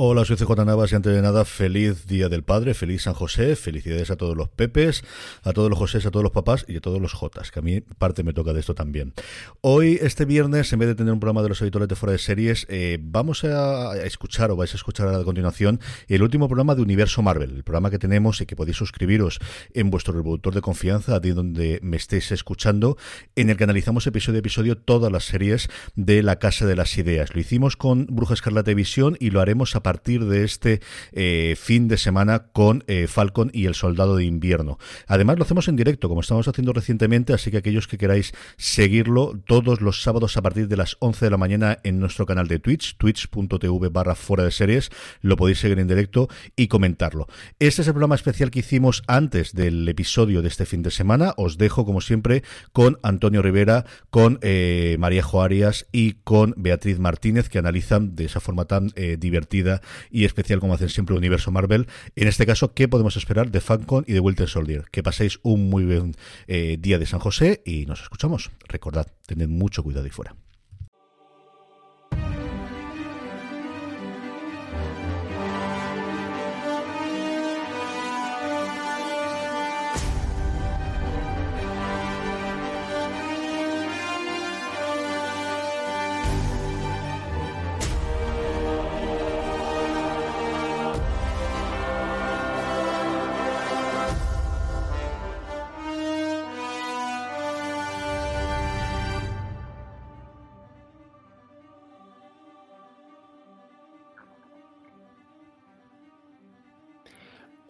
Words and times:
Hola, 0.00 0.24
soy 0.24 0.36
CJ 0.36 0.64
Navas 0.64 0.92
y 0.92 0.94
antes 0.94 1.12
de 1.12 1.20
nada, 1.20 1.44
feliz 1.44 2.06
Día 2.06 2.28
del 2.28 2.44
Padre, 2.44 2.72
feliz 2.74 3.02
San 3.02 3.14
José, 3.14 3.56
felicidades 3.56 4.12
a 4.12 4.16
todos 4.16 4.36
los 4.36 4.48
Pepes, 4.48 5.02
a 5.42 5.52
todos 5.52 5.68
los 5.68 5.76
Josés, 5.76 6.06
a 6.06 6.12
todos 6.12 6.22
los 6.22 6.30
papás 6.30 6.64
y 6.68 6.76
a 6.76 6.80
todos 6.80 7.02
los 7.02 7.14
Jotas, 7.14 7.50
que 7.50 7.58
a 7.58 7.62
mí 7.62 7.80
parte 7.80 8.22
me 8.22 8.32
toca 8.32 8.52
de 8.52 8.60
esto 8.60 8.76
también. 8.76 9.12
Hoy, 9.60 9.98
este 10.00 10.24
viernes, 10.24 10.72
en 10.72 10.78
vez 10.78 10.86
de 10.86 10.94
tener 10.94 11.12
un 11.12 11.18
programa 11.18 11.42
de 11.42 11.48
los 11.48 11.60
editores 11.62 11.88
de 11.88 11.96
fuera 11.96 12.12
de 12.12 12.18
series, 12.18 12.64
eh, 12.68 12.98
vamos 13.02 13.42
a 13.42 14.00
escuchar 14.04 14.52
o 14.52 14.56
vais 14.56 14.72
a 14.72 14.76
escuchar 14.76 15.08
a 15.08 15.24
continuación 15.24 15.80
el 16.06 16.22
último 16.22 16.46
programa 16.46 16.76
de 16.76 16.82
Universo 16.82 17.20
Marvel, 17.22 17.50
el 17.50 17.64
programa 17.64 17.90
que 17.90 17.98
tenemos 17.98 18.40
y 18.40 18.46
que 18.46 18.54
podéis 18.54 18.76
suscribiros 18.76 19.40
en 19.74 19.90
vuestro 19.90 20.14
reproductor 20.14 20.54
de 20.54 20.60
confianza, 20.60 21.16
a 21.16 21.18
donde 21.18 21.80
me 21.82 21.96
estéis 21.96 22.30
escuchando, 22.30 22.96
en 23.34 23.50
el 23.50 23.56
que 23.56 23.64
analizamos 23.64 24.06
episodio 24.06 24.38
a 24.38 24.42
episodio 24.42 24.78
todas 24.78 25.10
las 25.10 25.24
series 25.24 25.68
de 25.96 26.22
la 26.22 26.38
Casa 26.38 26.66
de 26.66 26.76
las 26.76 26.96
Ideas. 26.96 27.34
Lo 27.34 27.40
hicimos 27.40 27.76
con 27.76 28.06
Bruja 28.08 28.34
Escarlata 28.34 28.70
y 28.70 28.74
Visión 28.74 29.16
y 29.18 29.30
lo 29.30 29.40
haremos 29.40 29.74
a 29.74 29.87
partir 29.88 30.26
de 30.26 30.44
este 30.44 30.82
eh, 31.12 31.56
fin 31.58 31.88
de 31.88 31.96
semana 31.96 32.48
con 32.52 32.84
eh, 32.88 33.06
Falcon 33.06 33.50
y 33.54 33.64
el 33.64 33.74
Soldado 33.74 34.16
de 34.16 34.24
Invierno. 34.26 34.76
Además 35.06 35.38
lo 35.38 35.44
hacemos 35.44 35.66
en 35.66 35.76
directo, 35.76 36.10
como 36.10 36.20
estamos 36.20 36.46
haciendo 36.46 36.74
recientemente, 36.74 37.32
así 37.32 37.50
que 37.50 37.56
aquellos 37.56 37.88
que 37.88 37.96
queráis 37.96 38.32
seguirlo 38.58 39.40
todos 39.46 39.80
los 39.80 40.02
sábados 40.02 40.36
a 40.36 40.42
partir 40.42 40.68
de 40.68 40.76
las 40.76 40.98
11 41.00 41.24
de 41.24 41.30
la 41.30 41.38
mañana 41.38 41.78
en 41.84 42.00
nuestro 42.00 42.26
canal 42.26 42.48
de 42.48 42.58
Twitch, 42.58 42.98
twitch.tv 42.98 43.88
barra 43.88 44.14
fuera 44.14 44.44
de 44.44 44.50
series, 44.50 44.90
lo 45.22 45.36
podéis 45.36 45.60
seguir 45.60 45.78
en 45.78 45.88
directo 45.88 46.28
y 46.54 46.68
comentarlo. 46.68 47.26
Este 47.58 47.80
es 47.80 47.88
el 47.88 47.94
programa 47.94 48.14
especial 48.14 48.50
que 48.50 48.58
hicimos 48.58 49.02
antes 49.06 49.54
del 49.54 49.88
episodio 49.88 50.42
de 50.42 50.48
este 50.48 50.66
fin 50.66 50.82
de 50.82 50.90
semana. 50.90 51.32
Os 51.38 51.56
dejo, 51.56 51.86
como 51.86 52.02
siempre, 52.02 52.42
con 52.74 52.98
Antonio 53.02 53.40
Rivera, 53.40 53.86
con 54.10 54.38
eh, 54.42 54.96
María 54.98 55.22
Joarias 55.22 55.86
y 55.92 56.12
con 56.24 56.52
Beatriz 56.58 56.98
Martínez, 56.98 57.48
que 57.48 57.58
analizan 57.58 58.14
de 58.16 58.26
esa 58.26 58.40
forma 58.40 58.66
tan 58.66 58.92
divertida 59.18 59.77
y 60.10 60.24
especial 60.24 60.60
como 60.60 60.74
hacen 60.74 60.88
siempre 60.88 61.16
Universo 61.16 61.50
Marvel. 61.50 61.86
En 62.16 62.28
este 62.28 62.46
caso, 62.46 62.74
¿qué 62.74 62.88
podemos 62.88 63.16
esperar 63.16 63.50
de 63.50 63.60
Falcon 63.60 64.04
y 64.06 64.12
de 64.12 64.20
Winter 64.20 64.48
Soldier? 64.48 64.84
Que 64.90 65.02
paséis 65.02 65.38
un 65.42 65.68
muy 65.68 65.84
buen 65.84 66.14
eh, 66.46 66.76
día 66.80 66.98
de 66.98 67.06
San 67.06 67.20
José 67.20 67.62
y 67.64 67.86
nos 67.86 68.02
escuchamos. 68.02 68.50
Recordad, 68.68 69.06
tened 69.26 69.48
mucho 69.48 69.82
cuidado 69.82 70.04
ahí 70.04 70.10
fuera. 70.10 70.34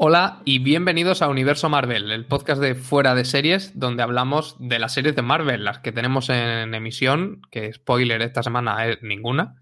Hola 0.01 0.43
y 0.45 0.61
bienvenidos 0.61 1.23
a 1.23 1.29
Universo 1.29 1.69
Marvel, 1.69 2.13
el 2.13 2.25
podcast 2.25 2.63
de 2.63 2.77
fuera 2.77 3.17
de 3.17 3.25
series, 3.25 3.77
donde 3.81 4.05
hablamos 4.05 4.55
de 4.61 4.78
las 4.78 4.95
series 4.95 5.17
de 5.17 5.22
Marvel, 5.22 5.65
las 5.65 5.81
que 5.81 5.91
tenemos 5.91 6.31
en 6.31 6.72
emisión, 6.72 7.43
que 7.50 7.72
spoiler 7.72 8.22
esta 8.22 8.45
semana 8.45 8.87
es 8.87 9.03
ninguna, 9.03 9.56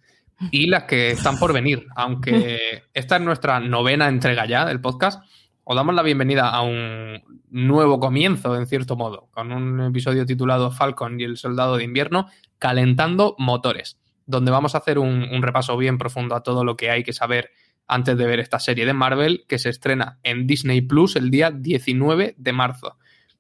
y 0.51 0.67
las 0.67 0.83
que 0.83 1.11
están 1.11 1.39
por 1.39 1.55
venir. 1.55 1.87
Aunque 1.97 2.83
esta 2.93 3.17
es 3.17 3.23
nuestra 3.23 3.61
novena 3.61 4.09
entrega 4.09 4.45
ya 4.45 4.67
del 4.67 4.79
podcast, 4.79 5.25
os 5.65 5.75
damos 5.75 5.95
la 5.95 6.03
bienvenida 6.03 6.51
a 6.51 6.61
un 6.61 7.23
nuevo 7.49 7.99
comienzo, 7.99 8.57
en 8.57 8.67
cierto 8.67 8.95
modo, 8.95 9.31
con 9.31 9.53
un 9.53 9.81
episodio 9.85 10.27
titulado 10.27 10.71
Falcon 10.71 11.19
y 11.19 11.25
el 11.25 11.39
Soldado 11.39 11.79
de 11.79 11.85
Invierno, 11.85 12.29
calentando 12.59 13.37
motores, 13.39 13.99
donde 14.27 14.51
vamos 14.51 14.75
a 14.75 14.79
hacer 14.79 14.99
un, 14.99 15.27
un 15.33 15.41
repaso 15.41 15.79
bien 15.79 15.97
profundo 15.97 16.35
a 16.35 16.43
todo 16.43 16.63
lo 16.63 16.77
que 16.77 16.91
hay 16.91 17.05
que 17.05 17.15
saber 17.15 17.53
antes 17.87 18.17
de 18.17 18.27
ver 18.27 18.41
esta 18.41 18.59
serie 18.59 18.87
de 18.87 18.93
Marvel 18.93 19.45
que 19.49 19.59
se 19.59 19.69
estrena 19.69 20.19
en 20.23 20.47
Disney 20.47 20.81
Plus 20.81 21.17
el 21.17 21.31
día 21.31 21.51
19 21.51 22.35
de 22.37 22.53
marzo. 22.53 22.97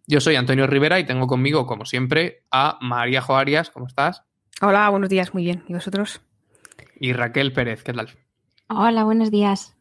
Yo 0.06 0.20
soy 0.20 0.36
Antonio 0.36 0.66
Rivera 0.66 1.00
y 1.00 1.04
tengo 1.04 1.26
conmigo, 1.26 1.66
como 1.66 1.84
siempre, 1.84 2.44
a 2.50 2.78
María 2.80 3.20
Joarias. 3.20 3.70
¿Cómo 3.70 3.86
estás? 3.86 4.22
Hola, 4.60 4.88
buenos 4.88 5.08
días, 5.08 5.34
muy 5.34 5.44
bien. 5.44 5.64
¿Y 5.68 5.74
vosotros? 5.74 6.20
Y 6.98 7.12
Raquel 7.12 7.52
Pérez, 7.52 7.82
¿qué 7.82 7.92
tal? 7.92 8.10
Hola, 8.68 9.04
buenos 9.04 9.30
días. 9.30 9.76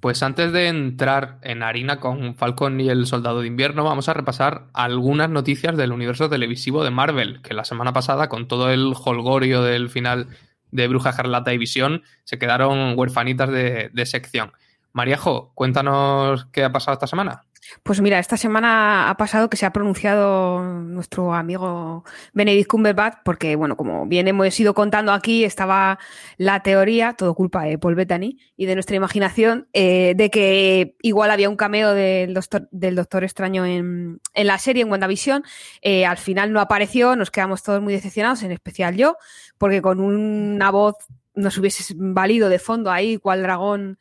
Pues 0.00 0.22
antes 0.22 0.50
de 0.52 0.68
entrar 0.68 1.38
en 1.42 1.62
harina 1.62 2.00
con 2.00 2.34
Falcon 2.34 2.80
y 2.80 2.88
el 2.88 3.06
Soldado 3.06 3.42
de 3.42 3.48
Invierno, 3.48 3.84
vamos 3.84 4.08
a 4.08 4.14
repasar 4.14 4.68
algunas 4.72 5.28
noticias 5.28 5.76
del 5.76 5.92
universo 5.92 6.30
televisivo 6.30 6.82
de 6.82 6.90
Marvel, 6.90 7.42
que 7.42 7.52
la 7.52 7.64
semana 7.64 7.92
pasada, 7.92 8.30
con 8.30 8.48
todo 8.48 8.70
el 8.70 8.94
holgorio 9.04 9.62
del 9.62 9.90
final 9.90 10.28
de 10.70 10.88
Bruja 10.88 11.12
Jarlata 11.12 11.52
y 11.52 11.58
Visión 11.58 12.02
se 12.24 12.38
quedaron 12.38 12.98
huerfanitas 12.98 13.50
de, 13.50 13.90
de 13.92 14.06
sección. 14.06 14.52
Maríajo, 14.92 15.52
cuéntanos 15.54 16.46
qué 16.46 16.64
ha 16.64 16.72
pasado 16.72 16.94
esta 16.94 17.06
semana. 17.06 17.44
Pues 17.82 18.00
mira, 18.00 18.18
esta 18.18 18.36
semana 18.36 19.10
ha 19.10 19.16
pasado 19.16 19.48
que 19.48 19.56
se 19.56 19.66
ha 19.66 19.72
pronunciado 19.72 20.62
nuestro 20.62 21.34
amigo 21.34 22.04
Benedict 22.32 22.68
Cumberbatch, 22.68 23.18
porque, 23.24 23.56
bueno, 23.56 23.76
como 23.76 24.06
bien 24.06 24.28
hemos 24.28 24.58
ido 24.58 24.74
contando 24.74 25.12
aquí, 25.12 25.44
estaba 25.44 25.98
la 26.36 26.62
teoría, 26.62 27.14
todo 27.14 27.34
culpa 27.34 27.64
de 27.64 27.78
Paul 27.78 27.94
Bettany 27.94 28.38
y 28.56 28.66
de 28.66 28.74
nuestra 28.74 28.96
imaginación, 28.96 29.68
eh, 29.72 30.14
de 30.16 30.30
que 30.30 30.96
igual 31.02 31.30
había 31.30 31.48
un 31.48 31.56
cameo 31.56 31.94
del 31.94 32.34
Doctor, 32.34 32.68
del 32.70 32.96
doctor 32.96 33.24
Extraño 33.24 33.64
en, 33.64 34.20
en, 34.34 34.46
la 34.46 34.58
serie, 34.58 34.82
en 34.82 34.90
WandaVision. 34.90 35.44
Eh, 35.82 36.06
al 36.06 36.18
final 36.18 36.52
no 36.52 36.60
apareció, 36.60 37.16
nos 37.16 37.30
quedamos 37.30 37.62
todos 37.62 37.80
muy 37.80 37.92
decepcionados, 37.92 38.42
en 38.42 38.52
especial 38.52 38.96
yo, 38.96 39.16
porque 39.58 39.82
con 39.82 40.00
una 40.00 40.70
voz 40.70 40.96
nos 41.34 41.56
hubiese 41.58 41.94
valido 41.96 42.48
de 42.48 42.58
fondo 42.58 42.90
ahí, 42.90 43.16
cual 43.16 43.42
dragón 43.42 43.98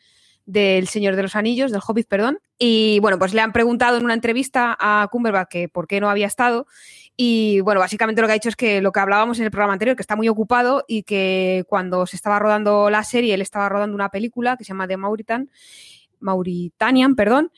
del 0.49 0.87
Señor 0.87 1.15
de 1.15 1.21
los 1.21 1.35
Anillos, 1.35 1.71
del 1.71 1.81
Hobbit, 1.85 2.07
perdón. 2.07 2.39
Y 2.57 2.99
bueno, 3.01 3.19
pues 3.19 3.35
le 3.35 3.41
han 3.41 3.53
preguntado 3.53 3.97
en 3.97 4.03
una 4.03 4.15
entrevista 4.15 4.75
a 4.79 5.07
Cumberbatch 5.11 5.69
por 5.71 5.87
qué 5.87 6.01
no 6.01 6.09
había 6.09 6.25
estado. 6.25 6.65
Y 7.15 7.59
bueno, 7.61 7.79
básicamente 7.79 8.21
lo 8.21 8.27
que 8.27 8.31
ha 8.31 8.33
dicho 8.33 8.49
es 8.49 8.55
que 8.55 8.81
lo 8.81 8.91
que 8.91 8.99
hablábamos 8.99 9.37
en 9.37 9.45
el 9.45 9.51
programa 9.51 9.73
anterior, 9.73 9.95
que 9.95 10.01
está 10.01 10.15
muy 10.15 10.27
ocupado 10.27 10.85
y 10.87 11.03
que 11.03 11.65
cuando 11.67 12.07
se 12.07 12.15
estaba 12.15 12.39
rodando 12.39 12.89
la 12.89 13.03
serie, 13.03 13.35
él 13.35 13.41
estaba 13.41 13.69
rodando 13.69 13.93
una 13.93 14.09
película 14.09 14.57
que 14.57 14.63
se 14.63 14.69
llama 14.69 14.87
The 14.87 14.97
Mauritan, 14.97 15.51
Mauritanian, 16.19 17.15
perdón, 17.15 17.51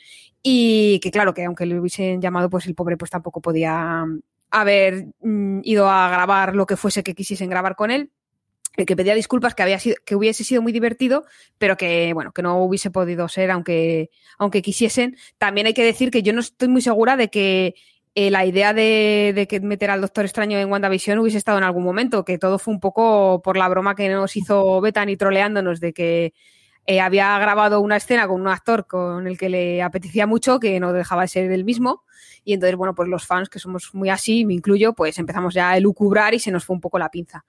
y 0.44 1.00
que 1.00 1.12
claro, 1.12 1.34
que 1.34 1.46
aunque 1.46 1.66
le 1.66 1.80
hubiesen 1.80 2.20
llamado, 2.20 2.50
pues 2.50 2.66
el 2.66 2.76
pobre 2.76 2.98
pues 2.98 3.12
tampoco 3.12 3.40
podía 3.40 4.06
haber 4.50 5.08
mm, 5.22 5.62
ido 5.64 5.90
a 5.90 6.10
grabar 6.10 6.56
lo 6.56 6.66
que 6.66 6.76
fuese 6.76 7.04
que 7.04 7.16
quisiesen 7.16 7.50
grabar 7.50 7.76
con 7.78 7.90
él 7.90 8.12
que 8.74 8.96
pedía 8.96 9.16
disculpas, 9.16 9.54
que 9.54 9.64
había 9.64 9.80
sido, 9.80 9.96
que 10.06 10.16
hubiese 10.16 10.44
sido 10.44 10.62
muy 10.62 10.72
divertido, 10.72 11.26
pero 11.58 11.78
que 11.78 12.12
bueno, 12.14 12.32
que 12.32 12.42
no 12.42 12.58
hubiese 12.64 12.90
podido 12.92 13.28
ser, 13.28 13.52
aunque, 13.52 14.10
aunque 14.38 14.62
quisiesen. 14.62 15.18
También 15.38 15.68
hay 15.68 15.74
que 15.74 15.84
decir 15.84 16.12
que 16.12 16.24
yo 16.24 16.34
no 16.34 16.40
estoy 16.40 16.68
muy 16.68 16.82
segura 16.82 17.18
de 17.18 17.30
que 17.30 17.76
eh, 18.16 18.32
la 18.32 18.46
idea 18.46 18.74
de, 18.74 19.34
de, 19.36 19.48
que 19.48 19.60
meter 19.60 19.90
al 19.90 20.02
Doctor 20.02 20.26
Extraño 20.26 20.58
en 20.58 20.70
WandaVision 20.72 21.20
hubiese 21.20 21.38
estado 21.38 21.58
en 21.58 21.64
algún 21.64 21.84
momento, 21.84 22.26
que 22.26 22.38
todo 22.38 22.60
fue 22.60 22.74
un 22.74 22.80
poco 22.80 23.42
por 23.42 23.58
la 23.58 23.70
broma 23.70 23.96
que 23.96 24.10
nos 24.10 24.36
hizo 24.36 24.82
Bethany 24.82 25.16
troleándonos 25.18 25.80
de 25.80 25.94
que 25.94 26.34
eh, 26.88 27.00
había 27.00 27.38
grabado 27.38 27.80
una 27.80 27.98
escena 27.98 28.28
con 28.28 28.42
un 28.42 28.48
actor 28.48 28.88
con 28.88 29.28
el 29.28 29.38
que 29.38 29.50
le 29.50 29.82
apetecía 29.82 30.26
mucho, 30.26 30.60
que 30.60 30.80
no 30.80 30.94
dejaba 30.94 31.22
de 31.24 31.28
ser 31.28 31.52
el 31.52 31.64
mismo. 31.64 32.04
Y 32.44 32.54
entonces, 32.54 32.76
bueno, 32.76 32.96
pues 32.96 33.08
los 33.08 33.26
fans, 33.26 33.50
que 33.50 33.60
somos 33.60 33.94
muy 33.94 34.10
así, 34.10 34.46
me 34.46 34.54
incluyo, 34.56 34.94
pues 34.94 35.20
empezamos 35.20 35.54
ya 35.54 35.70
a 35.72 35.78
elucubrar 35.78 36.34
y 36.34 36.40
se 36.40 36.52
nos 36.52 36.66
fue 36.66 36.76
un 36.76 36.82
poco 36.82 36.98
la 36.98 37.10
pinza. 37.10 37.46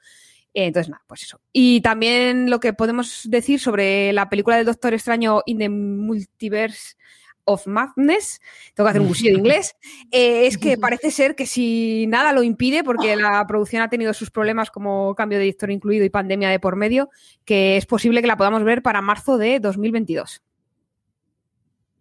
Entonces, 0.55 0.91
nada, 0.91 1.03
pues 1.07 1.23
eso. 1.23 1.41
Y 1.53 1.81
también 1.81 2.51
lo 2.51 2.61
que 2.61 2.73
podemos 2.73 3.23
decir 3.29 3.61
sobre 3.61 4.13
la 4.13 4.29
película 4.29 4.57
del 4.57 4.67
Doctor 4.67 4.93
Extraño 4.95 5.43
in 5.47 5.59
the 5.59 5.69
Multiverse 5.69 6.97
of 7.45 7.67
Madness, 7.67 8.41
tengo 8.75 8.87
que 8.87 8.91
hacer 8.91 9.01
un 9.01 9.09
cursillo 9.09 9.33
de 9.33 9.39
inglés, 9.39 9.75
eh, 10.13 10.47
es 10.47 10.59
que 10.59 10.79
parece 10.79 11.11
ser 11.11 11.35
que 11.35 11.47
si 11.47 12.07
nada 12.07 12.33
lo 12.33 12.43
impide, 12.43 12.85
porque 12.85 13.17
la 13.17 13.45
producción 13.47 13.83
ha 13.83 13.89
tenido 13.89 14.15
sus 14.15 14.31
problemas 14.31 14.71
como 14.71 15.15
cambio 15.15 15.39
de 15.39 15.45
director 15.45 15.71
incluido 15.71 16.05
y 16.05 16.11
pandemia 16.11 16.51
de 16.51 16.61
por 16.61 16.77
medio, 16.77 17.11
que 17.45 17.77
es 17.77 17.87
posible 17.87 18.21
que 18.21 18.29
la 18.29 18.37
podamos 18.37 18.63
ver 18.63 18.83
para 18.83 19.01
marzo 19.01 19.39
de 19.39 19.59
2022. 19.59 20.43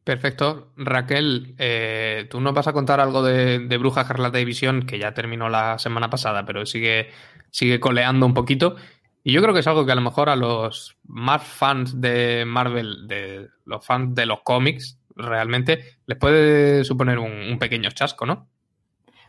Perfecto. 0.03 0.73
Raquel, 0.77 1.53
eh, 1.59 2.27
tú 2.29 2.41
nos 2.41 2.53
vas 2.55 2.67
a 2.67 2.73
contar 2.73 2.99
algo 2.99 3.21
de, 3.21 3.59
de 3.59 3.77
Bruja 3.77 4.03
Jarlata 4.03 4.39
Visión, 4.39 4.83
que 4.83 4.97
ya 4.97 5.13
terminó 5.13 5.47
la 5.47 5.77
semana 5.77 6.09
pasada, 6.09 6.43
pero 6.43 6.65
sigue, 6.65 7.09
sigue 7.51 7.79
coleando 7.79 8.25
un 8.25 8.33
poquito. 8.33 8.75
Y 9.23 9.33
yo 9.33 9.41
creo 9.41 9.53
que 9.53 9.59
es 9.59 9.67
algo 9.67 9.85
que 9.85 9.91
a 9.91 9.95
lo 9.95 10.01
mejor 10.01 10.29
a 10.29 10.35
los 10.35 10.97
más 11.03 11.43
fans 11.43 12.01
de 12.01 12.43
Marvel, 12.45 13.07
de 13.07 13.49
los 13.65 13.85
fans 13.85 14.15
de 14.15 14.25
los 14.25 14.41
cómics, 14.41 14.97
realmente 15.15 15.97
les 16.07 16.17
puede 16.17 16.83
suponer 16.83 17.19
un, 17.19 17.59
pequeño 17.59 17.91
chasco, 17.91 18.25
¿no? 18.25 18.47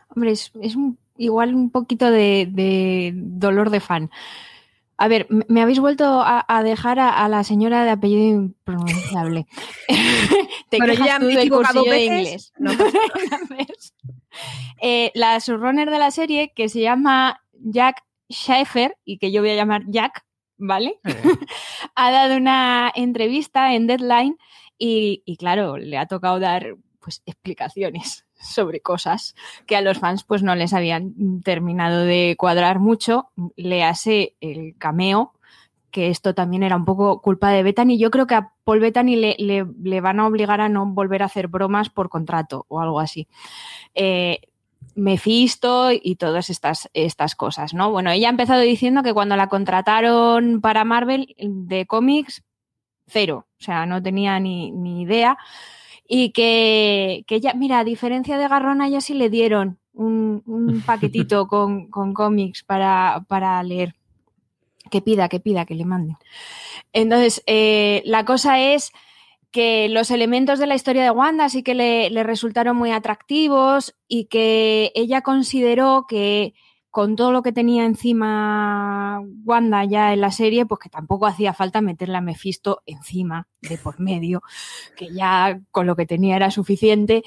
Hombre, 0.09 0.31
es, 0.31 0.51
igual 1.17 1.53
un 1.53 1.69
poquito 1.69 2.09
de, 2.09 3.11
dolor 3.15 3.69
de 3.69 3.79
fan. 3.79 4.09
A 4.97 5.07
ver, 5.07 5.27
me 5.29 5.61
habéis 5.61 5.79
vuelto 5.79 6.23
a, 6.25 6.63
dejar 6.63 6.99
a, 6.99 7.27
la 7.27 7.43
señora 7.43 7.83
de 7.83 7.91
apellido 7.91 8.23
impronunciable. 8.23 9.45
Te 10.69 10.77
Pero 10.79 10.93
ya 10.93 11.19
me 11.19 11.33
he 11.33 11.41
equivocado 11.41 11.83
de 11.83 12.05
inglés. 12.05 12.53
No, 12.57 12.71
eh, 14.81 15.11
la 15.13 15.39
subrunner 15.39 15.89
de 15.89 15.99
la 15.99 16.11
serie, 16.11 16.53
que 16.55 16.69
se 16.69 16.81
llama 16.81 17.41
Jack 17.53 18.03
Schaefer, 18.33 18.97
y 19.05 19.17
que 19.17 19.31
yo 19.31 19.41
voy 19.41 19.51
a 19.51 19.55
llamar 19.55 19.83
Jack, 19.87 20.25
¿vale? 20.57 20.99
Ha 21.95 22.11
dado 22.11 22.37
una 22.37 22.91
entrevista 22.95 23.73
en 23.73 23.87
Deadline 23.87 24.37
y, 24.77 25.37
claro, 25.37 25.77
le 25.77 25.97
ha 25.97 26.07
tocado 26.07 26.39
dar 26.39 26.75
pues 26.99 27.21
explicaciones 27.25 28.25
sobre 28.33 28.81
cosas 28.81 29.35
que 29.67 29.75
a 29.75 29.81
los 29.81 29.99
fans 29.99 30.23
pues 30.23 30.41
no 30.41 30.55
les 30.55 30.73
habían 30.73 31.41
terminado 31.43 32.01
de 32.03 32.35
cuadrar 32.37 32.79
mucho. 32.79 33.29
Le 33.55 33.83
hace 33.83 34.35
el 34.41 34.75
cameo, 34.77 35.33
que 35.91 36.09
esto 36.09 36.33
también 36.33 36.63
era 36.63 36.75
un 36.75 36.85
poco 36.85 37.21
culpa 37.21 37.51
de 37.51 37.63
Bethany. 37.63 37.97
Yo 37.97 38.09
creo 38.09 38.25
que 38.25 38.35
a 38.35 38.53
Paul 38.63 38.79
Bethany 38.79 39.15
le, 39.15 39.35
le, 39.37 40.01
van 40.01 40.19
a 40.19 40.27
obligar 40.27 40.59
a 40.59 40.67
no 40.67 40.85
volver 40.87 41.21
a 41.21 41.27
hacer 41.27 41.47
bromas 41.47 41.89
por 41.89 42.09
contrato 42.09 42.65
o 42.67 42.81
algo 42.81 42.99
así. 42.99 43.27
Eh, 43.93 44.41
Mephisto 44.95 45.91
y 45.91 46.15
todas 46.15 46.49
estas, 46.49 46.89
estas 46.93 47.35
cosas, 47.35 47.73
¿no? 47.73 47.91
Bueno, 47.91 48.11
ella 48.11 48.27
ha 48.27 48.31
empezado 48.31 48.61
diciendo 48.61 49.03
que 49.03 49.13
cuando 49.13 49.35
la 49.35 49.47
contrataron 49.47 50.61
para 50.61 50.83
Marvel 50.83 51.35
de 51.37 51.85
cómics, 51.85 52.43
cero, 53.07 53.47
o 53.59 53.63
sea, 53.63 53.85
no 53.85 54.01
tenía 54.01 54.39
ni, 54.39 55.01
idea. 55.01 55.37
Y 56.07 56.31
que, 56.31 57.23
que, 57.27 57.35
ella, 57.35 57.53
mira, 57.53 57.79
a 57.79 57.83
diferencia 57.83 58.37
de 58.37 58.47
Garrona, 58.47 58.89
ya 58.89 59.01
sí 59.01 59.13
le 59.13 59.29
dieron 59.29 59.79
un, 59.93 60.43
paquetito 60.85 61.47
con, 61.47 61.89
cómics 61.89 62.63
para, 62.63 63.25
para, 63.27 63.61
leer. 63.63 63.95
Que 64.91 65.01
pida, 65.01 65.29
que 65.29 65.39
pida, 65.39 65.65
que 65.65 65.75
le 65.75 65.85
manden. 65.85 66.17
Entonces, 66.91 67.41
eh, 67.47 68.03
la 68.05 68.25
cosa 68.25 68.59
es 68.59 68.91
que 69.53 69.87
los 69.87 70.09
elementos 70.09 70.57
de 70.57 70.65
la 70.65 70.73
historia 70.73 71.03
de 71.03 71.11
Wanda 71.11 71.47
sí 71.47 71.61
que 71.61 71.75
le, 71.75 72.23
resultaron 72.23 72.75
muy 72.75 72.91
atractivos 72.91 73.95
y 74.07 74.25
que 74.25 74.91
ella 74.95 75.21
consideró 75.21 76.05
que 76.09 76.55
con 76.89 77.15
todo 77.15 77.31
lo 77.31 77.43
que 77.43 77.51
tenía 77.51 77.85
encima 77.85 79.21
Wanda 79.45 79.85
ya 79.85 80.11
en 80.11 80.21
la 80.21 80.31
serie, 80.31 80.65
pues 80.65 80.79
que 80.79 80.89
tampoco 80.89 81.27
hacía 81.27 81.53
falta 81.53 81.81
meterle 81.81 82.17
a 82.17 82.21
Mephisto 82.21 82.81
encima 82.87 83.47
de 83.61 83.77
por 83.77 83.99
medio, 83.99 84.41
que 84.97 85.13
ya 85.13 85.61
con 85.69 85.85
lo 85.85 85.95
que 85.95 86.07
tenía 86.07 86.35
era 86.35 86.49
suficiente 86.49 87.23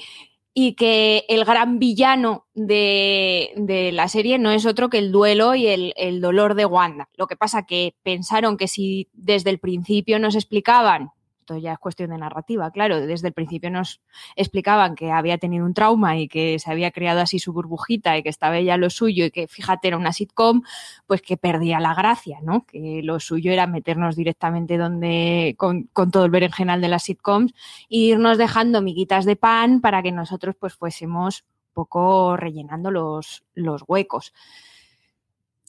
y 0.53 0.73
que 0.73 1.23
el 1.29 1.45
gran 1.45 1.79
villano 1.79 2.45
de, 2.53 3.91
la 3.93 4.09
serie 4.09 4.37
no 4.37 4.51
es 4.51 4.65
otro 4.65 4.89
que 4.89 4.97
el 4.97 5.13
duelo 5.13 5.55
y 5.55 5.67
el, 5.67 5.93
el, 5.95 6.19
dolor 6.19 6.55
de 6.55 6.65
Wanda. 6.65 7.09
Lo 7.15 7.27
que 7.27 7.37
pasa 7.37 7.65
que 7.65 7.95
pensaron 8.03 8.57
que 8.57 8.67
si 8.67 9.07
desde 9.13 9.49
el 9.49 9.59
principio 9.59 10.19
nos 10.19 10.35
explicaban 10.35 11.11
esto 11.47 11.57
ya 11.57 11.73
es 11.73 11.79
cuestión 11.79 12.09
de 12.09 12.17
narrativa, 12.17 12.69
claro, 12.71 12.99
desde 12.99 13.29
el 13.29 13.33
principio 13.33 13.71
nos 13.71 14.01
explicaban 14.35 14.95
que 14.95 15.11
había 15.11 15.37
tenido 15.37 15.65
un 15.65 15.73
trauma 15.73 16.17
y 16.17 16.27
que 16.27 16.59
se 16.59 16.69
había 16.69 16.91
creado 16.91 17.21
así 17.21 17.39
su 17.39 17.53
burbujita 17.53 18.17
y 18.17 18.23
que 18.23 18.27
estaba 18.27 18.57
ella 18.57 18.75
lo 18.75 18.89
suyo 18.89 19.25
y 19.25 19.31
que 19.31 19.47
fíjate 19.47 19.87
era 19.87 19.97
una 19.97 20.11
sitcom, 20.11 20.63
pues 21.05 21.21
que 21.21 21.37
perdía 21.37 21.79
la 21.79 21.93
gracia, 21.93 22.39
¿no? 22.41 22.65
Que 22.65 22.99
lo 23.01 23.21
suyo 23.21 23.53
era 23.53 23.65
meternos 23.65 24.17
directamente 24.17 24.77
donde 24.77 25.55
con, 25.57 25.87
todo 25.87 26.25
el 26.25 26.31
berenjenal 26.31 26.81
de 26.81 26.89
las 26.89 27.03
sitcoms 27.03 27.53
e 27.89 27.97
irnos 28.11 28.37
dejando 28.37 28.81
miguitas 28.81 29.23
de 29.23 29.37
pan 29.37 29.79
para 29.79 30.03
que 30.03 30.11
nosotros 30.11 30.55
pues 30.59 30.73
fuésemos 30.73 31.45
poco 31.71 32.35
rellenando 32.35 32.91
los, 32.91 33.45
los 33.53 33.83
huecos. 33.87 34.33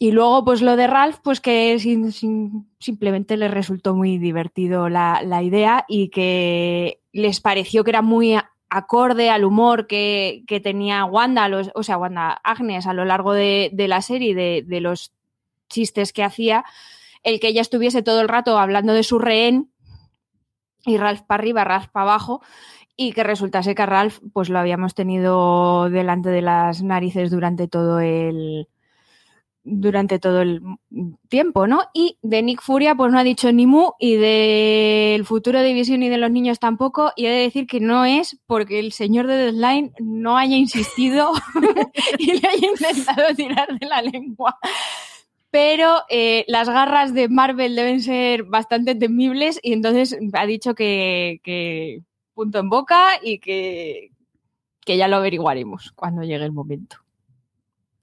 Y 0.01 0.13
luego, 0.13 0.45
pues 0.45 0.63
lo 0.63 0.77
de 0.77 0.87
Ralph, 0.87 1.19
pues 1.23 1.41
que 1.41 1.77
simplemente 2.79 3.37
les 3.37 3.51
resultó 3.51 3.97
muy 3.97 4.19
divertido 4.19 4.89
la, 4.89 5.43
idea 5.43 5.85
y 5.89 6.11
que 6.11 7.01
les 7.13 7.41
pareció 7.41 7.83
que 7.83 7.91
era 7.91 8.03
muy 8.03 8.37
acorde 8.71 9.29
al 9.31 9.45
humor 9.45 9.89
que, 9.89 10.45
tenía 10.63 11.05
Wanda, 11.05 11.51
o 11.75 11.83
sea, 11.83 11.99
Wanda 11.99 12.41
Agnes 12.45 12.87
a 12.87 12.93
lo 12.93 13.05
largo 13.05 13.33
de, 13.33 13.73
la 13.77 14.01
serie, 14.01 14.37
de, 14.37 14.63
de, 14.65 14.81
los 14.81 15.13
chistes 15.69 16.13
que 16.13 16.23
hacía, 16.23 16.65
el 17.25 17.41
que 17.41 17.49
ella 17.49 17.61
estuviese 17.61 18.03
todo 18.05 18.21
el 18.21 18.29
rato 18.29 18.57
hablando 18.57 18.93
de 18.93 19.03
su 19.03 19.19
rehén 19.19 19.73
y 20.85 20.97
Ralph 20.97 21.23
para 21.23 21.41
arriba, 21.41 21.65
Ralph 21.65 21.89
para 21.89 22.05
abajo, 22.05 22.41
y 22.97 23.13
que 23.13 23.25
resultase 23.25 23.75
que 23.75 23.83
a 23.83 23.87
Ralph 23.87 24.21
pues 24.33 24.49
lo 24.49 24.61
habíamos 24.61 24.95
tenido 24.95 25.91
delante 25.91 26.31
de 26.31 26.43
las 26.43 26.85
narices 26.85 27.33
durante 27.33 27.67
todo 27.67 27.99
el 27.99 28.69
durante 29.71 30.19
todo 30.19 30.43
el 30.43 30.63
tiempo, 31.29 31.67
¿no? 31.67 31.83
Y 31.93 32.19
de 32.23 32.43
Nick 32.43 32.63
Furia, 32.63 32.95
pues 32.95 33.13
no 33.13 33.19
ha 33.19 33.25
dicho 33.25 33.53
ni 33.53 33.67
mu, 33.67 33.93
y 33.99 34.17
del 34.17 35.25
futuro 35.25 35.61
de 35.61 35.69
División 35.69 36.03
y 36.03 36.09
de 36.09 36.19
los 36.19 36.31
niños 36.31 36.59
tampoco, 36.59 37.13
y 37.17 37.27
he 37.27 37.31
de 37.31 37.43
decir 37.43 37.67
que 37.67 37.81
no 37.81 38.05
es 38.05 38.39
porque 38.47 38.79
el 38.79 38.93
señor 38.93 39.27
de 39.27 39.37
Deadline 39.37 39.93
no 40.01 40.39
haya 40.39 40.57
insistido 40.57 41.33
y 42.19 42.41
le 42.41 42.49
haya 42.49 42.67
intentado 42.67 43.35
tirar 43.35 43.79
de 43.79 43.87
la 43.87 44.03
lengua. 44.03 44.59
Pero 45.51 46.03
eh, 46.11 46.45
las 46.49 46.69
garras 46.69 47.15
de 47.15 47.29
Marvel 47.29 47.75
deben 47.75 48.03
ser 48.03 48.45
bastante 48.45 48.95
temibles 48.95 49.59
y 49.63 49.73
entonces 49.73 50.19
ha 50.35 50.47
dicho 50.47 50.75
que, 50.75 51.41
que 51.43 52.03
punto 52.35 52.59
en 52.59 52.69
boca 52.69 53.13
y 53.23 53.39
que, 53.39 54.11
que 54.85 54.97
ya 54.97 55.09
lo 55.09 55.17
averiguaremos 55.17 55.93
cuando 55.95 56.23
llegue 56.23 56.45
el 56.45 56.53
momento. 56.53 56.99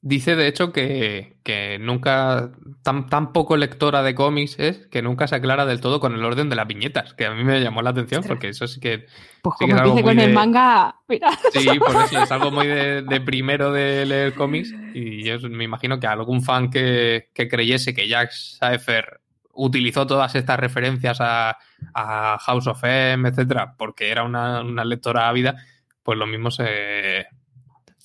Dice, 0.07 0.36
de 0.36 0.48
hecho, 0.48 0.72
que, 0.72 1.80
nunca, 1.81 2.52
tan, 2.84 3.07
tan, 3.07 3.34
poco 3.34 3.57
lectora 3.57 4.04
de 4.04 4.13
cómics 4.13 4.60
es 4.60 4.86
que 4.86 5.02
nunca 5.02 5.25
se 5.25 5.34
aclara 5.34 5.66
del 5.66 5.81
todo 5.81 6.00
con 6.00 6.13
el 6.13 6.24
orden 6.24 6.48
de 6.48 6.56
las 6.56 6.68
viñetas, 6.68 7.16
que 7.16 7.25
a 7.25 7.31
mí 7.31 7.44
me 7.44 7.60
llamó 7.60 7.81
la 7.81 7.90
atención 7.90 8.22
porque 8.22 8.50
eso 8.50 8.68
sí 8.68 8.80
que... 8.80 9.07
Pues 9.42 9.56
como 9.57 9.75
empiece 9.75 10.04
con 10.04 10.19
el 10.19 10.31
manga... 10.31 10.98
Sí, 11.52 11.68
por 11.80 11.96
eso 12.04 12.22
es 12.22 12.31
algo 12.31 12.52
muy 12.52 12.68
de, 12.68 13.22
primero 13.25 13.72
de 13.72 14.06
leer 14.06 14.36
cómics 14.36 14.75
y 14.94 15.24
yo 15.24 15.40
me 15.50 15.63
imagino 15.63 16.00
que 16.00 16.06
algún 16.06 16.44
fan 16.44 16.69
que, 16.69 17.31
creyese 17.34 17.96
que 17.96 18.07
Jack 18.07 18.30
Saefer 18.30 19.22
utilizó 19.54 20.06
todas 20.06 20.36
estas 20.36 20.60
referencias 20.60 21.18
a, 21.19 21.57
House 22.42 22.68
of 22.68 22.84
M, 22.84 23.28
etcétera, 23.28 23.74
porque 23.76 24.12
era 24.12 24.21
una, 24.21 24.62
una 24.62 24.85
lectora 24.85 25.28
ávida, 25.30 25.56
pues 26.04 26.19
lo 26.19 26.28
mismo 26.28 26.52
se 26.52 27.26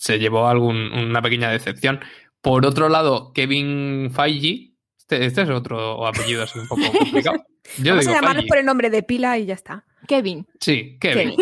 se 0.01 0.19
llevó 0.19 0.49
algún, 0.49 0.93
una 0.95 1.21
pequeña 1.21 1.51
decepción. 1.51 2.01
Por 2.41 2.65
otro 2.65 2.89
lado, 2.89 3.33
Kevin 3.35 4.11
Feige, 4.11 4.73
este, 4.99 5.27
este 5.27 5.43
es 5.43 5.51
otro 5.51 6.07
apellido 6.07 6.43
así 6.43 6.59
un 6.59 6.69
poco 6.69 6.81
complicado. 6.99 7.45
Yo 7.77 7.93
Vamos 7.93 8.07
a 8.07 8.15
llamarlo 8.15 8.43
por 8.49 8.57
el 8.57 8.65
nombre 8.65 8.89
de 8.89 9.03
pila 9.03 9.37
y 9.37 9.45
ya 9.45 9.55
está. 9.55 9.85
Kevin. 10.09 10.47
Sí, 10.59 10.97
Kevin. 10.99 11.35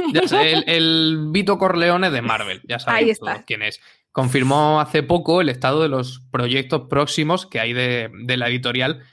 el, 0.66 1.28
Vito 1.30 1.56
Corleone 1.56 2.10
de 2.10 2.20
Marvel, 2.20 2.60
ya 2.64 2.78
sabéis 2.80 3.20
quién 3.46 3.62
es. 3.62 3.80
Confirmó 4.10 4.80
hace 4.80 5.04
poco 5.04 5.40
el 5.40 5.50
estado 5.50 5.80
de 5.80 5.88
los 5.88 6.20
proyectos 6.32 6.88
próximos 6.90 7.46
que 7.46 7.60
hay 7.60 7.72
de, 7.72 8.10
la 8.36 8.48
editorial 8.48 9.04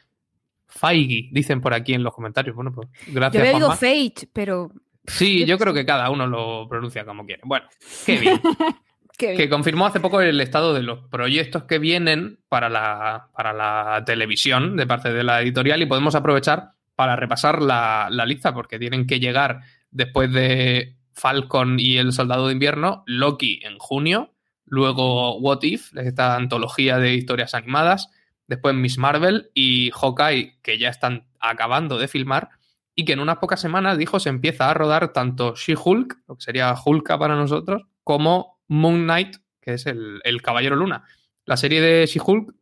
Feige, 0.67 1.29
dicen 1.31 1.61
por 1.61 1.75
aquí 1.75 1.93
en 1.93 2.01
los 2.01 2.15
comentarios. 2.15 2.55
Bueno, 2.55 2.73
pues 2.73 2.89
gracias. 3.05 3.43
Yo 3.43 3.49
he 3.51 3.53
oído 3.53 3.71
Feige, 3.73 4.27
pero. 4.33 4.71
Sí, 5.05 5.45
yo 5.45 5.59
creo 5.59 5.75
que 5.75 5.85
cada 5.85 6.09
uno 6.09 6.25
lo 6.25 6.67
pronuncia 6.67 7.05
como 7.05 7.27
quiere. 7.27 7.43
Bueno, 7.45 7.67
Kevin. 8.07 8.41
que 9.17 9.49
confirmó 9.49 9.85
hace 9.85 9.99
poco 9.99 10.21
el 10.21 10.39
estado 10.41 10.73
de 10.73 10.83
los 10.83 11.07
proyectos 11.09 11.63
que 11.63 11.79
vienen 11.79 12.39
para 12.49 12.69
la, 12.69 13.29
para 13.33 13.53
la 13.53 14.03
televisión 14.05 14.75
de 14.75 14.87
parte 14.87 15.13
de 15.13 15.23
la 15.23 15.41
editorial 15.41 15.81
y 15.81 15.85
podemos 15.85 16.15
aprovechar 16.15 16.73
para 16.95 17.15
repasar 17.15 17.61
la, 17.61 18.09
lista 18.25 18.53
porque 18.53 18.79
tienen 18.79 19.05
que 19.05 19.19
llegar 19.19 19.61
después 19.91 20.31
de 20.31 20.95
Falcon 21.13 21.79
y 21.79 21.97
el 21.97 22.13
Soldado 22.13 22.47
de 22.47 22.53
Invierno, 22.53 23.03
Loki 23.05 23.61
en 23.63 23.77
junio, 23.77 24.33
luego 24.65 25.37
What 25.37 25.63
If, 25.63 25.95
esta 25.95 26.35
antología 26.35 26.97
de 26.97 27.13
historias 27.13 27.53
animadas, 27.53 28.09
después 28.47 28.75
Miss 28.75 28.97
Marvel 28.97 29.51
y 29.53 29.91
Hawkeye, 29.91 30.59
que 30.61 30.77
ya 30.77 30.89
están 30.89 31.27
acabando 31.39 31.97
de 31.97 32.07
filmar 32.07 32.49
y 32.95 33.05
que 33.05 33.13
en 33.13 33.19
unas 33.19 33.37
pocas 33.37 33.59
semanas, 33.59 33.97
dijo, 33.97 34.19
se 34.19 34.29
empieza 34.29 34.69
a 34.69 34.73
rodar 34.73 35.11
tanto 35.11 35.53
She-Hulk, 35.55 36.17
lo 36.27 36.35
que 36.35 36.41
sería 36.41 36.73
Hulka 36.73 37.17
para 37.19 37.35
nosotros, 37.35 37.83
como 38.03 38.54
Moon 38.67 39.03
Knight, 39.03 39.37
que 39.61 39.73
es 39.73 39.85
el, 39.85 40.21
Caballero 40.41 40.75
Luna. 40.75 41.03
La 41.45 41.57
serie 41.57 41.81
de 41.81 42.05
She-Hulk, 42.05 42.53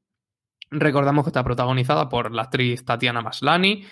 recordamos 0.72 1.24
que 1.26 1.30
está 1.30 1.44
protagonizada 1.44 2.10
por 2.10 2.32
la 2.32 2.44
actriz 2.44 2.84
Tatiana 2.86 3.22
Maslany, 3.22 3.86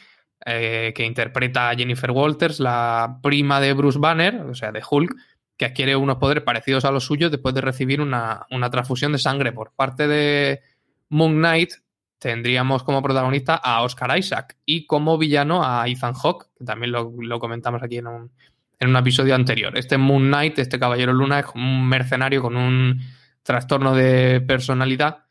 eh, 0.46 0.92
que 0.96 1.06
interpreta 1.06 1.70
a 1.70 1.76
Jennifer 1.76 2.12
Walters, 2.12 2.60
la 2.60 3.20
prima 3.22 3.60
de 3.60 3.74
Bruce 3.74 4.00
Banner, 4.00 4.42
o 4.42 4.56
sea, 4.56 4.72
de 4.72 4.82
Hulk, 4.90 5.16
que 5.62 5.66
adquiere 5.66 5.96
unos 5.96 6.18
poderes 6.18 6.44
parecidos 6.44 6.86
a 6.86 6.92
los 6.92 7.06
suyos 7.06 7.30
después 7.30 7.54
de 7.54 7.62
recibir 7.62 8.02
una, 8.02 8.48
transfusión 8.72 9.12
de 9.12 9.20
sangre 9.20 9.52
por 9.52 9.72
parte 9.74 10.08
de 10.08 10.62
Moon 11.10 11.36
Knight. 11.36 11.74
tendríamos 12.18 12.82
como 12.82 13.04
protagonista 13.04 13.54
a 13.56 13.84
Oscar 13.84 14.18
Isaac 14.18 14.58
y 14.66 14.88
como 14.88 15.20
villano 15.20 15.64
a 15.64 15.88
Ethan 15.88 16.16
Hawke, 16.16 16.48
que 16.58 16.66
también 16.66 16.92
lo, 16.92 17.40
comentamos 17.40 17.84
aquí 17.84 17.98
en 17.98 18.08
un, 18.08 18.32
en 18.82 18.90
un, 18.90 18.96
episodio 18.98 19.36
anterior. 19.36 19.78
Este 19.78 19.98
Moon 19.98 20.28
Knight, 20.28 20.60
este 20.60 20.80
Caballero 20.80 21.14
Luna, 21.14 21.40
es 21.40 21.46
un 21.56 21.88
mercenario 21.88 22.42
con 22.42 22.58
un 22.58 23.00
trastorno 23.44 23.96
de 23.96 24.42
personalidad 24.42 25.26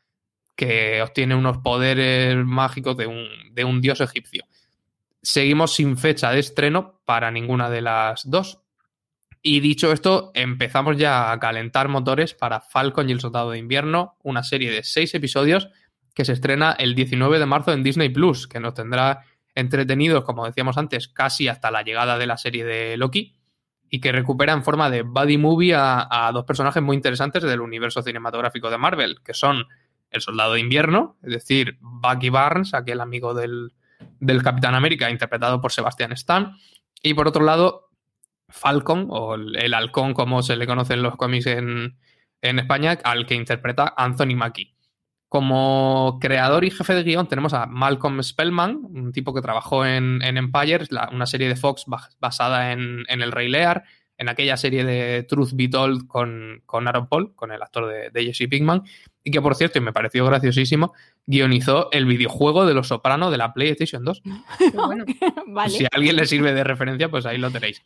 que 0.55 1.01
obtiene 1.01 1.35
unos 1.35 1.57
poderes 1.59 2.37
mágicos 2.45 2.97
de 2.97 3.07
un, 3.07 3.27
de 3.51 3.63
un 3.63 3.81
dios 3.81 4.01
egipcio. 4.01 4.45
Seguimos 5.21 5.75
sin 5.75 5.97
fecha 5.97 6.31
de 6.31 6.39
estreno 6.39 7.01
para 7.05 7.29
ninguna 7.29 7.69
de 7.69 7.81
las 7.81 8.29
dos. 8.29 8.61
Y 9.41 9.59
dicho 9.59 9.91
esto, 9.91 10.31
empezamos 10.33 10.97
ya 10.97 11.31
a 11.31 11.39
calentar 11.39 11.89
motores 11.89 12.33
para 12.33 12.61
Falcon 12.61 13.09
y 13.09 13.11
el 13.11 13.19
Soldado 13.19 13.51
de 13.51 13.57
Invierno, 13.57 14.17
una 14.23 14.43
serie 14.43 14.71
de 14.71 14.83
seis 14.83 15.13
episodios 15.13 15.69
que 16.13 16.25
se 16.25 16.33
estrena 16.33 16.75
el 16.77 16.95
19 16.95 17.39
de 17.39 17.45
marzo 17.45 17.73
en 17.73 17.83
Disney 17.83 18.09
Plus, 18.09 18.47
que 18.47 18.59
nos 18.59 18.73
tendrá 18.73 19.25
entretenidos, 19.55 20.23
como 20.23 20.45
decíamos 20.45 20.77
antes, 20.77 21.07
casi 21.07 21.47
hasta 21.47 21.71
la 21.71 21.81
llegada 21.81 22.17
de 22.17 22.27
la 22.27 22.37
serie 22.37 22.63
de 22.63 22.97
Loki, 22.97 23.40
y 23.93 23.99
que 23.99 24.13
recupera 24.13 24.53
en 24.53 24.63
forma 24.63 24.89
de 24.89 25.01
buddy 25.03 25.37
movie 25.37 25.75
a, 25.75 26.31
dos 26.33 26.45
personajes 26.45 26.81
muy 26.81 26.95
interesantes 26.95 27.43
del 27.43 27.59
universo 27.59 28.01
cinematográfico 28.01 28.69
de 28.69 28.77
Marvel, 28.77 29.21
que 29.21 29.33
son 29.33 29.67
el 30.09 30.21
Soldado 30.21 30.53
de 30.53 30.61
Invierno, 30.61 31.17
es 31.21 31.33
decir, 31.33 31.77
Bucky 31.81 32.29
Barnes, 32.29 32.73
aquel 32.73 33.01
amigo 33.01 33.33
del, 33.33 33.73
del 34.21 34.41
Capitán 34.43 34.75
América, 34.75 35.11
interpretado 35.11 35.59
por 35.59 35.73
Sebastian 35.73 36.13
Stan, 36.13 36.55
y 37.03 37.13
por 37.13 37.27
otro 37.27 37.43
lado, 37.43 37.89
Falcon, 38.47 39.07
o 39.09 39.35
el 39.35 39.73
halcón 39.73 40.13
como 40.13 40.41
se 40.41 40.55
le 40.55 40.65
conoce 40.65 40.93
en 40.93 41.03
los 41.03 41.17
cómics 41.17 41.47
en, 41.47 41.97
en 42.41 42.59
España, 42.59 42.97
al 43.03 43.25
que 43.25 43.35
interpreta 43.35 43.93
Anthony 43.97 44.35
Mackie. 44.37 44.73
Como 45.31 46.17
creador 46.19 46.65
y 46.65 46.71
jefe 46.71 46.93
de 46.93 47.03
guion 47.03 47.25
tenemos 47.25 47.53
a 47.53 47.65
Malcolm 47.65 48.21
Spellman, 48.21 48.81
un 48.83 49.13
tipo 49.13 49.33
que 49.33 49.41
trabajó 49.41 49.85
en, 49.85 50.21
Empire, 50.21 50.89
una 51.13 51.25
serie 51.25 51.47
de 51.47 51.55
Fox 51.55 51.85
basada 52.19 52.73
en, 52.73 53.05
El 53.07 53.31
Rey 53.31 53.47
Lear, 53.47 53.85
en 54.17 54.27
aquella 54.27 54.57
serie 54.57 54.83
de 54.83 55.23
Truth 55.23 55.51
Be 55.53 55.69
Told 55.69 56.05
con, 56.05 56.63
con 56.65 56.85
Aaron 56.85 57.07
Paul, 57.07 57.33
con 57.33 57.53
el 57.53 57.61
actor 57.61 58.11
de, 58.11 58.25
Jesse 58.25 58.49
Pinkman, 58.49 58.83
y 59.23 59.31
que 59.31 59.41
por 59.41 59.55
cierto, 59.55 59.77
y 59.77 59.81
me 59.81 59.93
pareció 59.93 60.25
graciosísimo, 60.25 60.91
guionizó 61.25 61.89
el 61.93 62.05
videojuego 62.07 62.65
de 62.65 62.73
Los 62.73 62.89
Sopranos 62.89 63.31
de 63.31 63.37
la 63.37 63.53
PlayStation 63.53 64.03
2. 64.03 64.23
Si 65.69 65.85
a 65.85 65.89
alguien 65.93 66.17
le 66.17 66.25
sirve 66.25 66.53
de 66.53 66.65
referencia, 66.65 67.09
pues 67.09 67.25
ahí 67.25 67.37
lo 67.37 67.51
tenéis. 67.51 67.81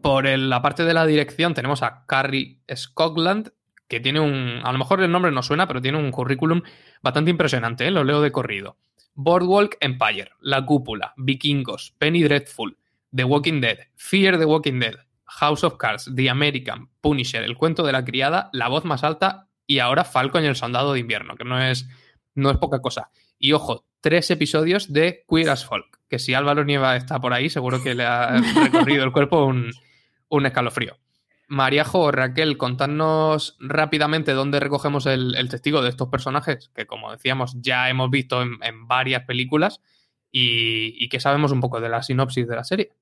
Por 0.00 0.28
la 0.28 0.62
parte 0.62 0.84
de 0.84 0.94
la 0.94 1.04
dirección 1.04 1.54
tenemos 1.54 1.82
a 1.82 2.04
Carrie 2.06 2.60
Scotland, 2.72 3.50
que 3.88 4.00
tiene 4.00 4.20
un, 4.20 4.60
a 4.62 4.70
lo 4.70 4.78
mejor 4.78 5.02
el 5.02 5.10
nombre 5.10 5.32
no 5.32 5.42
suena, 5.42 5.66
pero 5.66 5.80
tiene 5.80 5.98
un 5.98 6.10
currículum 6.10 6.62
bastante 7.02 7.30
impresionante, 7.30 7.86
¿eh? 7.86 7.90
lo 7.90 8.04
leo 8.04 8.20
de 8.20 8.30
corrido. 8.30 8.76
Boardwalk 9.14 9.76
Empire, 9.80 10.30
La 10.40 10.64
Cúpula, 10.64 11.14
Vikingos, 11.16 11.94
Penny 11.98 12.22
Dreadful, 12.22 12.76
The 13.14 13.24
Walking 13.24 13.60
Dead, 13.60 13.78
Fear 13.96 14.38
the 14.38 14.44
Walking 14.44 14.78
Dead, 14.78 14.94
House 15.24 15.64
of 15.64 15.76
Cards, 15.76 16.10
The 16.14 16.30
American, 16.30 16.88
Punisher, 17.00 17.42
El 17.42 17.56
cuento 17.56 17.82
de 17.82 17.92
la 17.92 18.04
criada, 18.04 18.50
La 18.52 18.68
voz 18.68 18.84
más 18.84 19.02
alta 19.02 19.48
y 19.66 19.80
ahora 19.80 20.04
Falcon 20.04 20.44
y 20.44 20.46
el 20.46 20.56
soldado 20.56 20.92
de 20.92 21.00
invierno, 21.00 21.34
que 21.34 21.44
no 21.44 21.60
es, 21.60 21.88
no 22.34 22.50
es 22.50 22.58
poca 22.58 22.80
cosa. 22.80 23.10
Y 23.38 23.52
ojo, 23.52 23.86
tres 24.00 24.30
episodios 24.30 24.92
de 24.92 25.24
Queer 25.28 25.50
as 25.50 25.64
Folk, 25.64 26.00
que 26.08 26.18
si 26.18 26.34
Álvaro 26.34 26.64
Nieva 26.64 26.96
está 26.96 27.20
por 27.20 27.32
ahí, 27.32 27.50
seguro 27.50 27.82
que 27.82 27.94
le 27.94 28.04
ha 28.04 28.40
recorrido 28.54 29.04
el 29.04 29.12
cuerpo 29.12 29.44
un, 29.44 29.70
un 30.28 30.46
escalofrío. 30.46 30.96
Mariajo 31.48 32.00
o 32.00 32.10
Raquel, 32.12 32.58
contadnos 32.58 33.56
rápidamente 33.58 34.32
dónde 34.32 34.60
recogemos 34.60 35.06
el, 35.06 35.34
testigo 35.48 35.82
de 35.82 35.88
estos 35.88 36.08
personajes, 36.08 36.70
que 36.74 36.86
como 36.86 37.10
decíamos 37.10 37.56
ya 37.60 37.88
hemos 37.88 38.10
visto 38.10 38.42
en, 38.42 38.86
varias 38.86 39.24
películas, 39.24 39.80
y, 40.30 40.94
y 41.02 41.08
que 41.08 41.20
sabemos 41.20 41.52
un 41.52 41.60
poco 41.60 41.80
de 41.80 41.88
la 41.88 42.02
sinopsis 42.02 42.46
de 42.46 42.54
la 42.56 42.64
serie. 42.64 42.92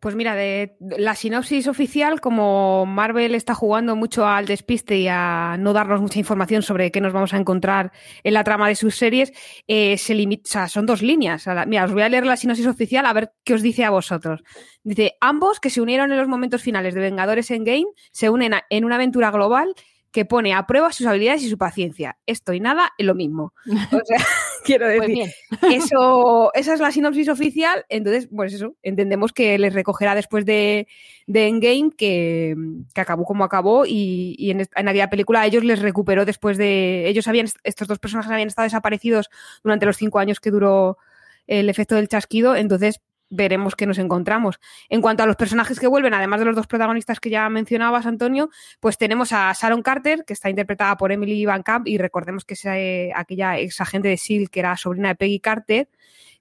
Pues 0.00 0.14
mira, 0.14 0.34
de 0.34 0.76
la 0.80 1.14
sinopsis 1.14 1.68
oficial, 1.68 2.22
como 2.22 2.86
Marvel 2.86 3.34
está 3.34 3.54
jugando 3.54 3.96
mucho 3.96 4.26
al 4.26 4.46
despiste 4.46 4.96
y 4.96 5.08
a 5.08 5.56
no 5.58 5.74
darnos 5.74 6.00
mucha 6.00 6.18
información 6.18 6.62
sobre 6.62 6.90
qué 6.90 7.02
nos 7.02 7.12
vamos 7.12 7.34
a 7.34 7.36
encontrar 7.36 7.92
en 8.24 8.32
la 8.32 8.42
trama 8.42 8.66
de 8.66 8.76
sus 8.76 8.96
series, 8.96 9.30
eh, 9.68 9.98
se 9.98 10.14
limita, 10.14 10.68
son 10.68 10.86
dos 10.86 11.02
líneas. 11.02 11.46
Mira, 11.66 11.84
os 11.84 11.92
voy 11.92 12.00
a 12.00 12.08
leer 12.08 12.24
la 12.24 12.38
sinopsis 12.38 12.66
oficial 12.66 13.04
a 13.04 13.12
ver 13.12 13.32
qué 13.44 13.52
os 13.52 13.60
dice 13.60 13.84
a 13.84 13.90
vosotros. 13.90 14.42
Dice, 14.82 15.18
ambos 15.20 15.60
que 15.60 15.68
se 15.68 15.82
unieron 15.82 16.10
en 16.10 16.16
los 16.16 16.28
momentos 16.28 16.62
finales 16.62 16.94
de 16.94 17.02
Vengadores 17.02 17.50
en 17.50 17.64
Game 17.64 17.86
se 18.10 18.30
unen 18.30 18.54
en 18.70 18.84
una 18.86 18.94
aventura 18.94 19.30
global 19.30 19.74
que 20.12 20.24
pone 20.24 20.54
a 20.54 20.66
prueba 20.66 20.92
sus 20.92 21.06
habilidades 21.06 21.42
y 21.42 21.50
su 21.50 21.58
paciencia. 21.58 22.18
Esto 22.26 22.52
y 22.52 22.60
nada 22.60 22.90
es 22.98 23.06
lo 23.06 23.14
mismo. 23.14 23.52
O 23.92 24.00
sea, 24.04 24.18
quiero 24.64 24.86
pues 24.86 25.08
decir, 25.08 25.30
eso, 25.72 26.50
esa 26.54 26.74
es 26.74 26.80
la 26.80 26.90
sinopsis 26.90 27.28
oficial, 27.28 27.84
entonces, 27.88 28.28
pues 28.34 28.52
eso, 28.52 28.76
entendemos 28.82 29.32
que 29.32 29.58
les 29.58 29.74
recogerá 29.74 30.14
después 30.14 30.44
de, 30.44 30.86
de 31.26 31.48
Endgame, 31.48 31.90
que, 31.96 32.54
que 32.94 33.00
acabó 33.00 33.24
como 33.24 33.44
acabó, 33.44 33.84
y, 33.86 34.50
en, 34.50 34.60
en, 34.60 34.88
aquella 34.88 35.10
película 35.10 35.46
ellos 35.46 35.64
les 35.64 35.80
recuperó 35.80 36.24
después 36.24 36.58
de, 36.58 37.08
ellos 37.08 37.28
habían, 37.28 37.48
estos 37.64 37.88
dos 37.88 37.98
personajes 37.98 38.30
habían 38.30 38.48
estado 38.48 38.64
desaparecidos 38.64 39.30
durante 39.62 39.86
los 39.86 39.96
cinco 39.96 40.18
años 40.18 40.40
que 40.40 40.50
duró 40.50 40.98
el 41.46 41.68
efecto 41.68 41.96
del 41.96 42.08
chasquido, 42.08 42.54
entonces 42.54 43.00
veremos 43.30 43.76
qué 43.76 43.86
nos 43.86 43.98
encontramos. 43.98 44.60
En 44.88 45.00
cuanto 45.00 45.22
a 45.22 45.26
los 45.26 45.36
personajes 45.36 45.80
que 45.80 45.86
vuelven, 45.86 46.12
además 46.12 46.40
de 46.40 46.46
los 46.46 46.56
dos 46.56 46.66
protagonistas 46.66 47.20
que 47.20 47.30
ya 47.30 47.48
mencionabas, 47.48 48.04
Antonio, 48.04 48.50
pues 48.80 48.98
tenemos 48.98 49.32
a 49.32 49.52
Sharon 49.52 49.82
Carter, 49.82 50.24
que 50.26 50.34
está 50.34 50.50
interpretada 50.50 50.96
por 50.96 51.12
Emily 51.12 51.46
Van 51.46 51.62
Camp, 51.62 51.86
y 51.88 51.96
recordemos 51.96 52.44
que 52.44 52.54
es 52.54 52.64
eh, 52.66 53.12
aquella 53.14 53.58
ex 53.58 53.80
agente 53.80 54.08
de 54.08 54.16
SEAL 54.16 54.50
que 54.50 54.60
era 54.60 54.76
sobrina 54.76 55.10
de 55.10 55.14
Peggy 55.14 55.40
Carter, 55.40 55.88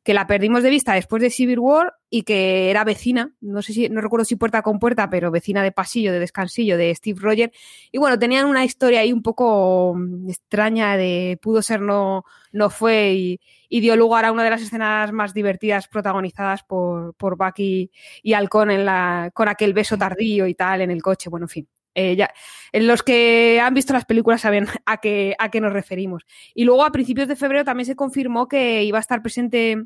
que 0.03 0.13
la 0.13 0.27
perdimos 0.27 0.63
de 0.63 0.69
vista 0.69 0.93
después 0.93 1.21
de 1.21 1.29
Civil 1.29 1.59
War 1.59 1.93
y 2.09 2.23
que 2.23 2.69
era 2.69 2.83
vecina, 2.83 3.33
no 3.41 3.61
sé 3.61 3.73
si, 3.73 3.89
no 3.89 4.01
recuerdo 4.01 4.25
si 4.25 4.35
puerta 4.35 4.61
con 4.61 4.79
puerta, 4.79 5.09
pero 5.09 5.29
vecina 5.29 5.61
de 5.61 5.71
pasillo, 5.71 6.11
de 6.11 6.19
descansillo 6.19 6.77
de 6.77 6.95
Steve 6.95 7.19
Rogers. 7.21 7.53
Y 7.91 7.97
bueno, 7.97 8.17
tenían 8.17 8.45
una 8.47 8.63
historia 8.65 9.01
ahí 9.01 9.13
un 9.13 9.21
poco 9.21 9.93
mm, 9.95 10.29
extraña 10.29 10.97
de 10.97 11.37
pudo 11.41 11.61
ser, 11.61 11.81
no, 11.81 12.23
no 12.51 12.69
fue, 12.69 13.13
y, 13.13 13.39
dio 13.81 13.95
lugar 13.95 14.25
a 14.25 14.31
una 14.31 14.43
de 14.43 14.49
las 14.49 14.61
escenas 14.61 15.11
más 15.11 15.33
divertidas 15.33 15.87
protagonizadas 15.87 16.63
por, 16.63 17.13
por 17.15 17.37
Bucky 17.37 17.91
y 18.23 18.33
Halcón 18.33 18.71
en 18.71 18.85
la, 18.85 19.29
con 19.33 19.47
aquel 19.47 19.73
beso 19.73 19.97
tardío 19.97 20.47
y 20.47 20.55
tal 20.55 20.81
en 20.81 20.91
el 20.91 21.01
coche. 21.01 21.29
Bueno, 21.29 21.45
en 21.45 21.49
fin. 21.49 21.78
Eh, 21.95 22.15
ya, 22.15 22.31
los 22.73 23.03
que 23.03 23.59
han 23.61 23.73
visto 23.73 23.93
las 23.93 24.05
películas 24.05 24.41
saben 24.41 24.67
a 24.85 24.97
qué, 24.97 25.35
a 25.39 25.49
qué 25.49 25.61
nos 25.61 25.73
referimos. 25.73 26.23
Y 26.53 26.63
luego 26.63 26.83
a 26.83 26.91
principios 26.91 27.27
de 27.27 27.35
febrero 27.35 27.65
también 27.65 27.85
se 27.85 27.95
confirmó 27.95 28.47
que 28.47 28.83
iba 28.83 28.97
a 28.97 29.01
estar 29.01 29.21
presente 29.21 29.85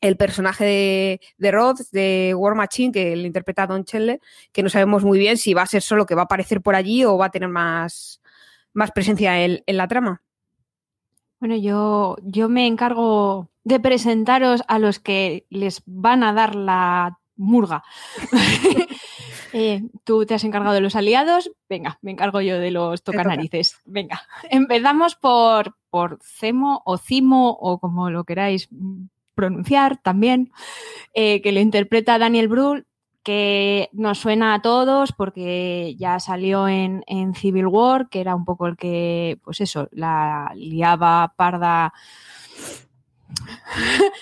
el 0.00 0.16
personaje 0.16 0.64
de, 0.64 1.20
de 1.38 1.50
Rhodes, 1.52 1.90
de 1.90 2.34
War 2.36 2.54
Machine, 2.54 2.92
que 2.92 3.16
le 3.16 3.26
interpreta 3.26 3.66
Don 3.66 3.84
Chandler, 3.84 4.20
que 4.50 4.62
no 4.62 4.68
sabemos 4.68 5.04
muy 5.04 5.18
bien 5.18 5.36
si 5.36 5.54
va 5.54 5.62
a 5.62 5.66
ser 5.66 5.80
solo 5.80 6.06
que 6.06 6.14
va 6.14 6.22
a 6.22 6.24
aparecer 6.24 6.60
por 6.60 6.74
allí 6.74 7.04
o 7.04 7.16
va 7.16 7.26
a 7.26 7.30
tener 7.30 7.48
más, 7.48 8.20
más 8.72 8.90
presencia 8.90 9.44
en, 9.44 9.62
la 9.66 9.88
trama. 9.88 10.22
Bueno, 11.38 11.56
yo, 11.56 12.16
yo 12.22 12.48
me 12.48 12.66
encargo 12.66 13.48
de 13.64 13.80
presentaros 13.80 14.62
a 14.68 14.78
los 14.78 14.98
que 14.98 15.46
les 15.50 15.82
van 15.86 16.24
a 16.24 16.32
dar 16.32 16.54
la 16.56 17.18
murga. 17.36 17.84
Eh, 19.52 19.82
tú 20.04 20.24
te 20.24 20.34
has 20.34 20.44
encargado 20.44 20.74
de 20.74 20.80
los 20.80 20.96
aliados, 20.96 21.52
venga, 21.68 21.98
me 22.02 22.10
encargo 22.10 22.40
yo 22.40 22.58
de 22.58 22.70
los 22.70 23.02
tocanarices. 23.02 23.78
Venga, 23.84 24.22
empezamos 24.50 25.14
por, 25.14 25.76
por 25.90 26.18
Cemo 26.22 26.82
o 26.84 26.96
Cimo 26.96 27.50
o 27.50 27.78
como 27.78 28.10
lo 28.10 28.24
queráis 28.24 28.68
pronunciar 29.34 29.98
también, 29.98 30.52
eh, 31.14 31.40
que 31.42 31.52
lo 31.52 31.60
interpreta 31.60 32.18
Daniel 32.18 32.48
Brühl, 32.48 32.86
que 33.22 33.88
nos 33.92 34.18
suena 34.18 34.54
a 34.54 34.62
todos 34.62 35.12
porque 35.12 35.94
ya 35.96 36.18
salió 36.18 36.66
en, 36.68 37.04
Civil 37.34 37.66
War, 37.66 38.08
que 38.08 38.20
era 38.20 38.34
un 38.34 38.44
poco 38.44 38.66
el 38.66 38.76
que, 38.76 39.38
pues 39.44 39.60
eso, 39.60 39.88
la 39.92 40.52
liaba 40.56 41.34
parda 41.36 41.92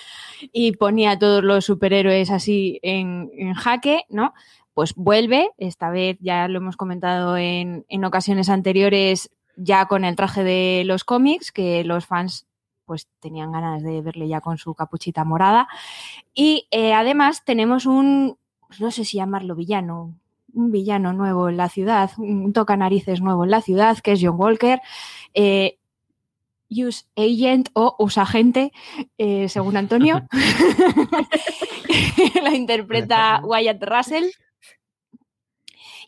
y 0.51 0.73
ponía 0.73 1.11
a 1.11 1.19
todos 1.19 1.43
los 1.43 1.65
superhéroes 1.65 2.29
así 2.29 2.79
en, 2.83 3.53
jaque, 3.55 4.05
¿no? 4.09 4.33
Pues 4.73 4.93
vuelve, 4.95 5.49
esta 5.57 5.89
vez 5.89 6.17
ya 6.21 6.47
lo 6.47 6.59
hemos 6.59 6.77
comentado 6.77 7.37
en, 7.37 7.85
en 7.89 8.05
ocasiones 8.05 8.49
anteriores, 8.49 9.29
ya 9.55 9.87
con 9.87 10.05
el 10.05 10.15
traje 10.15 10.43
de 10.43 10.83
los 10.85 11.03
cómics, 11.03 11.51
que 11.51 11.83
los 11.83 12.05
fans 12.05 12.45
pues 12.85 13.07
tenían 13.19 13.53
ganas 13.53 13.83
de 13.83 14.01
verle 14.01 14.27
ya 14.27 14.41
con 14.41 14.57
su 14.57 14.73
capuchita 14.73 15.23
morada. 15.23 15.67
Y 16.33 16.67
eh, 16.71 16.93
además 16.93 17.43
tenemos 17.45 17.85
un, 17.85 18.37
pues 18.67 18.81
no 18.81 18.91
sé 18.91 19.05
si 19.05 19.17
llamarlo 19.17 19.55
villano, 19.55 20.13
un 20.53 20.71
villano 20.71 21.13
nuevo 21.13 21.47
en 21.47 21.57
la 21.57 21.69
ciudad, 21.69 22.11
un 22.17 22.51
toca 22.53 22.75
narices 22.75 23.21
nuevo 23.21 23.45
en 23.45 23.51
la 23.51 23.61
ciudad, 23.61 23.97
que 23.99 24.13
es 24.13 24.19
John 24.21 24.35
Walker. 24.37 24.81
Eh, 25.33 25.77
use 26.69 27.05
agent 27.15 27.69
o 27.73 27.95
usagente, 27.99 28.71
eh, 29.17 29.47
según 29.47 29.77
Antonio. 29.77 30.27
la 32.43 32.55
interpreta 32.55 33.41
Wyatt 33.43 33.83
Russell. 33.83 34.25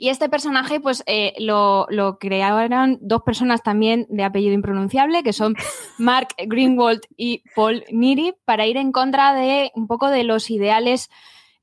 Y 0.03 0.09
este 0.09 0.27
personaje, 0.27 0.81
pues 0.81 1.01
eh, 1.05 1.33
lo, 1.39 1.87
lo, 1.89 2.19
crearon 2.19 2.97
dos 2.99 3.21
personas 3.21 3.63
también 3.63 4.05
de 4.09 4.25
apellido 4.25 4.53
impronunciable, 4.53 5.23
que 5.23 5.31
son 5.31 5.55
Mark 5.97 6.27
Greenwald 6.37 6.99
y 7.15 7.41
Paul 7.55 7.85
Neary, 7.89 8.33
para 8.43 8.67
ir 8.67 8.75
en 8.75 8.91
contra 8.91 9.33
de 9.33 9.71
un 9.75 9.87
poco 9.87 10.09
de 10.09 10.25
los 10.25 10.49
ideales 10.49 11.09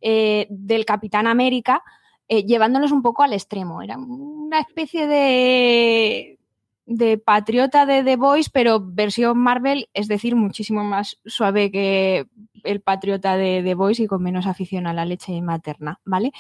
eh, 0.01 0.47
del 0.49 0.87
Capitán 0.87 1.27
América, 1.27 1.83
eh, 2.29 2.47
llevándolos 2.47 2.93
un 2.93 3.03
poco 3.03 3.23
al 3.23 3.35
extremo. 3.35 3.83
Era 3.83 3.99
una 3.99 4.61
especie 4.61 5.07
de, 5.07 6.39
de 6.87 7.19
patriota 7.19 7.85
de 7.85 8.03
The 8.03 8.17
Voice, 8.17 8.49
pero 8.51 8.81
versión 8.81 9.37
Marvel, 9.37 9.91
es 9.93 10.09
decir, 10.09 10.35
muchísimo 10.35 10.83
más 10.83 11.21
suave 11.27 11.71
que 11.71 12.25
el 12.65 12.81
patriota 12.81 13.37
de 13.37 13.63
The 13.65 13.75
Voice 13.75 14.03
y 14.03 14.07
con 14.07 14.23
menos 14.23 14.47
afición 14.47 14.87
a 14.87 14.93
la 14.93 15.05
leche 15.05 15.41
materna, 15.43 16.01
¿vale? 16.05 16.33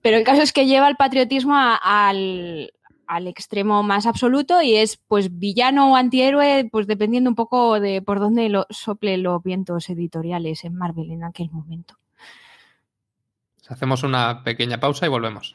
Pero 0.00 0.16
el 0.16 0.24
caso 0.24 0.42
es 0.42 0.52
que 0.52 0.66
lleva 0.66 0.88
el 0.88 0.96
patriotismo 0.96 1.54
al, 1.56 2.72
al 3.06 3.26
extremo 3.26 3.82
más 3.82 4.06
absoluto 4.06 4.62
y 4.62 4.76
es 4.76 4.98
pues 5.08 5.38
villano 5.38 5.92
o 5.92 5.96
antihéroe, 5.96 6.68
pues 6.70 6.86
dependiendo 6.86 7.30
un 7.30 7.36
poco 7.36 7.80
de 7.80 8.02
por 8.02 8.20
dónde 8.20 8.48
lo, 8.48 8.66
sople 8.70 9.16
los 9.18 9.42
vientos 9.42 9.88
editoriales 9.90 10.64
en 10.64 10.74
Marvel 10.76 11.10
en 11.10 11.24
aquel 11.24 11.50
momento. 11.50 11.96
Hacemos 13.68 14.02
una 14.02 14.42
pequeña 14.42 14.78
pausa 14.78 15.06
y 15.06 15.08
volvemos. 15.08 15.54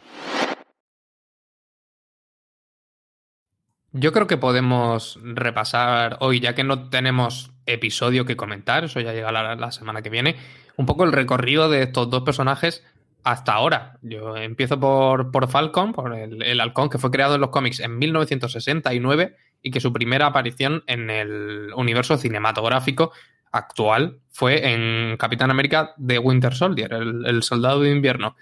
Yo 3.92 4.12
creo 4.12 4.28
que 4.28 4.38
podemos 4.38 5.20
repasar 5.24 6.18
hoy, 6.20 6.40
ya 6.40 6.54
que 6.54 6.64
no 6.64 6.90
tenemos 6.90 7.52
episodio 7.74 8.26
que 8.26 8.36
comentar, 8.36 8.84
eso 8.84 9.00
ya 9.00 9.14
llega 9.14 9.32
la, 9.32 9.72
semana 9.72 10.02
que 10.02 10.10
viene, 10.10 10.36
un 10.76 10.86
poco 10.86 11.04
el 11.04 11.12
recorrido 11.12 11.70
de 11.70 11.84
estos 11.84 12.10
dos 12.10 12.24
personajes 12.24 12.84
hasta 13.24 13.54
ahora. 13.54 13.98
Yo 14.02 14.38
empiezo 14.38 14.80
por, 14.80 15.32
por 15.32 15.50
Falcon, 15.50 15.94
por 15.94 16.14
el, 16.14 16.42
el, 16.42 16.62
halcón 16.62 16.90
que 16.90 16.98
fue 16.98 17.12
creado 17.12 17.36
en 17.36 17.42
los 17.42 17.50
cómics 17.50 17.80
en 17.80 17.98
1969 17.98 19.36
y 19.62 19.72
que 19.72 19.82
su 19.82 19.92
primera 19.92 20.28
aparición 20.28 20.84
en 20.88 21.10
el 21.10 21.72
universo 21.76 22.18
cinematográfico 22.18 23.12
actual 23.52 24.20
fue 24.30 24.74
en 24.74 25.18
Capitán 25.18 25.52
América 25.52 25.94
de 25.98 26.20
Winter 26.20 26.54
Soldier, 26.54 26.94
el, 26.94 27.26
el 27.26 27.44
soldado 27.44 27.82
de 27.82 27.92
invierno. 27.92 28.36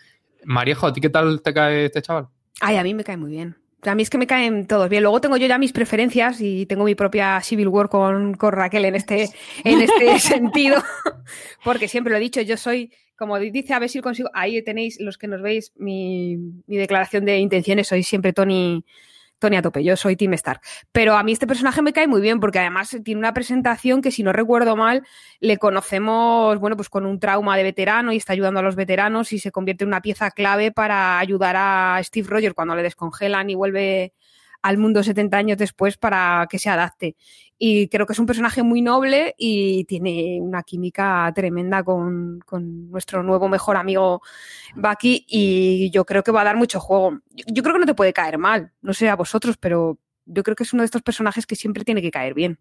Mariejo, 0.46 0.88
¿a 0.88 0.94
ti 0.94 1.02
qué 1.02 1.10
tal 1.10 1.42
te 1.42 1.54
cae 1.54 1.86
este 1.86 2.02
chaval? 2.02 2.28
Ay, 2.62 2.78
a 2.78 2.84
mí 2.84 2.94
me 2.94 3.04
cae 3.04 3.18
muy 3.18 3.32
bien. 3.32 3.58
A 3.84 3.96
mí 3.96 4.04
es 4.04 4.10
que 4.10 4.18
me 4.18 4.28
caen 4.28 4.66
todos 4.66 4.90
bien. 4.90 5.04
Luego 5.04 5.22
tengo 5.22 5.38
yo 5.38 5.48
ya 5.48 5.58
mis 5.58 5.72
preferencias 5.72 6.42
y 6.42 6.66
tengo 6.66 6.84
mi 6.84 6.96
propia 6.96 7.40
Civil 7.42 7.68
War 7.68 7.90
con, 7.90 8.34
con 8.34 8.52
Raquel 8.52 8.86
en 8.86 8.96
este, 8.96 9.30
en 9.64 9.82
este 9.82 10.20
sentido, 10.20 10.84
porque 11.64 11.88
siempre 11.88 12.12
lo 12.12 12.18
he 12.18 12.22
dicho, 12.22 12.42
yo 12.42 12.58
soy, 12.58 12.92
como 13.16 13.38
dice, 13.40 13.74
a 13.74 13.80
ver 13.80 13.90
si 13.90 14.02
consigo, 14.02 14.30
ahí 14.34 14.62
tenéis 14.64 15.00
los 15.00 15.18
que 15.18 15.28
nos 15.28 15.42
veis 15.42 15.74
mi, 15.76 16.38
mi 16.66 16.78
declaración 16.78 17.26
de 17.26 17.38
intenciones, 17.38 17.88
soy 17.88 18.04
siempre 18.04 18.34
Tony, 18.34 18.84
Tony 19.40 19.58
a 19.58 19.62
tope, 19.62 19.84
yo 19.84 19.96
soy 19.96 20.16
Team 20.16 20.34
Stark. 20.34 20.62
Pero 20.92 21.16
a 21.16 21.24
mí 21.24 21.32
este 21.32 21.48
personaje 21.48 21.82
me 21.82 21.94
cae 21.94 22.08
muy 22.08 22.22
bien 22.22 22.40
porque 22.40 22.60
además 22.60 22.96
tiene 23.04 23.20
una 23.20 23.34
presentación 23.34 24.02
que, 24.02 24.12
si 24.12 24.24
no 24.24 24.34
recuerdo 24.34 24.76
mal, 24.76 25.04
le 25.40 25.58
conocemos, 25.58 26.60
bueno, 26.60 26.76
pues 26.76 26.90
con 26.90 27.06
un 27.06 27.20
trauma 27.20 27.56
de 27.58 27.64
veterano 27.64 28.12
y 28.12 28.18
está 28.18 28.34
ayudando 28.34 28.60
a 28.60 28.64
los 28.64 28.76
veteranos 28.76 29.34
y 29.34 29.40
se 29.40 29.52
convierte 29.52 29.84
en 29.84 29.90
una 29.90 30.02
pieza 30.02 30.32
clave 30.32 30.72
para 30.72 31.20
ayudar 31.20 31.56
a 31.58 32.00
Steve 32.04 32.28
Rogers 32.30 32.56
cuando 32.56 32.76
le 32.76 32.84
descongelan 32.84 33.50
y 33.50 33.56
vuelve 33.56 34.14
al 34.62 34.78
mundo 34.78 35.04
70 35.04 35.38
años 35.38 35.58
después 35.58 35.98
para 35.98 36.48
que 36.50 36.60
se 36.60 36.70
adapte. 36.70 37.16
Y 37.58 37.88
creo 37.88 38.06
que 38.06 38.14
es 38.14 38.20
un 38.20 38.26
personaje 38.26 38.64
muy 38.64 38.82
noble 38.82 39.34
y 39.38 39.86
tiene 39.86 40.40
una 40.42 40.64
química 40.64 41.32
tremenda 41.34 41.84
con, 41.84 42.40
con 42.46 42.92
nuestro 42.92 43.24
nuevo 43.24 43.50
mejor 43.50 43.78
amigo 43.78 44.22
Bucky 44.76 45.26
y 45.28 45.90
yo 45.92 46.06
creo 46.06 46.24
que 46.24 46.32
va 46.32 46.42
a 46.42 46.46
dar 46.46 46.56
mucho 46.56 46.80
juego. 46.80 47.20
Yo, 47.32 47.46
yo, 47.48 47.64
creo 47.64 47.74
que 47.74 47.80
no 47.80 47.86
te 47.86 47.96
puede 47.96 48.14
caer 48.14 48.38
mal, 48.38 48.72
no 48.82 48.94
sé 48.94 49.10
a 49.10 49.16
vosotros, 49.16 49.58
pero 49.58 49.98
yo 50.26 50.44
creo 50.44 50.56
que 50.56 50.64
es 50.64 50.74
uno 50.74 50.84
de 50.84 50.86
estos 50.86 51.02
personajes 51.02 51.46
que 51.46 51.56
siempre 51.56 51.84
tiene 51.84 52.02
que 52.02 52.12
caer 52.12 52.34
bien. 52.34 52.60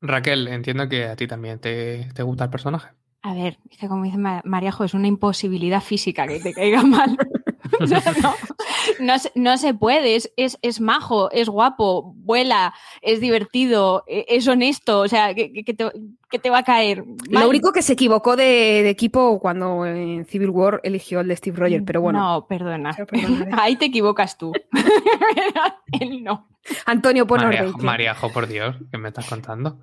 Raquel, 0.00 0.48
entiendo 0.48 0.88
que 0.88 1.06
a 1.06 1.16
ti 1.16 1.26
también 1.26 1.60
te, 1.60 2.08
te 2.12 2.22
gusta 2.22 2.44
el 2.44 2.50
personaje. 2.50 2.90
A 3.22 3.34
ver, 3.34 3.58
es 3.70 3.78
que 3.78 3.86
como 3.86 4.02
dice 4.02 4.18
Mariajo, 4.18 4.82
es 4.82 4.94
una 4.94 5.06
imposibilidad 5.06 5.80
física 5.80 6.26
que 6.26 6.40
te 6.40 6.52
caiga 6.52 6.82
mal. 6.82 7.16
no, 7.80 7.86
no, 7.86 8.34
no, 9.00 9.18
se, 9.18 9.32
no, 9.34 9.56
se, 9.58 9.74
puede, 9.74 10.16
es, 10.16 10.32
es, 10.36 10.58
es, 10.62 10.80
majo, 10.80 11.30
es 11.30 11.48
guapo, 11.48 12.14
vuela, 12.16 12.74
es 13.00 13.20
divertido, 13.20 14.04
es 14.06 14.46
honesto, 14.48 15.00
o 15.00 15.08
sea, 15.08 15.34
que, 15.34 15.52
que, 15.52 15.74
te, 15.74 15.90
que 16.30 16.38
te, 16.38 16.50
va 16.50 16.58
a 16.58 16.62
caer. 16.62 17.04
Mal. 17.30 17.44
Lo 17.44 17.48
único 17.48 17.72
que 17.72 17.82
se 17.82 17.94
equivocó 17.94 18.36
de, 18.36 18.44
de, 18.82 18.90
equipo 18.90 19.38
cuando 19.40 19.86
en 19.86 20.24
Civil 20.26 20.50
War 20.50 20.80
eligió 20.82 21.20
el 21.20 21.28
de 21.28 21.36
Steve 21.36 21.56
Rogers, 21.58 21.84
pero 21.86 22.00
bueno. 22.00 22.18
No, 22.18 22.46
perdona. 22.46 22.96
Ahí 23.58 23.76
te 23.76 23.86
equivocas 23.86 24.38
tú. 24.38 24.52
Él 26.00 26.22
no. 26.22 26.48
Antonio, 26.86 27.26
pon 27.26 27.40
Mariajo, 27.42 27.78
Mariajo, 27.78 28.32
por 28.32 28.46
Dios, 28.46 28.76
¿qué 28.90 28.98
me 28.98 29.08
estás 29.08 29.28
contando? 29.28 29.78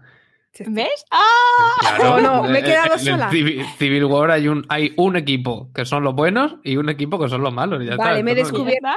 ¿Ves? 0.57 1.05
¡Ah! 1.11 1.95
Claro, 1.97 2.21
no, 2.21 2.43
me 2.43 2.59
he 2.59 2.63
quedado 2.63 2.93
en 2.93 2.99
sola. 2.99 3.29
Civil, 3.29 3.63
Civil 3.77 4.05
War 4.05 4.31
hay 4.31 4.47
un, 4.47 4.65
hay 4.67 4.93
un 4.97 5.15
equipo 5.15 5.71
que 5.73 5.85
son 5.85 6.03
los 6.03 6.15
buenos 6.15 6.55
y 6.63 6.77
un 6.77 6.89
equipo 6.89 7.19
que 7.19 7.29
son 7.29 7.41
los 7.41 7.53
malos. 7.53 7.83
Ya 7.85 7.95
vale, 7.95 8.19
está, 8.19 8.23
me 8.23 8.31
he 8.31 8.35
descubierto. 8.35 8.87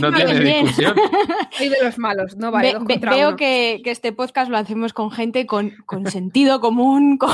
No 0.00 0.12
tiene 0.12 0.62
discusión. 0.62 0.96
Soy 1.52 1.68
de 1.68 1.76
los 1.82 1.98
malos, 1.98 2.36
no 2.36 2.50
vale. 2.50 2.78
Ve, 2.80 2.98
ve, 2.98 3.08
veo 3.08 3.36
que, 3.36 3.80
que, 3.84 3.90
este 3.90 4.12
podcast 4.12 4.50
lo 4.50 4.56
hacemos 4.56 4.92
con 4.92 5.10
gente 5.10 5.46
con, 5.46 5.74
con 5.86 6.10
sentido 6.10 6.60
común, 6.60 7.18
con, 7.18 7.30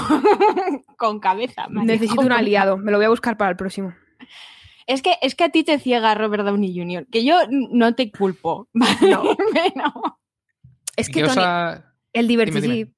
con 0.99 1.21
cabeza. 1.21 1.67
Necesito 1.71 2.21
un 2.21 2.33
aliado, 2.33 2.77
me 2.77 2.91
lo 2.91 2.99
voy 2.99 3.07
a 3.07 3.11
buscar 3.11 3.37
para 3.37 3.53
el 3.53 3.57
próximo. 3.57 3.95
Es 4.87 5.03
que, 5.03 5.15
es 5.23 5.35
que 5.37 5.45
a 5.45 5.51
ti 5.51 5.63
te 5.63 5.79
ciega 5.79 6.15
Robert 6.17 6.45
Downey 6.45 6.77
Jr., 6.77 7.07
que 7.11 7.25
yo 7.25 7.37
no 7.49 7.95
te 7.95 8.11
culpo. 8.11 8.69
¿vale? 8.75 9.11
No. 9.11 9.23
no. 9.77 10.21
Es 10.97 11.09
que 11.09 11.23
Tony, 11.23 11.81
el 12.13 12.29
Divertigip 12.29 12.93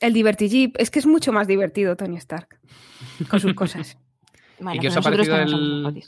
el 0.00 0.12
Divertigip, 0.12 0.76
es 0.78 0.90
que 0.90 0.98
es 0.98 1.06
mucho 1.06 1.32
más 1.32 1.46
divertido 1.46 1.96
Tony 1.96 2.16
Stark 2.16 2.58
con 3.28 3.40
sus 3.40 3.54
cosas. 3.54 3.98
bueno, 4.58 4.76
¿Y 4.76 4.80
qué 4.80 4.88
os 4.88 4.96
ha 4.96 5.02
parecido 5.02 5.36
el, 5.36 6.02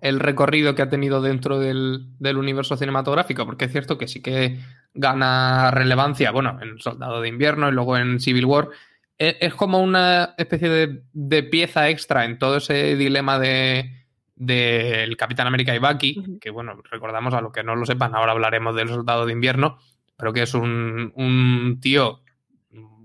el, 0.00 0.20
recorrido 0.20 0.74
que 0.74 0.82
ha 0.82 0.88
tenido 0.88 1.20
dentro 1.20 1.58
del, 1.58 2.06
del, 2.18 2.36
universo 2.36 2.76
cinematográfico? 2.76 3.46
Porque 3.46 3.64
es 3.64 3.72
cierto 3.72 3.98
que 3.98 4.08
sí 4.08 4.22
que 4.22 4.60
gana 4.94 5.70
relevancia, 5.70 6.30
bueno, 6.30 6.58
en 6.62 6.78
Soldado 6.78 7.20
de 7.20 7.28
Invierno 7.28 7.68
y 7.68 7.72
luego 7.72 7.96
en 7.96 8.20
Civil 8.20 8.44
War. 8.44 8.68
Es, 9.18 9.36
es 9.40 9.54
como 9.54 9.80
una 9.80 10.34
especie 10.38 10.68
de, 10.68 11.02
de, 11.12 11.42
pieza 11.42 11.88
extra 11.88 12.24
en 12.24 12.38
todo 12.38 12.58
ese 12.58 12.96
dilema 12.96 13.38
de 13.38 13.96
del 14.40 15.18
Capitán 15.18 15.46
América 15.46 15.74
y 15.74 15.78
Bucky, 15.78 16.18
uh 16.18 16.22
-huh. 16.22 16.38
que 16.40 16.48
bueno, 16.48 16.80
recordamos 16.90 17.34
a 17.34 17.42
los 17.42 17.52
que 17.52 17.62
no 17.62 17.76
lo 17.76 17.84
sepan, 17.84 18.14
ahora 18.14 18.32
hablaremos 18.32 18.74
del 18.74 18.88
Soldado 18.88 19.26
de 19.26 19.32
Invierno, 19.32 19.78
pero 20.16 20.32
que 20.32 20.42
es 20.42 20.54
un, 20.54 21.12
un 21.14 21.78
tío 21.78 22.20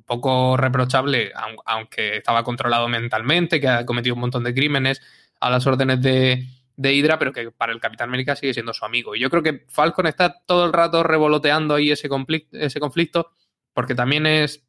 poco 0.06 0.58
reprochable, 0.58 1.32
aunque 1.66 2.18
estaba 2.18 2.44
controlado 2.44 2.88
mentalmente, 2.88 3.60
que 3.60 3.68
ha 3.68 3.86
cometido 3.86 4.16
un 4.16 4.22
montón 4.22 4.44
de 4.44 4.54
crímenes 4.54 5.02
a 5.40 5.50
las 5.50 5.66
órdenes 5.68 6.02
de, 6.02 6.48
de 6.78 6.94
Hydra, 6.94 7.18
pero 7.18 7.34
que 7.34 7.52
para 7.52 7.74
el 7.74 7.80
Capitán 7.80 8.10
América 8.10 8.36
sigue 8.36 8.54
siendo 8.54 8.74
su 8.74 8.86
amigo. 8.86 9.16
Y 9.16 9.20
yo 9.20 9.30
creo 9.30 9.44
que 9.44 9.66
Falcon 9.70 10.08
está 10.08 10.42
todo 10.46 10.66
el 10.66 10.74
rato 10.74 11.04
revoloteando 11.04 11.76
ahí 11.76 11.92
ese 11.92 12.10
conflicto, 12.10 12.58
ese 12.58 12.80
conflicto 12.80 13.32
porque 13.74 13.96
también 13.96 14.26
es 14.26 14.66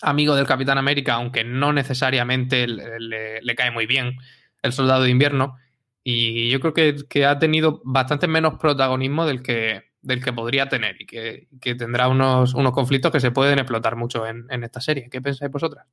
amigo 0.00 0.36
del 0.36 0.46
Capitán 0.46 0.78
América, 0.78 1.14
aunque 1.14 1.42
no 1.44 1.72
necesariamente 1.72 2.68
le, 2.68 3.42
le, 3.42 3.54
cae 3.56 3.72
muy 3.72 3.86
bien 3.86 4.16
el 4.62 4.72
Soldado 4.72 5.02
de 5.02 5.10
Invierno. 5.10 5.56
Y 6.04 6.48
yo 6.50 6.60
creo 6.60 6.72
que, 6.72 6.96
que 7.08 7.26
ha 7.26 7.38
tenido 7.38 7.82
bastante 7.84 8.28
menos 8.28 8.54
protagonismo 8.60 9.26
del 9.26 9.42
que, 9.42 9.87
del 10.00 10.22
que 10.22 10.32
podría 10.32 10.68
tener 10.68 11.00
y 11.00 11.06
que, 11.06 11.48
que 11.60 11.74
tendrá 11.74 12.08
unos, 12.08 12.54
unos, 12.54 12.72
conflictos 12.72 13.12
que 13.12 13.20
se 13.20 13.30
pueden 13.30 13.58
explotar 13.58 13.96
mucho 13.96 14.26
en, 14.26 14.46
en, 14.50 14.64
esta 14.64 14.80
serie. 14.80 15.08
¿Qué 15.10 15.20
pensáis 15.20 15.50
vosotras? 15.50 15.86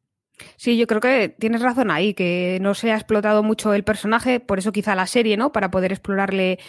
Sí, 0.58 0.78
yo 0.78 0.86
creo 0.88 1.00
que 1.00 1.30
tienes 1.30 1.62
razón 1.62 1.92
ahí, 1.92 2.14
que 2.14 2.58
no 2.62 2.74
se 2.74 2.92
ha 2.92 2.96
explotado 2.96 3.42
mucho 3.42 3.74
el 3.74 3.84
personaje, 3.84 4.40
por 4.40 4.60
eso 4.60 4.72
quizá 4.72 4.96
la 4.96 5.08
serie, 5.08 5.38
¿no? 5.38 5.52
Para 5.52 5.72
poder 5.72 5.92
explorarle 5.94 6.60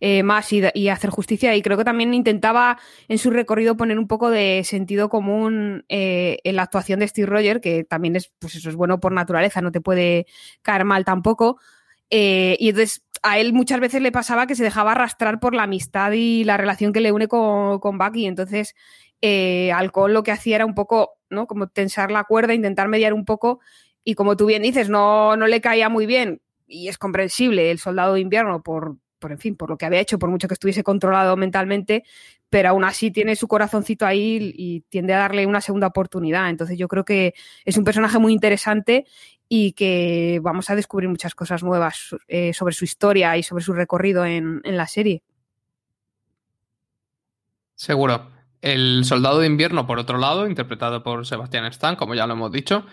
eh, 0.00 0.22
más 0.22 0.52
y, 0.52 0.62
y, 0.74 0.88
hacer 0.88 1.10
justicia. 1.10 1.54
Y 1.56 1.62
creo 1.62 1.76
que 1.76 1.84
también 1.84 2.14
intentaba 2.14 2.78
en 3.08 3.18
su 3.18 3.30
recorrido 3.30 3.76
poner 3.76 3.98
un 3.98 4.06
poco 4.06 4.30
de 4.30 4.62
sentido 4.64 5.08
común 5.08 5.84
eh, 5.88 6.38
en 6.44 6.56
la 6.56 6.62
actuación 6.62 7.00
de 7.00 7.08
Steve 7.08 7.26
Rogers, 7.26 7.60
que 7.60 7.84
también 7.84 8.16
es, 8.16 8.30
pues 8.38 8.54
eso 8.54 8.68
es 8.68 8.76
bueno 8.76 9.00
por 9.00 9.12
naturaleza, 9.12 9.60
no 9.60 9.72
te 9.72 9.80
puede 9.80 10.26
caer 10.62 10.84
mal 10.84 11.04
tampoco. 11.04 11.58
Eh, 12.10 12.56
y 12.60 12.68
entonces 12.68 13.02
a 13.26 13.38
él 13.40 13.52
muchas 13.52 13.80
veces 13.80 14.00
le 14.02 14.12
pasaba 14.12 14.46
que 14.46 14.54
se 14.54 14.62
dejaba 14.62 14.92
arrastrar 14.92 15.40
por 15.40 15.52
la 15.54 15.64
amistad 15.64 16.12
y 16.12 16.44
la 16.44 16.56
relación 16.56 16.92
que 16.92 17.00
le 17.00 17.10
une 17.10 17.26
con, 17.26 17.80
con 17.80 17.98
Bucky. 17.98 18.24
Entonces, 18.26 18.76
eh, 19.20 19.72
Alcohol 19.72 20.14
lo 20.14 20.22
que 20.22 20.30
hacía 20.30 20.56
era 20.56 20.66
un 20.66 20.74
poco, 20.74 21.18
¿no? 21.28 21.48
Como 21.48 21.66
tensar 21.66 22.12
la 22.12 22.22
cuerda, 22.22 22.54
intentar 22.54 22.86
mediar 22.86 23.12
un 23.12 23.24
poco. 23.24 23.58
Y 24.04 24.14
como 24.14 24.36
tú 24.36 24.46
bien 24.46 24.62
dices, 24.62 24.88
no, 24.88 25.36
no 25.36 25.48
le 25.48 25.60
caía 25.60 25.88
muy 25.88 26.06
bien. 26.06 26.40
Y 26.68 26.86
es 26.86 26.98
comprensible 26.98 27.72
el 27.72 27.80
soldado 27.80 28.14
de 28.14 28.20
invierno 28.20 28.62
por, 28.62 28.96
por, 29.18 29.32
en 29.32 29.38
fin, 29.38 29.56
por 29.56 29.70
lo 29.70 29.76
que 29.76 29.86
había 29.86 30.00
hecho, 30.00 30.20
por 30.20 30.30
mucho 30.30 30.46
que 30.46 30.54
estuviese 30.54 30.84
controlado 30.84 31.36
mentalmente, 31.36 32.04
pero 32.48 32.68
aún 32.68 32.84
así 32.84 33.10
tiene 33.10 33.34
su 33.34 33.48
corazoncito 33.48 34.06
ahí 34.06 34.52
y 34.54 34.82
tiende 34.82 35.14
a 35.14 35.18
darle 35.18 35.46
una 35.46 35.60
segunda 35.60 35.88
oportunidad. 35.88 36.48
Entonces 36.48 36.78
yo 36.78 36.86
creo 36.86 37.04
que 37.04 37.34
es 37.64 37.76
un 37.76 37.82
personaje 37.82 38.20
muy 38.20 38.32
interesante 38.32 39.04
y 39.48 39.72
que 39.72 40.40
vamos 40.42 40.70
a 40.70 40.74
descubrir 40.74 41.08
muchas 41.08 41.34
cosas 41.34 41.62
nuevas 41.62 42.16
eh, 42.28 42.52
sobre 42.52 42.74
su 42.74 42.84
historia 42.84 43.36
y 43.36 43.42
sobre 43.42 43.62
su 43.62 43.72
recorrido 43.72 44.24
en, 44.24 44.60
la 44.64 44.86
serie. 44.86 45.22
Seguro. 47.74 48.30
El 48.60 49.04
soldado 49.04 49.38
de 49.40 49.46
invierno, 49.46 49.86
por 49.86 49.98
otro 49.98 50.18
lado, 50.18 50.46
interpretado 50.46 51.02
por 51.02 51.26
Sebastian 51.26 51.66
Stan, 51.66 51.94
como 51.94 52.14
ya 52.14 52.26
lo 52.26 52.32
hemos 52.32 52.50
dicho, 52.50 52.86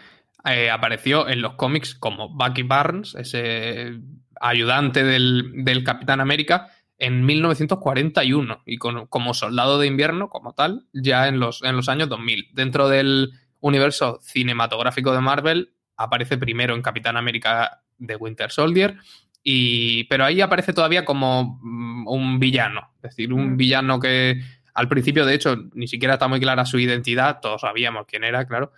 eh, 0.46 0.70
apareció 0.70 1.28
en 1.28 1.42
los 1.42 1.54
cómics 1.54 1.96
como 1.96 2.30
Bucky 2.30 2.64
Barnes, 2.64 3.16
ese 3.16 4.00
ayudante 4.40 5.04
del, 5.04 5.84
Capitán 5.86 6.20
América, 6.20 6.70
en 7.00 7.26
1941 7.26 8.62
y 8.66 8.78
como 8.78 9.34
soldado 9.34 9.80
de 9.80 9.88
invierno, 9.88 10.30
como 10.30 10.54
tal, 10.54 10.86
ya 10.94 11.28
en 11.28 11.40
los, 11.40 11.64
en 11.64 11.76
los 11.76 11.90
años 11.90 12.10
2000. 12.10 12.50
Dentro 12.54 12.90
del 12.90 13.32
universo 13.62 14.20
cinematográfico 14.22 15.14
de 15.14 15.22
Marvel, 15.22 15.73
aparece 15.98 16.38
primero 16.38 16.76
en 16.76 16.82
Capitán 16.82 17.18
América 17.18 17.84
de 17.98 18.16
Winter 18.16 18.52
Soldier, 18.52 18.98
y, 19.44 20.06
pero 20.06 20.26
ahí 20.26 20.42
aparece 20.42 20.74
todavía 20.74 21.04
como 21.06 21.60
mm, 21.62 22.08
un 22.08 22.40
villano, 22.40 22.92
es 22.98 23.02
decir, 23.02 23.34
un 23.34 23.54
mm. 23.54 23.58
villano 23.58 24.00
que 24.00 24.42
al 24.74 24.88
principio, 24.88 25.26
de 25.26 25.36
hecho, 25.36 25.56
ni 25.74 25.88
siquiera 25.88 26.16
está 26.16 26.28
muy 26.28 26.40
clara 26.40 26.66
su 26.66 26.80
identidad, 26.80 27.40
todos 27.42 27.62
sabíamos 27.62 28.06
quién 28.08 28.24
era, 28.24 28.46
claro, 28.48 28.72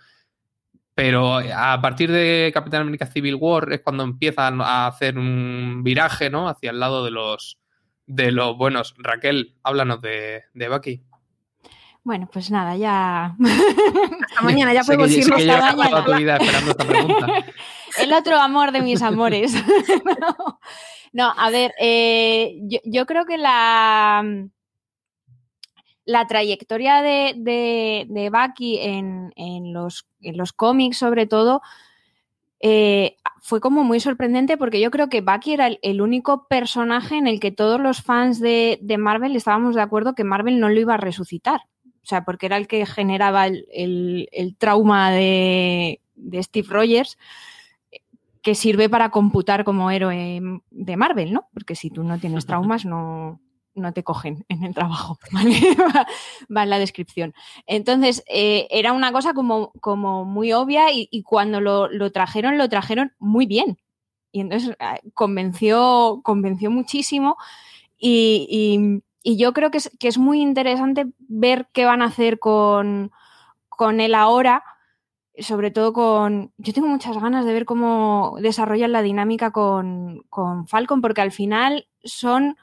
pero 0.96 1.36
a 1.36 1.78
partir 1.82 2.10
de 2.10 2.50
Capitán 2.54 2.80
América 2.80 3.06
Civil 3.06 3.34
War 3.34 3.70
es 3.70 3.82
cuando 3.82 4.02
empiezan 4.02 4.62
a 4.62 4.86
hacer 4.86 5.18
un 5.18 5.82
viraje, 5.84 6.30
¿no? 6.30 6.48
Hacia 6.48 6.70
el 6.70 6.80
lado 6.80 7.04
de 7.04 7.10
los, 7.10 7.58
de 8.06 8.32
los 8.32 8.56
buenos. 8.56 8.94
Raquel, 8.96 9.56
háblanos 9.62 10.00
de, 10.00 10.44
de 10.54 10.68
Bucky. 10.70 11.02
Bueno, 12.06 12.28
pues 12.32 12.52
nada, 12.52 12.76
ya. 12.76 13.34
Hasta 14.28 14.42
mañana, 14.42 14.72
ya 14.72 14.84
podemos 14.84 15.10
ir. 15.10 15.24
Hasta 15.24 15.74
mañana. 15.74 16.04
tu 16.04 16.14
vida 16.14 16.36
esperando 16.36 16.70
esta 16.70 16.84
pregunta. 16.84 17.26
El 17.98 18.12
otro 18.12 18.38
amor 18.38 18.70
de 18.70 18.80
mis 18.80 19.02
amores. 19.02 19.52
no, 21.12 21.34
a 21.36 21.50
ver, 21.50 21.74
eh, 21.80 22.60
yo, 22.84 23.06
creo 23.06 23.24
que 23.24 23.38
la, 23.38 24.24
la 26.04 26.26
trayectoria 26.28 27.02
de, 27.02 27.34
de, 27.38 28.06
de 28.08 28.30
Bucky 28.30 28.78
en, 28.78 29.32
en, 29.34 29.72
los, 29.72 30.06
en 30.20 30.36
los 30.36 30.52
cómics, 30.52 30.98
sobre 30.98 31.26
todo, 31.26 31.60
eh, 32.60 33.16
fue 33.40 33.60
como 33.60 33.82
muy 33.82 33.98
sorprendente 33.98 34.56
porque 34.56 34.80
yo 34.80 34.92
creo 34.92 35.08
que 35.08 35.22
Bucky 35.22 35.54
era 35.54 35.66
el, 35.66 36.00
único 36.00 36.46
personaje 36.46 37.16
en 37.16 37.26
el 37.26 37.40
que 37.40 37.50
todos 37.50 37.80
los 37.80 38.00
fans 38.00 38.38
de, 38.38 38.78
Marvel 38.96 39.34
estábamos 39.34 39.74
de 39.74 39.82
acuerdo 39.82 40.14
que 40.14 40.22
Marvel 40.22 40.60
no 40.60 40.68
lo 40.68 40.78
iba 40.78 40.94
a 40.94 40.98
resucitar. 40.98 41.62
O 42.06 42.08
sea, 42.08 42.24
porque 42.24 42.46
era 42.46 42.56
el 42.56 42.68
que 42.68 42.86
generaba 42.86 43.48
el, 43.48 44.56
trauma 44.58 45.10
de, 45.10 46.00
de, 46.14 46.40
Steve 46.44 46.68
Rogers 46.70 47.18
que 48.42 48.54
sirve 48.54 48.88
para 48.88 49.10
computar 49.10 49.64
como 49.64 49.90
héroe 49.90 50.40
de 50.70 50.96
Marvel, 50.96 51.32
¿no? 51.32 51.48
Porque 51.52 51.74
si 51.74 51.90
tú 51.90 52.04
no 52.04 52.20
tienes 52.20 52.46
traumas, 52.46 52.84
no, 52.84 53.40
no 53.74 53.92
te 53.92 54.04
cogen 54.04 54.44
en 54.48 54.62
el 54.62 54.72
trabajo, 54.72 55.18
va, 56.56 56.62
en 56.62 56.70
la 56.70 56.78
descripción. 56.78 57.34
Entonces, 57.66 58.22
eh, 58.28 58.68
era 58.70 58.92
una 58.92 59.10
cosa 59.10 59.34
como, 59.34 59.72
como 59.80 60.24
muy 60.24 60.52
obvia 60.52 60.92
y, 60.92 61.24
cuando 61.24 61.60
lo, 61.60 62.12
trajeron, 62.12 62.56
lo 62.56 62.68
trajeron 62.68 63.14
muy 63.18 63.46
bien. 63.46 63.78
Y 64.30 64.42
entonces 64.42 64.76
eh, 64.78 65.10
convenció, 65.12 66.20
convenció 66.22 66.70
muchísimo 66.70 67.36
y, 67.98 69.02
yo 69.34 69.52
creo 69.52 69.72
que 69.72 69.78
es, 69.78 69.90
que 69.98 70.06
es, 70.06 70.18
muy 70.18 70.40
interesante 70.40 71.06
ver 71.18 71.68
qué 71.72 71.84
van 71.84 72.02
a 72.02 72.06
hacer 72.06 72.38
con, 72.38 73.10
con 73.68 73.98
él 74.00 74.14
ahora, 74.14 74.62
sobre 75.38 75.72
todo 75.72 75.92
con... 75.92 76.52
Yo 76.58 76.72
tengo 76.72 76.86
muchas 76.86 77.20
ganas 77.20 77.44
de 77.44 77.52
ver 77.52 77.64
cómo 77.64 78.36
desarrollan 78.40 78.92
la 78.92 79.02
dinámica 79.02 79.50
con, 79.50 80.22
con 80.30 80.68
Falcon, 80.68 81.00
porque 81.00 81.22
al 81.22 81.32
final 81.32 81.88
son 82.04 82.56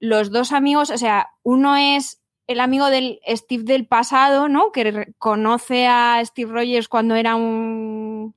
los 0.00 0.30
dos 0.30 0.52
amigos, 0.52 0.90
o 0.90 0.98
sea, 0.98 1.30
uno 1.42 1.76
es 1.76 2.22
el 2.46 2.60
amigo 2.60 2.90
del 2.90 3.20
Steve 3.26 3.64
del 3.64 3.86
pasado, 3.86 4.48
¿no? 4.48 4.72
Que 4.72 5.14
conoce 5.18 5.86
a 5.86 6.20
Steve 6.24 6.52
Rogers 6.52 6.88
cuando 6.88 7.14
era 7.14 7.36
un. 7.36 8.34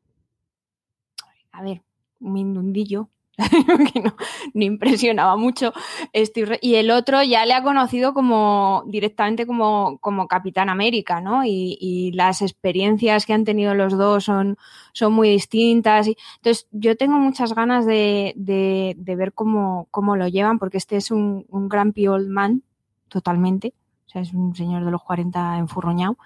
A 1.51 1.61
ver, 1.61 1.81
un 2.19 2.33
mindundillo. 2.33 3.09
que 3.93 3.99
no, 3.99 4.15
impresionaba 4.53 5.35
mucho. 5.35 5.73
Steve, 6.13 6.59
y 6.61 6.75
el 6.75 6.91
otro 6.91 7.21
ya 7.23 7.45
le 7.45 7.53
ha 7.53 7.63
conocido 7.63 8.13
como 8.13 8.83
directamente 8.87 9.45
como, 9.45 9.97
como 9.99 10.27
Capitán 10.27 10.69
América, 10.69 11.21
¿no? 11.21 11.43
Y, 11.45 12.11
las 12.15 12.41
experiencias 12.41 13.25
que 13.25 13.33
han 13.33 13.43
tenido 13.43 13.73
los 13.73 13.97
dos 13.97 14.25
son, 14.25 14.57
son 14.93 15.13
muy 15.13 15.29
distintas. 15.29 16.07
Y, 16.07 16.17
entonces, 16.37 16.67
yo 16.71 16.95
tengo 16.95 17.17
muchas 17.17 17.53
ganas 17.53 17.85
de, 17.85 18.33
de, 18.35 19.15
ver 19.15 19.33
cómo, 19.33 19.87
cómo, 19.91 20.15
lo 20.15 20.27
llevan, 20.27 20.59
porque 20.59 20.77
este 20.77 20.97
es 20.97 21.11
un, 21.11 21.45
un 21.49 21.67
gran 21.67 21.93
old 22.07 22.29
man, 22.29 22.63
totalmente. 23.09 23.73
O 24.05 24.09
sea, 24.09 24.21
es 24.21 24.33
un 24.33 24.55
señor 24.55 24.85
de 24.85 24.91
los 24.91 25.03
40 25.03 25.57
enfurroñado 25.57 26.17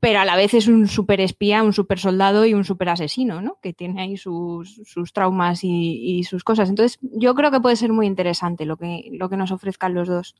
pero 0.00 0.20
a 0.20 0.24
la 0.24 0.36
vez 0.36 0.54
es 0.54 0.68
un 0.68 0.86
super 0.88 1.20
espía, 1.20 1.62
un 1.62 1.72
super 1.72 1.98
soldado 1.98 2.44
y 2.44 2.54
un 2.54 2.64
super 2.64 2.88
asesino, 2.88 3.40
¿no? 3.40 3.58
Que 3.62 3.72
tiene 3.72 4.02
ahí 4.02 4.16
sus, 4.16 4.82
traumas 5.12 5.60
y, 5.62 6.24
sus 6.24 6.44
cosas. 6.44 6.68
Entonces, 6.68 6.98
yo 7.02 7.34
creo 7.34 7.50
que 7.50 7.60
puede 7.60 7.76
ser 7.76 7.92
muy 7.92 8.06
interesante 8.06 8.66
lo 8.66 8.76
que, 8.76 9.08
lo 9.12 9.28
que 9.28 9.36
nos 9.36 9.50
ofrezcan 9.50 9.94
los 9.94 10.08
dos. 10.08 10.34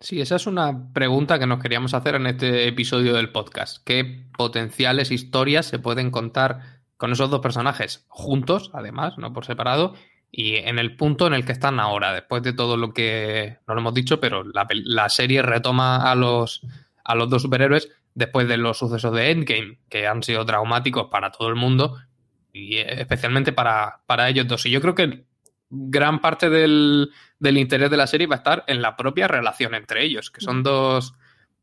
Sí, 0.00 0.20
esa 0.20 0.36
es 0.36 0.46
una 0.46 0.92
pregunta 0.92 1.38
que 1.38 1.46
nos 1.46 1.62
queríamos 1.62 1.94
hacer 1.94 2.16
en 2.16 2.26
este 2.26 2.66
episodio 2.66 3.14
del 3.14 3.30
podcast. 3.30 3.78
¿Qué 3.84 4.26
potenciales 4.36 5.12
historias 5.12 5.66
se 5.66 5.78
pueden 5.78 6.10
contar 6.10 6.82
con 6.96 7.12
esos 7.12 7.30
dos 7.30 7.40
personajes 7.40 8.04
juntos, 8.08 8.70
además, 8.74 9.16
no 9.16 9.32
por 9.32 9.44
separado, 9.44 9.94
y 10.30 10.56
en 10.56 10.78
el 10.78 10.96
punto 10.96 11.26
en 11.26 11.34
el 11.34 11.44
que 11.44 11.52
están 11.52 11.78
ahora, 11.78 12.12
después 12.12 12.42
de 12.42 12.52
todo 12.52 12.76
lo 12.76 12.92
que 12.92 13.58
no 13.66 13.74
lo 13.74 13.80
hemos 13.80 13.94
dicho, 13.94 14.18
pero 14.18 14.44
la, 14.44 14.66
la 14.70 15.08
serie 15.08 15.42
retoma 15.42 16.10
a 16.10 16.14
los, 16.14 16.62
a 17.04 17.14
los 17.14 17.28
dos 17.28 17.42
superhéroes 17.42 17.90
después 18.14 18.48
de 18.48 18.56
los 18.56 18.78
sucesos 18.78 19.14
de 19.14 19.30
Endgame, 19.30 19.78
que 19.88 20.06
han 20.06 20.22
sido 20.22 20.44
traumáticos 20.44 21.08
para 21.10 21.30
todo 21.30 21.48
el 21.48 21.56
mundo 21.56 21.98
y 22.52 22.78
especialmente 22.78 23.52
para, 23.52 24.00
ellos 24.28 24.46
dos. 24.46 24.66
Y 24.66 24.70
yo 24.70 24.80
creo 24.80 24.94
que 24.94 25.24
gran 25.70 26.20
parte 26.20 26.50
del, 26.50 27.10
interés 27.40 27.90
de 27.90 27.96
la 27.96 28.06
serie 28.06 28.26
va 28.26 28.36
a 28.36 28.38
estar 28.38 28.64
en 28.66 28.82
la 28.82 28.96
propia 28.96 29.28
relación 29.28 29.74
entre 29.74 30.04
ellos, 30.04 30.30
que 30.30 30.42
son 30.42 30.62
dos, 30.62 31.14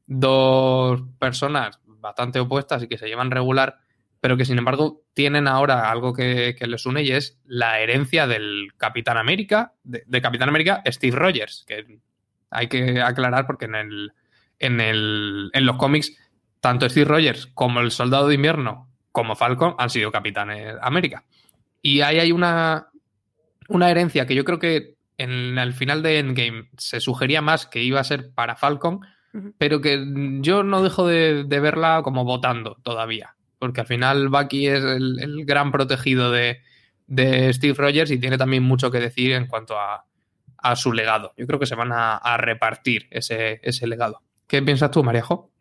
dos 0.07 1.01
personas 1.19 1.79
bastante 1.85 2.39
opuestas 2.39 2.83
y 2.83 2.87
que 2.87 2.97
se 2.97 3.07
llevan 3.07 3.29
regular, 3.29 3.77
pero 4.19 4.35
que 4.35 4.45
sin 4.45 4.57
embargo 4.57 5.03
tienen 5.13 5.47
ahora 5.47 5.91
algo 5.91 6.13
que, 6.13 6.55
les 6.59 6.85
une 6.85 7.03
y 7.03 7.11
es 7.11 7.39
la 7.45 7.79
herencia 7.79 8.25
del 8.25 8.69
Capitán 8.77 9.17
América, 9.17 9.73
de, 9.83 10.21
Capitán 10.21 10.49
América 10.49 10.81
Steve 10.87 11.15
Rogers, 11.15 11.65
que 11.67 11.99
hay 12.49 12.67
que 12.67 13.01
aclarar 13.01 13.45
porque 13.45 13.65
en 13.65 13.75
el, 13.75 14.13
en, 14.59 14.81
el, 14.81 15.49
en 15.53 15.65
los 15.65 15.77
cómics 15.77 16.15
tanto 16.61 16.89
Steve 16.89 17.05
Rogers 17.05 17.47
como 17.47 17.79
el 17.79 17.91
Soldado 17.91 18.27
de 18.27 18.35
Invierno 18.35 18.89
como 19.11 19.35
Falcon 19.35 19.75
han 19.77 19.89
sido 19.89 20.11
capitanes 20.11 20.75
América. 20.81 21.25
Y 21.81 22.01
ahí 22.01 22.19
hay 22.19 22.31
una, 22.31 22.89
una 23.67 23.89
herencia 23.89 24.25
que 24.25 24.35
yo 24.35 24.43
creo 24.43 24.59
que 24.59 24.95
en 25.17 25.57
el 25.57 25.73
final 25.73 26.01
de 26.01 26.19
Endgame 26.19 26.69
se 26.77 26.99
sugería 26.99 27.41
más 27.41 27.65
que 27.65 27.83
iba 27.83 27.99
a 27.99 28.05
ser 28.05 28.31
para 28.33 28.55
Falcon, 28.55 29.01
pero 29.57 29.81
que 29.81 30.03
yo 30.41 30.63
no 30.63 30.81
dejo 30.81 31.05
de, 31.05 31.43
verla 31.43 32.01
como 32.03 32.23
votando 32.23 32.77
todavía. 32.83 33.35
Porque 33.59 33.81
al 33.81 33.87
final 33.87 34.29
Bucky 34.29 34.67
es 34.67 34.83
el, 34.83 35.45
gran 35.45 35.71
protegido 35.71 36.31
de, 36.31 36.61
Steve 37.53 37.73
Rogers 37.73 38.11
y 38.11 38.19
tiene 38.19 38.37
también 38.37 38.63
mucho 38.63 38.91
que 38.91 38.99
decir 38.99 39.33
en 39.33 39.47
cuanto 39.47 39.75
a, 39.77 40.05
su 40.75 40.93
legado. 40.93 41.33
Yo 41.37 41.47
creo 41.47 41.59
que 41.59 41.65
se 41.65 41.75
van 41.75 41.91
a, 41.91 42.37
repartir 42.37 43.07
ese, 43.11 43.59
ese 43.63 43.87
legado. 43.87 44.21
¿Qué 44.49 44.63
piensas 44.63 44.89
tú, 44.89 45.03
Mariajo? 45.03 45.51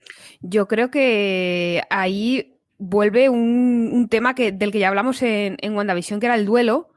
Yo 0.41 0.67
creo 0.67 0.91
que 0.91 1.83
ahí 1.91 2.59
vuelve 2.79 3.29
un, 3.29 4.09
tema 4.11 4.35
que, 4.35 4.51
del 4.51 4.73
que 4.73 4.79
ya 4.79 4.89
hablamos 4.89 5.21
en, 5.21 5.59
en 5.61 5.77
WandaVision, 5.77 6.21
que 6.21 6.27
era 6.27 6.37
el 6.37 6.47
duelo. 6.47 6.89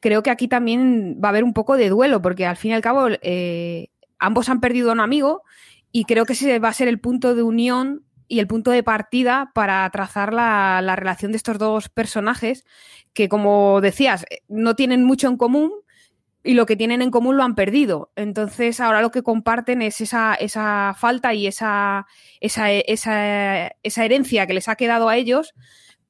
Creo 0.00 0.22
que 0.22 0.28
aquí 0.28 0.48
también 0.48 1.18
va 1.22 1.28
a 1.28 1.30
haber 1.30 1.44
un 1.44 1.54
poco 1.54 1.78
de 1.78 1.88
duelo, 1.88 2.20
porque 2.20 2.44
al 2.44 2.58
fin 2.58 2.72
y 2.72 2.74
al 2.74 2.82
cabo 2.82 3.08
eh, 3.22 3.88
ambos 4.18 4.50
han 4.50 4.60
perdido 4.60 4.90
a 4.90 4.92
un 4.92 5.00
amigo 5.00 5.42
y 5.90 6.04
creo 6.04 6.26
que 6.26 6.34
ese 6.34 6.58
va 6.58 6.68
a 6.68 6.74
ser 6.74 6.88
el 6.88 7.00
punto 7.00 7.34
de 7.34 7.42
unión 7.42 8.04
y 8.28 8.40
el 8.40 8.46
punto 8.46 8.70
de 8.70 8.82
partida 8.82 9.50
para 9.54 9.88
trazar 9.88 10.34
la, 10.34 10.82
la, 10.82 10.94
relación 10.94 11.32
de 11.32 11.38
estos 11.38 11.58
dos 11.58 11.88
personajes 11.88 12.66
que, 13.14 13.30
como 13.30 13.80
decías, 13.80 14.26
no 14.46 14.76
tienen 14.76 15.04
mucho 15.04 15.26
en 15.26 15.38
común, 15.38 15.72
y 16.42 16.54
lo 16.54 16.66
que 16.66 16.76
tienen 16.76 17.02
en 17.02 17.10
común 17.10 17.36
lo 17.36 17.42
han 17.42 17.54
perdido. 17.54 18.10
Entonces, 18.16 18.80
ahora 18.80 19.02
lo 19.02 19.10
que 19.10 19.22
comparten 19.22 19.82
es 19.82 20.00
esa, 20.00 20.34
esa 20.34 20.94
falta 20.98 21.34
y 21.34 21.46
esa, 21.46 22.06
esa, 22.40 22.70
esa, 22.70 23.68
esa, 23.82 24.04
herencia 24.04 24.46
que 24.46 24.54
les 24.54 24.68
ha 24.68 24.76
quedado 24.76 25.08
a 25.08 25.16
ellos 25.16 25.54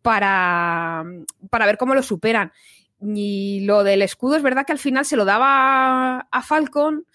para, 0.02 1.04
para 1.50 1.66
ver 1.66 1.78
cómo 1.78 1.94
lo 1.94 2.02
superan. 2.02 2.52
Y 3.02 3.60
lo 3.64 3.82
del 3.82 4.02
escudo 4.02 4.36
es 4.36 4.42
verdad 4.42 4.66
que 4.66 4.72
al 4.72 4.78
final 4.78 5.04
se 5.04 5.16
lo 5.16 5.24
daba 5.24 6.28
a 6.30 6.42
Falcon 6.42 7.06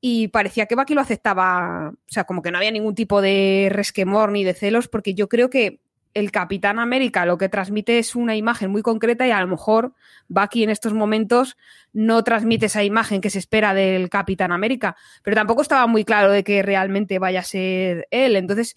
y 0.00 0.28
parecía 0.28 0.66
que 0.66 0.76
Bucky 0.76 0.94
lo 0.94 1.00
aceptaba, 1.00 1.90
o 1.90 2.12
sea, 2.12 2.24
como 2.24 2.40
que 2.40 2.50
no 2.50 2.58
había 2.58 2.70
ningún 2.70 2.94
tipo 2.94 3.20
de 3.20 3.68
resquemor 3.70 4.32
ni 4.32 4.44
de 4.44 4.54
celos, 4.54 4.88
porque 4.88 5.14
yo 5.14 5.28
creo 5.28 5.50
que 5.50 5.80
el 6.14 6.32
Capitán 6.32 6.78
América 6.78 7.24
lo 7.24 7.38
que 7.38 7.48
transmite 7.48 7.98
es 7.98 8.16
una 8.16 8.36
imagen 8.36 8.70
muy 8.70 8.82
concreta 8.82 9.26
y 9.26 9.30
a 9.30 9.40
lo 9.40 9.46
mejor 9.46 9.94
Bucky 10.28 10.64
en 10.64 10.70
estos 10.70 10.92
momentos 10.92 11.56
no 11.92 12.24
transmite 12.24 12.66
esa 12.66 12.82
imagen 12.84 13.20
que 13.20 13.30
se 13.30 13.38
espera 13.38 13.74
del 13.74 14.10
Capitán 14.10 14.52
América, 14.52 14.96
pero 15.22 15.36
tampoco 15.36 15.62
estaba 15.62 15.86
muy 15.86 16.04
claro 16.04 16.32
de 16.32 16.44
que 16.44 16.62
realmente 16.62 17.18
vaya 17.18 17.40
a 17.40 17.44
ser 17.44 18.08
él. 18.10 18.36
Entonces, 18.36 18.76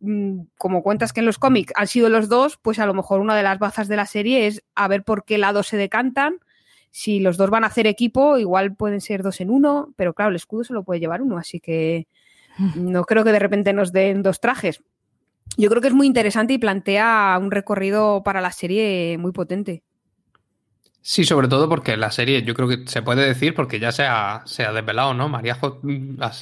mm, 0.00 0.42
como 0.58 0.82
cuentas 0.82 1.12
que 1.12 1.20
en 1.20 1.26
los 1.26 1.38
cómics 1.38 1.72
han 1.76 1.86
sido 1.86 2.08
los 2.08 2.28
dos, 2.28 2.58
pues 2.58 2.78
a 2.78 2.86
lo 2.86 2.94
mejor 2.94 3.20
una 3.20 3.36
de 3.36 3.42
las 3.42 3.58
bazas 3.58 3.88
de 3.88 3.96
la 3.96 4.06
serie 4.06 4.46
es 4.46 4.62
a 4.74 4.88
ver 4.88 5.04
por 5.04 5.24
qué 5.24 5.38
lado 5.38 5.62
se 5.62 5.76
decantan. 5.76 6.38
Si 6.90 7.20
los 7.20 7.36
dos 7.36 7.50
van 7.50 7.64
a 7.64 7.68
hacer 7.68 7.86
equipo, 7.86 8.38
igual 8.38 8.76
pueden 8.76 9.00
ser 9.00 9.22
dos 9.22 9.40
en 9.40 9.50
uno, 9.50 9.92
pero 9.96 10.14
claro, 10.14 10.30
el 10.30 10.36
escudo 10.36 10.64
se 10.64 10.74
lo 10.74 10.84
puede 10.84 11.00
llevar 11.00 11.22
uno, 11.22 11.38
así 11.38 11.60
que 11.60 12.06
no 12.76 13.04
creo 13.04 13.24
que 13.24 13.32
de 13.32 13.38
repente 13.38 13.72
nos 13.72 13.92
den 13.92 14.22
dos 14.22 14.40
trajes 14.40 14.82
yo 15.56 15.70
creo 15.70 15.80
que 15.80 15.88
es 15.88 15.94
muy 15.94 16.06
interesante 16.06 16.52
y 16.54 16.58
plantea 16.58 17.38
un 17.40 17.50
recorrido 17.50 18.22
para 18.24 18.40
la 18.40 18.52
serie 18.52 19.16
muy 19.18 19.32
potente. 19.32 19.82
Sí, 21.06 21.24
sobre 21.24 21.48
todo 21.48 21.68
porque 21.68 21.98
la 21.98 22.10
serie, 22.10 22.42
yo 22.44 22.54
creo 22.54 22.66
que 22.66 22.86
se 22.86 23.02
puede 23.02 23.26
decir 23.26 23.54
porque 23.54 23.78
ya 23.78 23.92
se 23.92 24.04
ha, 24.04 24.40
se 24.46 24.64
ha 24.64 24.72
desvelado, 24.72 25.12
¿no? 25.12 25.28
María, 25.28 25.58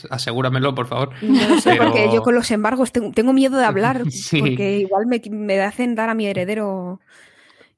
asegúramelo, 0.09 0.73
por 0.73 0.87
favor. 0.87 1.11
No 1.21 1.61
sé, 1.61 1.75
porque 1.75 2.09
yo 2.15 2.23
con 2.23 2.37
los 2.37 2.49
embargos 2.53 2.93
tengo, 2.93 3.33
miedo 3.33 3.59
de 3.59 3.65
hablar, 3.65 4.05
porque 4.39 4.79
igual 4.79 5.07
me, 5.07 5.21
me, 5.31 5.61
hacen 5.61 5.97
dar 5.97 6.11
a 6.11 6.15
mi 6.15 6.27
heredero. 6.27 7.01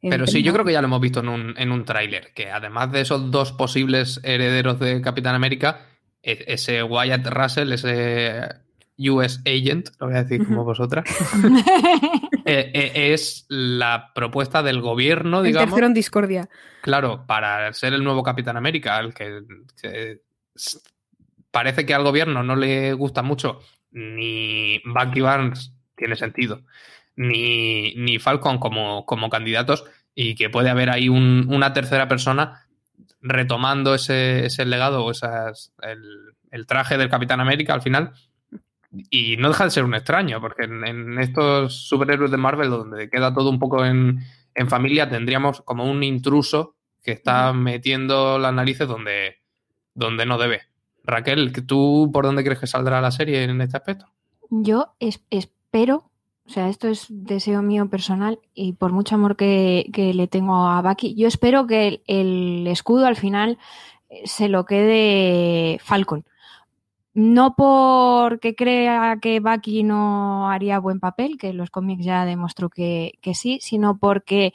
Pero 0.02 0.26
sí, 0.26 0.42
yo 0.42 0.52
creo 0.52 0.66
que 0.66 0.72
ya 0.72 0.82
lo 0.82 0.88
hemos 0.88 1.00
visto 1.00 1.20
en 1.20 1.30
un, 1.30 1.54
en 1.56 1.72
un 1.72 1.86
tráiler, 1.86 2.34
que 2.34 2.50
además 2.50 2.92
de 2.92 3.00
esos 3.00 3.30
dos 3.30 3.52
posibles 3.52 4.20
herederos 4.22 4.78
de 4.78 5.00
Capitán 5.00 5.34
América, 5.34 5.86
e, 6.22 6.44
ese 6.48 6.82
Wyatt 6.82 7.26
Russell, 7.28 7.72
ese 7.72 8.42
US 8.98 9.40
Agent, 9.44 9.90
lo 9.98 10.06
voy 10.06 10.16
a 10.16 10.22
decir 10.22 10.46
como 10.46 10.64
vosotras, 10.64 11.04
eh, 12.44 12.70
eh, 12.72 13.12
es 13.12 13.46
la 13.48 14.12
propuesta 14.14 14.62
del 14.62 14.80
gobierno, 14.80 15.42
digamos. 15.42 15.70
tercero 15.70 15.86
en 15.86 15.94
discordia. 15.94 16.48
Claro, 16.82 17.24
para 17.26 17.72
ser 17.72 17.92
el 17.94 18.04
nuevo 18.04 18.22
Capitán 18.22 18.56
América, 18.56 18.98
el 19.00 19.12
que, 19.12 20.20
parece 21.50 21.84
que 21.84 21.94
al 21.94 22.04
gobierno 22.04 22.42
no 22.42 22.54
le 22.54 22.92
gusta 22.92 23.22
mucho 23.22 23.60
ni 23.90 24.80
Bucky 24.84 25.20
Barnes, 25.20 25.72
tiene 25.96 26.16
sentido, 26.16 26.62
ni, 27.16 27.94
ni 27.96 28.18
Falcon 28.18 28.58
como, 28.58 29.06
como 29.06 29.30
candidatos, 29.30 29.84
y 30.14 30.36
que 30.36 30.50
puede 30.50 30.70
haber 30.70 30.90
ahí 30.90 31.08
una 31.08 31.72
tercera 31.72 32.06
persona 32.06 32.66
retomando 33.20 33.94
ese, 33.94 34.48
legado 34.64 35.04
o 35.04 35.10
esas, 35.10 35.72
el, 35.82 36.34
el 36.50 36.66
traje 36.66 36.96
del 36.96 37.08
Capitán 37.08 37.40
América 37.40 37.74
al 37.74 37.82
final 37.82 38.12
y 39.10 39.36
no 39.36 39.48
deja 39.48 39.64
de 39.64 39.70
ser 39.70 39.84
un 39.84 39.94
extraño, 39.94 40.40
porque 40.40 40.64
en, 40.64 41.18
estos 41.18 41.74
superhéroes 41.88 42.30
de 42.30 42.36
Marvel, 42.36 42.70
donde 42.70 43.10
queda 43.10 43.34
todo 43.34 43.50
un 43.50 43.58
poco 43.58 43.84
en, 43.84 44.20
familia, 44.68 45.08
tendríamos 45.08 45.62
como 45.62 45.90
un 45.90 46.02
intruso 46.04 46.76
que 47.02 47.12
está 47.12 47.52
metiendo 47.52 48.38
las 48.38 48.54
narices 48.54 48.86
donde, 48.86 49.38
donde 49.94 50.26
no 50.26 50.38
debe. 50.38 50.62
Raquel, 51.02 51.52
¿tú 51.66 52.10
por 52.12 52.24
dónde 52.24 52.44
crees 52.44 52.60
que 52.60 52.66
saldrá 52.66 53.00
la 53.00 53.10
serie 53.10 53.42
en 53.42 53.60
este 53.60 53.76
aspecto? 53.76 54.06
Yo 54.50 54.94
espero, 55.00 56.10
o 56.46 56.50
sea, 56.50 56.68
esto 56.68 56.88
es 56.88 57.06
deseo 57.10 57.62
mío 57.62 57.88
personal 57.88 58.38
y 58.54 58.74
por 58.74 58.92
mucho 58.92 59.16
amor 59.16 59.36
que, 59.36 59.90
le 60.14 60.26
tengo 60.28 60.68
a 60.68 60.80
Bucky, 60.82 61.14
yo 61.14 61.26
espero 61.26 61.66
que 61.66 62.02
el 62.06 62.66
escudo 62.68 63.06
al 63.06 63.16
final 63.16 63.58
se 64.24 64.48
lo 64.48 64.64
quede 64.64 65.78
Falcon 65.82 66.24
no 67.14 67.54
porque 67.54 68.56
crea 68.56 69.18
que 69.22 69.38
Bucky 69.38 69.84
no 69.84 70.50
haría 70.50 70.80
buen 70.80 70.98
papel, 70.98 71.38
que 71.38 71.52
los 71.52 71.70
cómics 71.70 72.04
ya 72.04 72.24
demostró 72.24 72.68
que, 72.68 73.12
sí, 73.34 73.58
sino 73.62 73.98
porque 73.98 74.52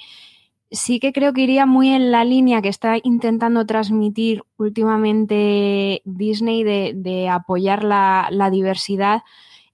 sí 0.70 1.00
que 1.00 1.14
creo 1.14 1.34
que 1.34 1.42
iría 1.42 1.66
muy 1.66 1.90
en 1.90 2.12
la 2.12 2.26
línea 2.26 2.62
que 2.62 2.68
está 2.70 2.98
intentando 3.02 3.66
transmitir 3.66 4.44
últimamente 4.58 6.02
Disney 6.04 6.64
de, 6.64 7.30
apoyar 7.30 7.84
la, 7.84 8.50
diversidad 8.52 9.24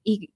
y, 0.04 0.30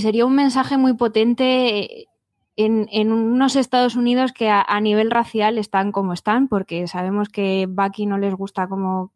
sería 0.00 0.26
un 0.26 0.34
mensaje 0.34 0.76
muy 0.78 0.94
potente 0.94 2.08
en, 2.56 3.12
unos 3.12 3.54
Estados 3.54 3.94
Unidos 3.94 4.32
que 4.32 4.50
a, 4.50 4.60
a, 4.60 4.80
nivel 4.80 5.10
racial 5.12 5.56
están 5.56 5.92
como 5.92 6.12
están, 6.14 6.48
porque 6.48 6.86
sabemos 6.88 7.28
que 7.28 7.66
Bucky 7.68 8.06
no 8.06 8.18
les 8.18 8.34
gusta 8.34 8.66
como 8.66 9.12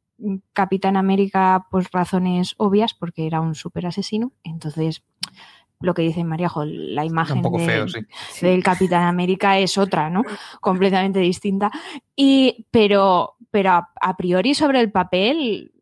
Capitán 0.53 0.97
América, 0.97 1.67
pues 1.71 1.91
razones 1.91 2.55
obvias, 2.59 2.95
porque 2.95 3.27
era 3.27 3.41
un 3.41 3.55
súper 3.55 3.87
asesino. 3.87 4.33
Entonces, 4.45 5.05
lo 5.81 5.95
que 5.95 6.03
dice 6.03 6.25
María, 6.25 6.51
la 6.65 7.05
imagen 7.05 7.43
del 8.41 8.63
Capitán 8.63 9.03
América 9.05 9.59
es 9.59 9.77
otra, 9.77 10.09
¿no? 10.09 10.23
Completamente 10.61 11.19
distinta. 11.21 11.71
Y, 12.15 12.67
pero, 12.71 13.37
pero 13.51 13.71
a, 14.01 14.17
priori 14.17 14.55
sobre 14.55 14.81
el 14.81 14.91
papel, 14.91 15.73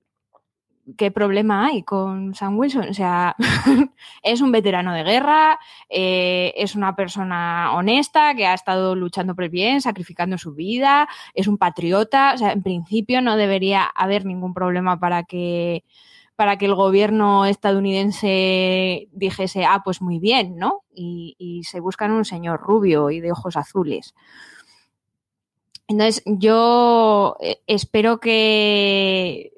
¿qué 0.96 1.10
problema 1.10 1.66
hay 1.66 1.82
con 1.82 2.34
Sam 2.34 2.58
Wilson? 2.58 2.88
O 2.88 2.94
sea, 2.94 3.36
es 4.22 4.40
un 4.40 4.52
veterano 4.52 4.92
de 4.92 5.02
guerra, 5.02 5.58
eh, 5.88 6.52
es 6.56 6.74
una 6.74 6.94
persona 6.94 7.72
honesta 7.74 8.34
que 8.34 8.46
ha 8.46 8.54
estado 8.54 8.94
luchando 8.94 9.34
por 9.34 9.44
el 9.44 9.50
bien, 9.50 9.80
sacrificando 9.80 10.38
su 10.38 10.54
vida, 10.54 11.08
es 11.34 11.48
un 11.48 11.58
patriota. 11.58 12.32
O 12.34 12.38
sea, 12.38 12.52
en 12.52 12.62
principio 12.62 13.22
no 13.22 13.36
debería 13.36 13.84
haber 13.84 14.24
ningún 14.24 14.54
problema 14.54 14.98
para 14.98 15.24
que 15.24 15.84
para 16.36 16.58
que 16.58 16.66
el 16.66 16.74
gobierno 16.74 17.46
estadounidense 17.46 19.08
dijese, 19.12 19.64
ah, 19.64 19.82
pues 19.84 20.02
muy 20.02 20.18
bien, 20.18 20.56
¿no? 20.56 20.82
Y, 20.92 21.62
se 21.64 21.80
buscan 21.80 22.10
un 22.10 22.24
señor 22.24 22.60
rubio 22.60 23.10
y 23.10 23.20
de 23.20 23.32
ojos 23.32 23.56
azules. 23.56 24.14
Entonces, 25.86 26.22
yo 26.26 27.36
eh, 27.40 27.60
espero 27.66 28.18
que 28.18 29.53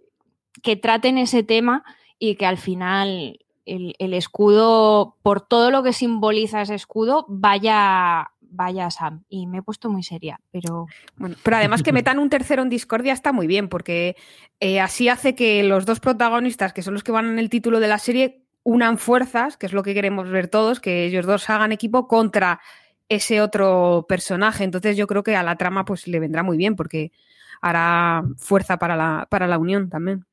que 0.67 0.75
traten 0.75 1.17
ese 1.17 1.45
tema 1.45 1.85
y 2.19 2.35
que 2.35 2.45
al 2.45 2.57
final 2.57 3.39
el, 3.67 4.15
escudo, 4.15 5.15
por 5.23 5.41
todo 5.41 5.71
lo 5.71 5.85
que 5.85 5.93
simboliza 5.93 6.61
ese 6.61 6.75
escudo, 6.75 7.25
vaya, 7.29 8.33
vaya 8.41 8.91
Sam. 8.91 9.23
Y 9.29 9.47
me 9.47 9.59
he 9.59 9.63
puesto 9.63 9.89
muy 9.89 10.03
seria, 10.03 10.41
pero. 10.51 10.87
Bueno, 11.15 11.37
pero 11.45 11.59
además 11.59 11.85
que 11.85 11.93
metan 11.93 12.19
un 12.19 12.31
tercero 12.31 12.63
en 12.63 12.69
Discordia 12.69 13.13
está 13.13 13.33
muy 13.33 13.47
bien, 13.47 13.69
porque 13.69 14.17
eh, 14.59 14.81
así 14.81 15.09
hace 15.09 15.37
que 15.37 15.63
los 15.63 15.87
dos 15.87 16.01
protagonistas, 16.01 16.73
que 16.73 16.83
son 16.83 16.95
los 16.95 17.05
que 17.05 17.13
van 17.13 17.27
en 17.27 17.39
el 17.39 17.49
título 17.49 17.79
de 17.79 17.87
la 17.87 18.01
serie, 18.01 18.43
unan 18.65 18.99
fuerzas, 18.99 19.57
que 19.57 19.67
es 19.67 19.73
lo 19.73 19.85
que 19.85 19.95
queremos 19.95 20.29
ver 20.29 20.49
todos, 20.49 20.81
que 20.81 21.05
ellos 21.05 21.27
dos 21.27 21.49
hagan 21.49 21.71
equipo 21.71 22.09
contra 22.09 22.61
ese 23.09 23.41
otro 23.41 24.05
personaje. 24.09 24.65
Entonces 24.65 24.97
yo 24.97 25.07
creo 25.07 25.23
que 25.23 25.37
a 25.37 25.45
la 25.45 25.55
trama 25.55 25.85
pues 25.85 26.09
le 26.09 26.19
vendrá 26.19 26.43
muy 26.43 26.57
bien, 26.57 26.75
porque 26.75 27.13
hará 27.61 28.25
fuerza 28.37 28.79
para 28.79 28.97
la, 28.97 29.29
para 29.31 29.47
la 29.47 29.59
unión 29.59 29.89
también. 29.91 30.27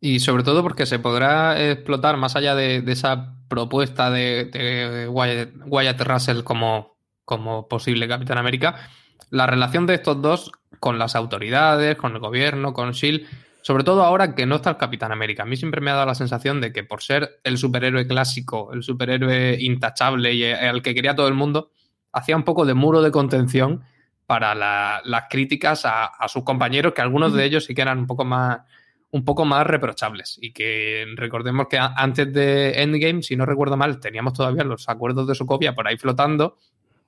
Y 0.00 0.20
sobre 0.20 0.44
todo 0.44 0.62
porque 0.62 0.86
se 0.86 0.98
podrá 0.98 1.70
explotar 1.70 2.16
más 2.16 2.36
allá 2.36 2.54
de, 2.54 2.84
esa 2.86 3.34
propuesta 3.48 4.10
de, 4.10 5.08
Wyatt, 5.08 6.00
Russell 6.02 6.42
como, 6.44 6.96
como 7.24 7.66
posible 7.68 8.06
Capitán 8.06 8.38
América, 8.38 8.88
la 9.30 9.46
relación 9.46 9.86
de 9.86 9.94
estos 9.94 10.22
dos 10.22 10.52
con 10.78 10.98
las 10.98 11.16
autoridades, 11.16 11.96
con 11.96 12.12
el 12.12 12.20
gobierno, 12.20 12.72
con 12.72 12.92
Shield, 12.92 13.26
sobre 13.62 13.82
todo 13.82 14.04
ahora 14.04 14.34
que 14.34 14.46
no 14.46 14.56
está 14.56 14.70
el 14.70 14.76
Capitán 14.76 15.10
América. 15.10 15.42
A 15.42 15.46
mí 15.46 15.56
siempre 15.56 15.80
me 15.80 15.90
ha 15.90 15.94
dado 15.94 16.06
la 16.06 16.14
sensación 16.14 16.60
de 16.60 16.72
que 16.72 16.84
por 16.84 17.02
ser 17.02 17.40
el 17.42 17.58
superhéroe 17.58 18.06
clásico, 18.06 18.72
el 18.72 18.82
superhéroe 18.84 19.58
intachable 19.60 20.32
y 20.32 20.44
al 20.44 20.80
que 20.80 20.94
quería 20.94 21.16
todo 21.16 21.28
el 21.28 21.34
mundo, 21.34 21.70
hacía 22.12 22.36
un 22.36 22.44
poco 22.44 22.64
de 22.64 22.74
muro 22.74 23.02
de 23.02 23.10
contención 23.10 23.82
para 24.26 24.54
las 24.54 25.24
críticas 25.28 25.84
a, 25.84 26.04
a, 26.04 26.28
sus 26.28 26.44
compañeros, 26.44 26.92
que 26.92 27.00
algunos 27.00 27.32
de 27.32 27.44
ellos 27.44 27.64
sí 27.64 27.74
que 27.74 27.82
eran 27.82 27.98
un 27.98 28.06
poco 28.06 28.24
más 28.24 28.60
un 29.10 29.24
poco 29.24 29.44
más 29.44 29.66
reprochables. 29.66 30.38
Y 30.40 30.52
que 30.52 31.06
recordemos 31.16 31.66
que 31.68 31.78
antes 31.78 32.32
de 32.32 32.82
Endgame, 32.82 33.22
si 33.22 33.36
no 33.36 33.46
recuerdo 33.46 33.76
mal, 33.76 34.00
teníamos 34.00 34.34
todavía 34.34 34.64
los 34.64 34.88
acuerdos 34.88 35.26
de 35.26 35.34
Sokovia 35.34 35.74
por 35.74 35.88
ahí 35.88 35.96
flotando. 35.96 36.58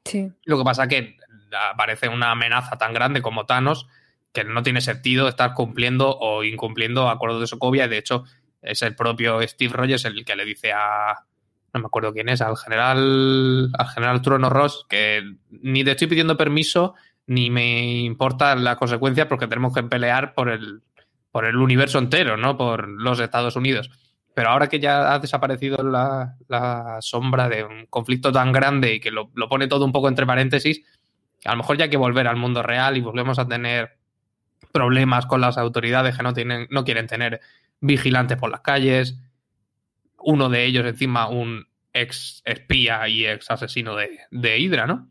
Sí. 0.04 0.30
Lo 0.44 0.58
que 0.58 0.64
pasa 0.64 0.88
que 0.88 1.16
aparece 1.72 2.08
una 2.08 2.30
amenaza 2.30 2.78
tan 2.78 2.94
grande 2.94 3.22
como 3.22 3.44
Thanos 3.44 3.88
que 4.32 4.44
no 4.44 4.62
tiene 4.62 4.80
sentido 4.80 5.28
estar 5.28 5.54
cumpliendo 5.54 6.16
o 6.16 6.44
incumpliendo 6.44 7.08
acuerdos 7.08 7.40
de 7.40 7.46
Sokovia. 7.46 7.88
De 7.88 7.98
hecho, 7.98 8.24
es 8.62 8.82
el 8.82 8.94
propio 8.94 9.40
Steve 9.42 9.72
Rogers 9.72 10.04
el 10.04 10.24
que 10.24 10.36
le 10.36 10.44
dice 10.44 10.72
a. 10.72 11.24
No 11.72 11.80
me 11.80 11.86
acuerdo 11.86 12.12
quién 12.12 12.28
es, 12.28 12.40
al 12.40 12.56
general. 12.56 13.70
Al 13.76 13.88
general 13.88 14.22
Trueno 14.22 14.50
Ross, 14.50 14.86
que 14.88 15.22
ni 15.50 15.84
te 15.84 15.92
estoy 15.92 16.08
pidiendo 16.08 16.36
permiso, 16.36 16.94
ni 17.26 17.50
me 17.50 18.00
importa 18.00 18.54
la 18.56 18.76
consecuencia 18.76 19.28
porque 19.28 19.46
tenemos 19.46 19.72
que 19.72 19.82
pelear 19.84 20.34
por 20.34 20.48
el, 20.48 20.82
por 21.30 21.44
el 21.44 21.56
universo 21.56 21.98
entero, 21.98 22.36
no 22.36 22.56
por 22.56 22.88
los 22.88 23.20
Estados 23.20 23.56
Unidos. 23.56 23.90
Pero 24.34 24.50
ahora 24.50 24.68
que 24.68 24.80
ya 24.80 25.12
ha 25.12 25.18
desaparecido 25.18 25.82
la, 25.82 26.98
sombra 27.00 27.48
de 27.48 27.64
un 27.64 27.86
conflicto 27.86 28.32
tan 28.32 28.52
grande 28.52 28.94
y 28.94 29.00
que 29.00 29.10
lo, 29.10 29.30
pone 29.48 29.66
todo 29.66 29.84
un 29.84 29.92
poco 29.92 30.08
entre 30.08 30.26
paréntesis, 30.26 30.82
a 31.44 31.52
lo 31.52 31.58
mejor 31.58 31.76
ya 31.76 31.84
hay 31.84 31.90
que 31.90 31.96
volver 31.96 32.26
al 32.26 32.36
mundo 32.36 32.62
real 32.62 32.96
y 32.96 33.00
volvemos 33.00 33.38
a 33.38 33.48
tener 33.48 33.98
problemas 34.72 35.26
con 35.26 35.40
las 35.40 35.58
autoridades 35.58 36.16
que 36.16 36.22
no, 36.22 36.32
tienen, 36.32 36.68
no 36.70 36.84
quieren 36.84 37.06
tener 37.06 37.40
vigilantes 37.80 38.38
por 38.38 38.50
las 38.50 38.60
calles. 38.60 39.18
Uno 40.18 40.48
de 40.48 40.64
ellos, 40.64 40.86
encima, 40.86 41.28
un 41.28 41.66
ex 41.92 42.42
espía 42.44 43.08
y 43.08 43.26
ex 43.26 43.50
asesino 43.50 43.96
de, 43.96 44.20
de 44.30 44.58
Hydra, 44.58 44.86
¿no? 44.86 45.10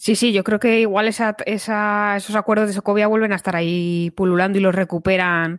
Sí, 0.00 0.14
sí, 0.14 0.32
yo 0.32 0.44
creo 0.44 0.60
que 0.60 0.80
igual 0.80 1.08
esa, 1.08 1.36
esos 1.44 2.36
acuerdos 2.36 2.68
de 2.68 2.74
Sokovia 2.74 3.08
vuelven 3.08 3.32
a 3.32 3.36
estar 3.36 3.56
ahí 3.56 4.12
pululando 4.16 4.56
y 4.56 4.60
los 4.60 4.74
recuperan 4.74 5.58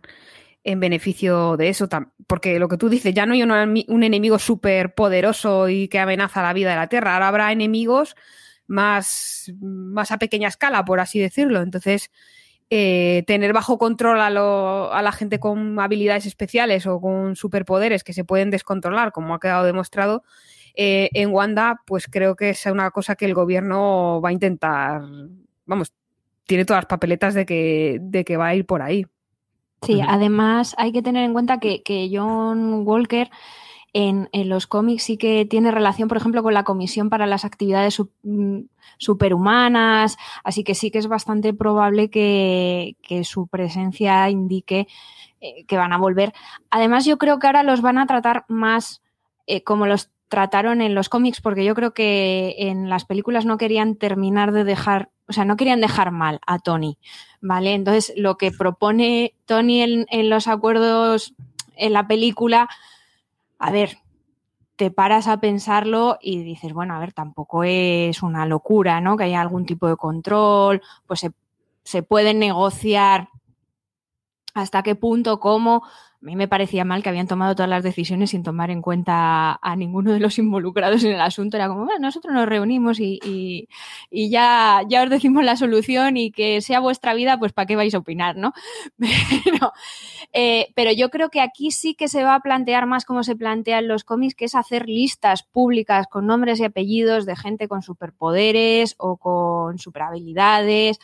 en 0.64 0.80
beneficio 0.80 1.56
de 1.58 1.68
eso. 1.68 1.88
Porque 2.26 2.58
lo 2.58 2.68
que 2.68 2.78
tú 2.78 2.88
dices, 2.88 3.14
ya 3.14 3.26
no 3.26 3.34
hay 3.34 3.42
un, 3.42 4.02
enemigo 4.02 4.38
súper 4.38 4.94
poderoso 4.94 5.68
y 5.68 5.88
que 5.88 5.98
amenaza 5.98 6.42
la 6.42 6.54
vida 6.54 6.70
de 6.70 6.76
la 6.76 6.88
Tierra. 6.88 7.14
Ahora 7.14 7.28
habrá 7.28 7.52
enemigos 7.52 8.16
más, 8.66 9.52
más 9.60 10.10
a 10.10 10.18
pequeña 10.18 10.48
escala, 10.48 10.84
por 10.86 11.00
así 11.00 11.20
decirlo. 11.20 11.60
Entonces, 11.60 12.10
eh, 12.70 13.24
tener 13.26 13.52
bajo 13.52 13.78
control 13.78 14.20
a, 14.20 14.28
a, 14.28 15.02
la 15.02 15.12
gente 15.12 15.38
con 15.38 15.78
habilidades 15.80 16.24
especiales 16.26 16.86
o 16.86 17.00
con 17.00 17.36
superpoderes 17.36 18.04
que 18.04 18.14
se 18.14 18.24
pueden 18.24 18.50
descontrolar, 18.50 19.12
como 19.12 19.34
ha 19.34 19.40
quedado 19.40 19.64
demostrado, 19.66 20.24
eh, 20.74 21.10
en 21.14 21.30
Wanda, 21.32 21.80
pues 21.86 22.06
creo 22.10 22.36
que 22.36 22.50
es 22.50 22.66
una 22.66 22.90
cosa 22.90 23.16
que 23.16 23.26
el 23.26 23.34
gobierno 23.34 24.20
va 24.20 24.30
a 24.30 24.32
intentar, 24.32 25.02
vamos, 25.66 25.92
tiene 26.46 26.64
todas 26.64 26.82
las 26.82 26.88
papeletas 26.88 27.34
de 27.34 27.46
que, 27.46 27.98
de 28.00 28.24
que 28.24 28.36
va 28.36 28.48
a 28.48 28.54
ir 28.54 28.66
por 28.66 28.82
ahí. 28.82 29.06
Sí, 29.82 30.00
además 30.06 30.74
hay 30.78 30.92
que 30.92 31.02
tener 31.02 31.24
en 31.24 31.32
cuenta 31.32 31.58
que, 31.58 32.10
John 32.12 32.86
Walker 32.86 33.30
en, 33.92 34.28
los 34.32 34.66
cómics 34.66 35.04
sí 35.04 35.16
que 35.16 35.46
tiene 35.46 35.70
relación, 35.70 36.08
por 36.08 36.18
ejemplo, 36.18 36.42
con 36.42 36.54
la 36.54 36.64
Comisión 36.64 37.08
para 37.08 37.26
las 37.26 37.44
Actividades 37.44 38.00
mm, 38.22 38.60
Superhumanas, 38.98 40.18
así 40.44 40.64
que 40.64 40.74
sí 40.74 40.90
que 40.90 40.98
es 40.98 41.08
bastante 41.08 41.54
probable 41.54 42.10
que, 42.10 42.96
su 43.24 43.46
presencia 43.46 44.28
indique 44.28 44.86
eh, 45.40 45.64
que 45.64 45.76
van 45.76 45.92
a 45.92 45.98
volver. 45.98 46.32
Además, 46.70 47.06
yo 47.06 47.16
creo 47.16 47.38
que 47.38 47.46
ahora 47.46 47.62
los 47.62 47.80
van 47.80 47.98
a 47.98 48.06
tratar 48.06 48.44
más 48.48 49.02
eh, 49.46 49.64
como 49.64 49.86
los 49.86 50.10
trataron 50.30 50.80
en 50.80 50.94
los 50.94 51.08
cómics, 51.08 51.40
porque 51.40 51.64
yo 51.64 51.74
creo 51.74 51.92
que 51.92 52.54
en 52.56 52.88
las 52.88 53.04
películas 53.04 53.44
no 53.44 53.58
querían 53.58 53.96
terminar 53.96 54.52
de 54.52 54.62
dejar, 54.62 55.10
o 55.28 55.32
sea, 55.32 55.44
no 55.44 55.56
querían 55.56 55.80
dejar 55.80 56.12
mal 56.12 56.38
a 56.46 56.60
Tony, 56.60 56.98
¿vale? 57.40 57.74
Entonces, 57.74 58.12
lo 58.16 58.38
que 58.38 58.52
propone 58.52 59.34
Tony 59.44 59.82
en, 59.82 60.30
los 60.30 60.46
acuerdos 60.46 61.34
en 61.74 61.92
la 61.92 62.06
película, 62.06 62.68
a 63.58 63.72
ver, 63.72 63.98
te 64.76 64.92
paras 64.92 65.26
a 65.26 65.40
pensarlo 65.40 66.16
y 66.22 66.44
dices, 66.44 66.72
bueno, 66.72 66.94
a 66.94 67.00
ver, 67.00 67.12
tampoco 67.12 67.64
es 67.64 68.22
una 68.22 68.46
locura, 68.46 69.00
¿no? 69.00 69.16
Que 69.16 69.24
haya 69.24 69.40
algún 69.40 69.66
tipo 69.66 69.88
de 69.88 69.96
control, 69.96 70.80
pues 71.08 71.20
se, 71.20 71.32
se 71.82 72.04
puede 72.04 72.34
negociar 72.34 73.30
hasta 74.54 74.82
qué 74.82 74.94
punto, 74.94 75.40
cómo, 75.40 75.82
a 76.22 76.26
mí 76.26 76.36
me 76.36 76.48
parecía 76.48 76.84
mal 76.84 77.02
que 77.02 77.08
habían 77.08 77.26
tomado 77.26 77.54
todas 77.54 77.70
las 77.70 77.82
decisiones 77.82 78.30
sin 78.30 78.42
tomar 78.42 78.70
en 78.70 78.82
cuenta 78.82 79.58
a 79.62 79.74
ninguno 79.74 80.12
de 80.12 80.20
los 80.20 80.38
involucrados 80.38 81.02
en 81.02 81.12
el 81.12 81.20
asunto. 81.22 81.56
Era 81.56 81.68
como, 81.68 81.86
bueno, 81.86 82.00
nosotros 82.00 82.34
nos 82.34 82.46
reunimos 82.46 83.00
y, 83.00 83.68
ya, 84.10 84.82
ya 84.86 85.02
os 85.02 85.08
decimos 85.08 85.44
la 85.44 85.56
solución 85.56 86.18
y 86.18 86.30
que 86.30 86.60
sea 86.60 86.80
vuestra 86.80 87.14
vida, 87.14 87.38
pues 87.38 87.54
para 87.54 87.64
qué 87.64 87.74
vais 87.74 87.94
a 87.94 87.98
opinar, 87.98 88.36
¿no? 88.36 88.52
Pero, 89.44 89.72
eh, 90.32 90.72
pero 90.74 90.92
yo 90.92 91.10
creo 91.10 91.30
que 91.30 91.40
aquí 91.40 91.70
sí 91.70 91.94
que 91.94 92.06
se 92.08 92.22
va 92.22 92.34
a 92.34 92.40
plantear 92.40 92.86
más 92.86 93.04
como 93.04 93.24
se 93.24 93.34
plantean 93.34 93.88
los 93.88 94.04
cómics, 94.04 94.34
que 94.34 94.44
es 94.44 94.54
hacer 94.54 94.88
listas 94.88 95.42
públicas 95.42 96.06
con 96.06 96.26
nombres 96.26 96.60
y 96.60 96.64
apellidos 96.64 97.26
de 97.26 97.36
gente 97.36 97.66
con 97.66 97.82
superpoderes 97.82 98.94
o 98.98 99.16
con 99.16 99.78
superhabilidades 99.78 100.98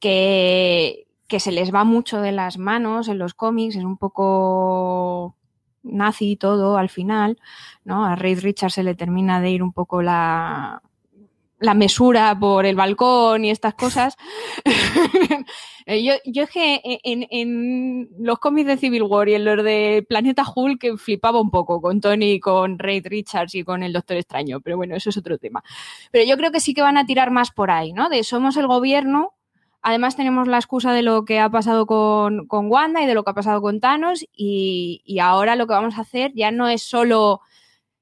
que, 0.00 1.03
que 1.28 1.40
se 1.40 1.52
les 1.52 1.74
va 1.74 1.84
mucho 1.84 2.20
de 2.20 2.32
las 2.32 2.58
manos 2.58 3.08
en 3.08 3.18
los 3.18 3.34
cómics, 3.34 3.76
es 3.76 3.84
un 3.84 3.96
poco 3.96 5.36
nazi 5.82 6.36
todo 6.36 6.76
al 6.76 6.88
final, 6.88 7.38
¿no? 7.84 8.04
A 8.06 8.16
Reed 8.16 8.40
Richards 8.40 8.74
se 8.74 8.82
le 8.82 8.94
termina 8.94 9.40
de 9.40 9.50
ir 9.50 9.62
un 9.62 9.72
poco 9.72 10.02
la, 10.02 10.82
la 11.64 11.74
mesura 11.74 12.38
por 12.38 12.66
el 12.66 12.76
balcón 12.76 13.44
y 13.44 13.50
estas 13.50 13.74
cosas. 13.74 14.16
yo, 15.86 16.14
yo, 16.24 16.42
es 16.44 16.50
que 16.50 16.80
en, 17.04 17.26
en, 17.30 18.08
los 18.18 18.38
cómics 18.38 18.66
de 18.66 18.76
Civil 18.76 19.02
War 19.02 19.28
y 19.28 19.34
en 19.34 19.44
los 19.44 19.64
de 19.64 20.04
Planeta 20.08 20.44
Hulk 20.54 20.96
flipaba 20.98 21.40
un 21.40 21.50
poco 21.50 21.80
con 21.80 22.00
Tony, 22.00 22.40
con 22.40 22.78
Reed 22.78 23.06
Richards 23.06 23.54
y 23.54 23.64
con 23.64 23.82
el 23.82 23.92
Doctor 23.92 24.16
Extraño, 24.16 24.60
pero 24.60 24.76
bueno, 24.76 24.94
eso 24.96 25.10
es 25.10 25.16
otro 25.16 25.38
tema. 25.38 25.62
Pero 26.10 26.24
yo 26.24 26.36
creo 26.36 26.52
que 26.52 26.60
sí 26.60 26.74
que 26.74 26.82
van 26.82 26.96
a 26.96 27.06
tirar 27.06 27.30
más 27.30 27.50
por 27.50 27.70
ahí, 27.70 27.92
¿no? 27.92 28.08
De 28.08 28.22
somos 28.24 28.56
el 28.56 28.66
gobierno, 28.66 29.32
Además 29.86 30.16
tenemos 30.16 30.48
la 30.48 30.56
excusa 30.56 30.94
de 30.94 31.02
lo 31.02 31.26
que 31.26 31.40
ha 31.40 31.50
pasado 31.50 31.84
con, 31.84 32.46
Wanda 32.50 33.02
y 33.02 33.06
de 33.06 33.12
lo 33.12 33.22
que 33.22 33.32
ha 33.32 33.34
pasado 33.34 33.60
con 33.60 33.80
Thanos 33.80 34.24
y, 34.34 35.02
ahora 35.20 35.56
lo 35.56 35.66
que 35.66 35.74
vamos 35.74 35.98
a 35.98 36.00
hacer 36.00 36.32
ya 36.34 36.50
no 36.50 36.68
es 36.68 36.82
solo 36.82 37.42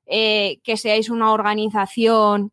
eh, 0.06 0.60
que 0.62 0.76
seáis 0.76 1.10
una 1.10 1.32
organización 1.32 2.52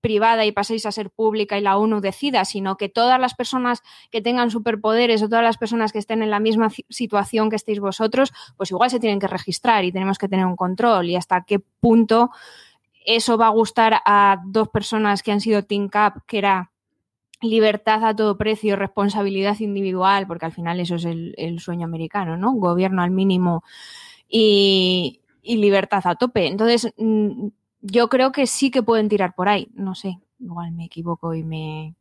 privada 0.00 0.44
y 0.44 0.50
paséis 0.50 0.84
a 0.84 0.90
ser 0.90 1.10
pública 1.10 1.56
y 1.56 1.60
la 1.60 1.78
ONU 1.78 2.00
decida, 2.00 2.44
sino 2.44 2.76
que 2.76 2.88
todas 2.88 3.20
las 3.20 3.34
personas 3.34 3.84
que 4.10 4.20
tengan 4.20 4.50
superpoderes 4.50 5.22
o 5.22 5.28
todas 5.28 5.44
las 5.44 5.58
personas 5.58 5.92
que 5.92 6.00
estén 6.00 6.24
en 6.24 6.30
la 6.30 6.40
misma 6.40 6.68
situación 6.88 7.50
que 7.50 7.56
estéis 7.56 7.78
vosotros, 7.78 8.32
pues 8.56 8.72
igual 8.72 8.90
se 8.90 8.98
tienen 8.98 9.20
que 9.20 9.28
registrar 9.28 9.84
y 9.84 9.92
tenemos 9.92 10.18
que 10.18 10.28
tener 10.28 10.44
un 10.44 10.56
control. 10.56 11.08
Y 11.08 11.14
hasta 11.14 11.44
qué 11.44 11.60
punto 11.60 12.30
eso 13.04 13.38
va 13.38 13.46
a 13.46 13.50
gustar 13.50 14.00
a 14.04 14.38
dos 14.44 14.68
personas 14.70 15.22
que 15.22 15.30
han 15.30 15.40
sido 15.40 15.62
Team 15.62 15.88
Cap, 15.88 16.24
que 16.26 16.38
era 16.38 16.72
libertad 17.42 18.04
a 18.04 18.16
todo 18.16 18.36
precio, 18.36 18.76
responsabilidad 18.76 19.58
individual, 19.60 20.26
porque 20.26 20.46
al 20.46 20.52
final 20.52 20.80
eso 20.80 20.96
es 20.96 21.04
el, 21.04 21.60
sueño 21.60 21.84
americano, 21.84 22.36
¿no? 22.36 22.52
Gobierno 22.52 23.02
al 23.02 23.10
mínimo 23.10 23.62
y, 24.28 25.20
libertad 25.42 26.02
a 26.06 26.16
tope. 26.16 26.46
Entonces, 26.46 26.92
mm, 26.96 27.48
yo 27.82 28.08
creo 28.08 28.32
que 28.32 28.46
sí 28.46 28.70
que 28.70 28.82
pueden 28.82 29.08
tirar 29.08 29.34
por 29.34 29.48
ahí. 29.48 29.68
No 29.74 29.94
sé, 29.94 30.18
igual 30.40 30.72
me 30.72 30.86
equivoco 30.86 31.34
y 31.34 31.44
me 31.44 31.94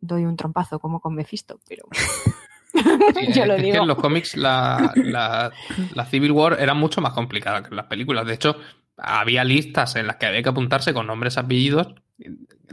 doy 0.00 0.24
un 0.24 0.36
trompazo 0.36 0.78
como 0.78 1.00
con 1.00 1.14
Mephisto, 1.14 1.60
pero... 1.68 1.84
yo 3.34 3.46
lo 3.46 3.56
digo. 3.56 3.78
en 3.78 3.88
los 3.88 3.96
cómics 3.96 4.36
la, 4.36 4.92
la, 4.96 6.04
Civil 6.06 6.32
War 6.32 6.58
era 6.60 6.74
mucho 6.74 7.00
más 7.00 7.12
complicada 7.12 7.62
que 7.62 7.68
en 7.68 7.76
las 7.76 7.86
películas. 7.86 8.26
De 8.26 8.34
hecho, 8.34 8.56
había 8.96 9.44
listas 9.44 9.96
en 9.96 10.06
las 10.06 10.16
que 10.16 10.26
había 10.26 10.42
que 10.42 10.48
apuntarse 10.48 10.92
con 10.92 11.06
nombres, 11.06 11.38
apellidos, 11.38 11.94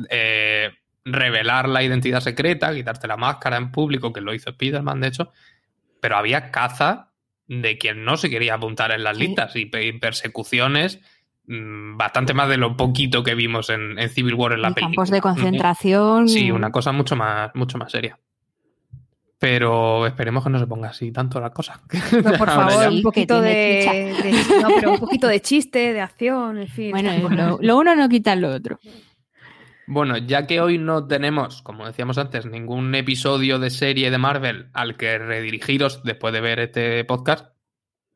eh, 0.09 0.71
revelar 1.05 1.67
la 1.67 1.83
identidad 1.83 2.21
secreta, 2.21 2.73
quitarte 2.73 3.07
la 3.07 3.17
máscara 3.17 3.57
en 3.57 3.71
público, 3.71 4.13
que 4.13 4.21
lo 4.21 4.33
hizo 4.33 4.51
Spider-Man, 4.51 5.01
de 5.01 5.07
hecho, 5.07 5.31
pero 5.99 6.17
había 6.17 6.51
caza 6.51 7.11
de 7.47 7.77
quien 7.77 8.05
no 8.05 8.17
se 8.17 8.29
quería 8.29 8.55
apuntar 8.55 8.91
en 8.91 9.03
las 9.03 9.17
listas 9.17 9.55
y 9.55 9.65
persecuciones 9.65 11.01
mm, 11.47 11.97
bastante 11.97 12.33
más 12.33 12.49
de 12.49 12.57
lo 12.57 12.77
poquito 12.77 13.23
que 13.23 13.35
vimos 13.35 13.69
en, 13.69 13.97
Civil 14.09 14.35
War 14.35 14.53
en 14.53 14.61
la 14.61 14.69
película. 14.69 14.95
Campos 14.95 15.09
de 15.09 15.21
concentración. 15.21 16.29
Sí, 16.29 16.51
una 16.51 16.71
cosa 16.71 16.91
mucho 16.91 17.15
más, 17.15 17.51
mucho 17.53 17.77
más 17.77 17.91
seria. 17.91 18.17
Pero 19.39 20.07
esperemos 20.07 20.41
que 20.41 20.49
no 20.49 20.57
se 20.57 20.67
ponga 20.67 20.87
así 20.87 21.11
tanto 21.11 21.41
la 21.41 21.49
cosa. 21.49 21.81
por 22.37 22.49
favor, 22.49 22.87
un 22.87 23.01
poquito 23.01 23.41
de, 23.41 24.45
no, 24.61 24.69
pero 24.73 24.91
un 24.91 24.99
poquito 24.99 25.27
de 25.27 25.41
chiste, 25.41 25.91
de 25.91 25.99
acción, 25.99 26.59
en 26.59 26.69
fin. 26.69 26.91
Bueno, 26.91 27.59
lo 27.59 27.77
uno 27.77 27.93
no 27.93 28.07
quita 28.07 28.37
lo 28.37 28.51
otro. 28.51 28.79
Bueno, 29.85 30.17
ya 30.17 30.47
que 30.47 30.61
hoy 30.61 30.77
no 30.77 31.07
tenemos, 31.07 31.61
como 31.61 31.85
decíamos 31.85 32.17
antes, 32.17 32.45
ningún 32.45 32.95
episodio 32.95 33.59
de 33.59 33.69
serie 33.69 34.11
de 34.11 34.17
Marvel 34.17 34.69
al 34.73 34.95
que 34.95 35.17
redirigiros 35.17 36.03
después 36.03 36.33
de 36.33 36.39
ver 36.39 36.59
este 36.59 37.03
podcast, 37.03 37.53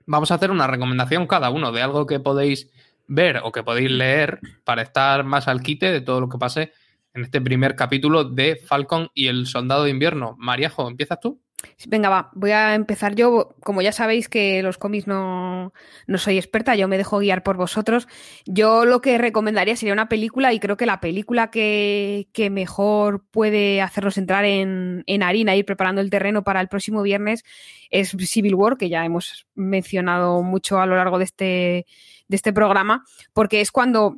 vamos 0.06 0.32
a 0.32 0.36
hacer 0.36 0.50
una 0.50 0.68
recomendación 0.68 1.28
cada 1.28 1.50
uno 1.50 1.74
de 1.74 1.82
algo 1.82 2.06
que 2.06 2.22
podéis 2.22 2.72
ver 3.08 3.42
o 3.44 3.52
que 3.52 3.64
podéis 3.64 3.92
leer 3.92 4.40
para 4.64 4.82
estar 4.82 5.26
más 5.26 5.50
al 5.50 5.62
quite 5.62 5.92
de 5.92 6.02
todo 6.02 6.22
lo 6.22 6.30
que 6.30 6.38
pase 6.38 6.72
en 7.18 7.24
este 7.24 7.42
primer 7.42 7.76
capítulo 7.76 8.24
de 8.24 8.56
Falcon 8.56 9.10
y 9.14 9.28
el 9.28 9.48
Soldado 9.48 9.84
de 9.84 9.90
Invierno. 9.90 10.36
Mariajo, 10.38 10.88
¿empiezas 10.88 11.20
tú? 11.20 11.42
Venga, 11.88 12.10
va, 12.10 12.30
voy 12.36 12.52
a 12.52 12.76
empezar 12.76 13.16
yo. 13.16 13.56
Como 13.64 13.82
ya 13.82 13.92
sabéis 13.92 14.30
que 14.30 14.62
los 14.62 14.78
cómics 14.78 15.08
no, 15.08 15.74
no, 16.06 16.18
soy 16.20 16.38
experta, 16.38 16.76
yo 16.76 16.88
me 16.88 16.98
dejo 16.98 17.18
guiar 17.18 17.42
por 17.42 17.58
vosotros. 17.58 18.08
Yo 18.46 18.86
lo 18.86 19.02
que 19.02 19.18
recomendaría 19.18 19.76
sería 19.76 19.94
una 19.94 20.10
película 20.10 20.54
y 20.54 20.60
creo 20.60 20.78
que 20.78 20.86
la 20.86 21.00
película 21.00 21.50
que, 21.50 22.28
que 22.34 22.52
mejor 22.52 23.26
puede 23.32 23.82
hacernos 23.82 24.20
entrar 24.20 24.46
en, 24.46 25.04
en, 25.08 25.24
harina, 25.24 25.56
ir 25.56 25.66
preparando 25.66 26.02
el 26.02 26.12
terreno 26.12 26.44
para 26.44 26.62
el 26.62 26.68
próximo 26.68 27.02
viernes 27.02 27.44
es 27.90 28.16
Civil 28.28 28.54
War, 28.54 28.78
que 28.78 28.90
ya 28.90 29.04
hemos 29.04 29.48
mencionado 29.56 30.44
mucho 30.44 30.80
a 30.80 30.86
lo 30.86 30.96
largo 30.96 31.18
de 31.18 31.24
este, 31.24 31.86
de 32.28 32.36
este 32.36 32.54
programa, 32.54 33.04
porque 33.34 33.62
es 33.62 33.72
cuando 33.72 34.18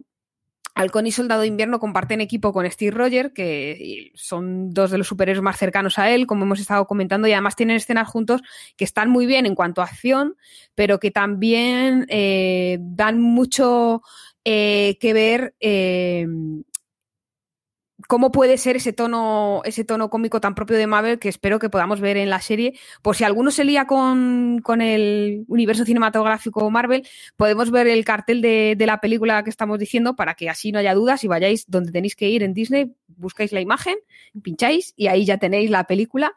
Halcón 0.80 1.08
y 1.08 1.12
Soldado 1.12 1.42
de 1.42 1.48
Invierno 1.48 1.78
comparten 1.78 2.22
equipo 2.22 2.54
con 2.54 2.70
Steve 2.72 2.92
Rogers, 2.92 3.34
que 3.34 4.14
son 4.16 4.74
dos 4.74 4.92
de 4.92 4.98
los 4.98 5.08
superhéroes 5.08 5.44
más 5.44 5.58
cercanos 5.58 6.00
a 6.00 6.10
él, 6.10 6.26
como 6.26 6.46
hemos 6.46 6.62
estado 6.62 6.88
comentando, 6.88 7.28
y 7.28 7.34
además 7.34 7.58
tienen 7.58 7.76
escenas 7.76 8.08
juntos 8.08 8.42
que 8.78 8.86
están 8.86 9.10
muy 9.10 9.26
bien 9.26 9.46
en 9.46 9.56
cuanto 9.56 9.82
a 9.82 9.84
acción, 9.84 10.38
pero 10.76 10.98
que 10.98 11.12
también 11.12 12.06
eh, 12.08 12.78
dan 12.80 13.20
mucho 13.20 14.04
eh, 14.46 14.98
que 15.02 15.12
ver 15.12 15.54
eh, 15.60 16.26
cómo 18.10 18.32
puede 18.32 18.58
ser 18.58 18.76
ese 18.76 18.92
tono, 18.92 19.62
ese 19.66 19.86
tono 19.86 20.10
cómico 20.10 20.42
tan 20.42 20.56
propio 20.56 20.78
de 20.78 20.88
Marvel 20.88 21.20
que 21.20 21.30
espero 21.30 21.60
que 21.60 21.70
podamos 21.70 22.02
ver 22.02 22.18
en 22.18 22.32
la 22.32 22.42
serie. 22.42 22.74
Por 23.04 23.16
si 23.16 23.24
alguno 23.24 23.52
se 23.52 23.64
lía 23.64 23.86
con, 23.86 24.64
el 24.82 25.46
universo 25.48 25.86
cinematográfico 25.86 26.72
Marvel, 26.72 27.08
podemos 27.38 27.70
ver 27.70 27.86
el 27.86 28.04
cartel 28.04 28.42
de, 28.42 28.74
de, 28.76 28.86
la 28.88 29.00
película 29.00 29.44
que 29.44 29.52
estamos 29.52 29.78
diciendo 29.78 30.16
para 30.16 30.34
que 30.34 30.50
así 30.50 30.72
no 30.72 30.80
haya 30.80 30.96
dudas 30.96 31.24
y 31.24 31.28
vayáis 31.28 31.70
donde 31.70 31.92
tenéis 31.92 32.16
que 32.16 32.28
ir 32.28 32.42
en 32.42 32.56
Disney, 32.56 32.92
buscáis 33.10 33.52
la 33.52 33.62
imagen, 33.62 33.96
pincháis 34.42 34.96
y 34.98 35.06
ahí 35.06 35.24
ya 35.24 35.38
tenéis 35.38 35.70
la 35.70 35.84
película. 35.84 36.34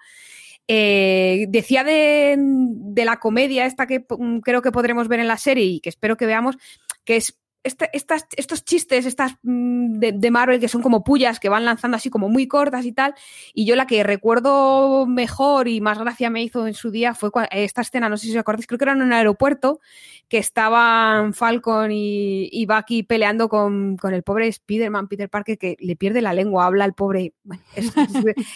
Eh, 0.68 1.46
decía 1.48 1.84
de, 1.84 2.36
de, 2.38 3.04
la 3.06 3.18
comedia 3.18 3.64
esta 3.64 3.86
que 3.86 4.04
creo 4.42 4.60
que 4.60 4.72
podremos 4.72 5.08
ver 5.08 5.20
en 5.20 5.28
la 5.28 5.38
serie 5.38 5.64
y 5.64 5.80
que 5.80 5.88
espero 5.88 6.18
que 6.18 6.26
veamos, 6.26 6.58
que 7.04 7.16
es 7.16 7.41
estas, 7.64 8.26
estos 8.36 8.64
chistes 8.64 9.06
estas 9.06 9.36
mm, 9.42 9.98
de, 9.98 10.30
Marvel 10.30 10.60
que 10.60 10.68
son 10.68 10.82
como 10.82 11.04
pullas 11.04 11.38
que 11.38 11.48
van 11.48 11.64
lanzando 11.64 11.96
así 11.96 12.10
como 12.10 12.28
muy 12.28 12.48
cortas 12.48 12.84
y 12.84 12.92
tal. 12.92 13.14
Y 13.54 13.64
yo 13.66 13.76
la 13.76 13.86
que 13.86 14.02
recuerdo 14.02 15.06
mejor 15.06 15.68
y 15.68 15.80
más 15.80 15.98
gracia 15.98 16.30
me 16.30 16.42
hizo 16.42 16.66
en 16.66 16.74
su 16.74 16.90
día 16.90 17.14
fue 17.14 17.30
esta 17.50 17.82
escena, 17.82 18.08
no 18.08 18.16
sé 18.16 18.26
si 18.26 18.32
os 18.32 18.38
acordáis, 18.38 18.66
creo 18.66 18.78
que 18.78 18.84
era 18.84 18.92
en 18.92 19.02
un 19.02 19.12
aeropuerto 19.12 19.80
que 20.28 20.38
estaban 20.38 21.34
Falcon 21.34 21.92
y, 21.92 22.48
y 22.50 22.66
Bucky 22.66 23.02
peleando 23.02 23.48
con, 23.48 23.96
con, 23.96 24.14
el 24.14 24.22
pobre 24.22 24.48
Spider-Man, 24.48 25.08
Peter 25.08 25.28
Parker, 25.28 25.58
que 25.58 25.76
le 25.78 25.94
pierde 25.94 26.22
la 26.22 26.32
lengua, 26.32 26.66
habla 26.66 26.84
el 26.84 26.94
pobre. 26.94 27.34
es, 27.76 27.92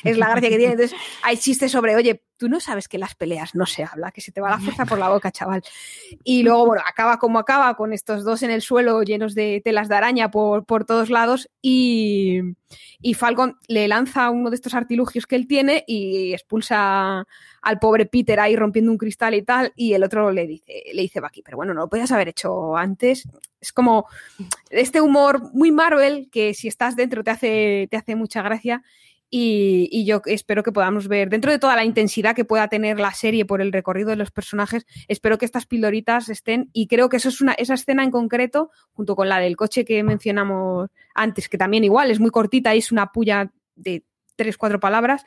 es, 0.05 0.17
la 0.17 0.31
gracia 0.31 0.49
que 0.49 0.57
tiene. 0.57 0.73
Entonces 0.73 0.99
hay 1.23 1.37
chistes 1.37 1.71
sobre, 1.71 1.95
oye, 1.95 2.23
tú 2.37 2.49
no 2.49 2.61
sabes 2.61 2.89
que 2.89 2.99
las 2.99 3.15
peleas 3.15 3.55
no 3.55 3.67
se 3.67 3.85
habla, 3.85 4.13
que 4.13 4.21
se 4.21 4.33
te 4.33 4.41
va 4.41 4.51
la 4.51 4.59
fuerza 4.59 4.85
por 4.85 4.99
la 4.99 5.09
boca, 5.11 5.31
chaval. 5.31 5.63
Y 6.25 6.43
luego, 6.43 6.67
bueno, 6.67 6.83
acaba 6.87 7.19
como 7.19 7.39
acaba, 7.39 7.75
con 7.77 7.93
estos 7.93 8.25
dos 8.25 8.43
en 8.43 8.51
el 8.51 8.63
suelo 8.63 9.03
llenos 9.03 9.35
de 9.35 9.61
telas 9.65 9.89
de 9.89 9.97
araña 9.97 10.31
por, 10.31 10.65
por 10.65 10.85
todos 10.85 11.11
lados 11.11 11.49
y, 11.63 12.41
y, 13.01 13.15
Falcon 13.15 13.57
le 13.69 13.89
lanza 13.89 14.31
uno 14.31 14.51
de 14.51 14.57
estos 14.57 14.75
artilugios 14.75 15.27
que 15.27 15.37
él 15.37 15.47
tiene 15.47 15.85
y 15.87 16.33
expulsa 16.33 17.27
al 17.63 17.79
pobre 17.81 18.07
Peter 18.07 18.39
ahí 18.39 18.55
rompiendo 18.55 18.93
un 18.93 18.99
cristal 18.99 19.35
y 19.35 19.43
tal, 19.43 19.73
y 19.75 19.95
el 19.95 20.05
otro 20.05 20.31
le 20.31 20.47
dice, 20.47 20.85
le 20.93 21.03
dice 21.03 21.21
Bucky, 21.21 21.43
pero 21.43 21.57
bueno, 21.57 21.75
no 21.75 21.83
lo 21.83 21.89
podías 21.89 22.13
haber 22.13 22.29
hecho 22.29 22.77
antes. 22.77 23.29
Es 23.61 23.73
como 23.73 24.07
este 24.71 25.01
humor 25.01 25.53
muy 25.53 25.73
Marvel 25.73 26.29
que 26.31 26.55
si 26.55 26.69
estás 26.69 26.95
dentro 26.95 27.25
te 27.25 27.31
hace, 27.31 27.89
te 27.91 27.97
hace 27.97 28.15
mucha 28.15 28.43
gracia 28.43 28.83
y, 29.31 30.05
yo 30.05 30.23
espero 30.27 30.63
que 30.63 30.73
podamos 30.73 31.09
ver, 31.09 31.29
dentro 31.29 31.51
de 31.51 31.59
toda 31.59 31.77
la 31.77 31.85
intensidad 31.85 32.35
que 32.35 32.45
pueda 32.45 32.69
tener 32.69 33.01
la 33.01 33.13
serie 33.13 33.45
por 33.45 33.61
el 33.61 33.73
recorrido 33.73 34.11
de 34.11 34.17
los 34.17 34.31
personajes, 34.31 34.87
espero 35.09 35.39
que 35.39 35.45
estas 35.45 35.67
pildoritas 35.67 36.29
estén. 36.29 36.71
Y 36.73 36.87
creo 36.87 37.09
que 37.09 37.17
eso 37.17 37.29
es 37.29 37.41
una, 37.41 37.53
esa 37.53 37.75
escena 37.75 38.05
en 38.05 38.11
concreto, 38.11 38.71
junto 38.93 39.17
con 39.17 39.29
la 39.29 39.39
del 39.39 39.57
coche 39.57 39.85
que 39.85 40.03
mencionamos 40.03 40.91
antes, 41.15 41.49
que 41.49 41.59
también 41.59 41.85
igual 41.85 42.11
es 42.11 42.21
muy 42.21 42.31
cortita 42.31 42.75
y 42.75 42.79
es 42.79 42.93
una 42.93 43.13
puya 43.13 43.51
de 43.75 44.05
tres, 44.37 44.59
cuatro 44.59 44.79
palabras, 44.79 45.25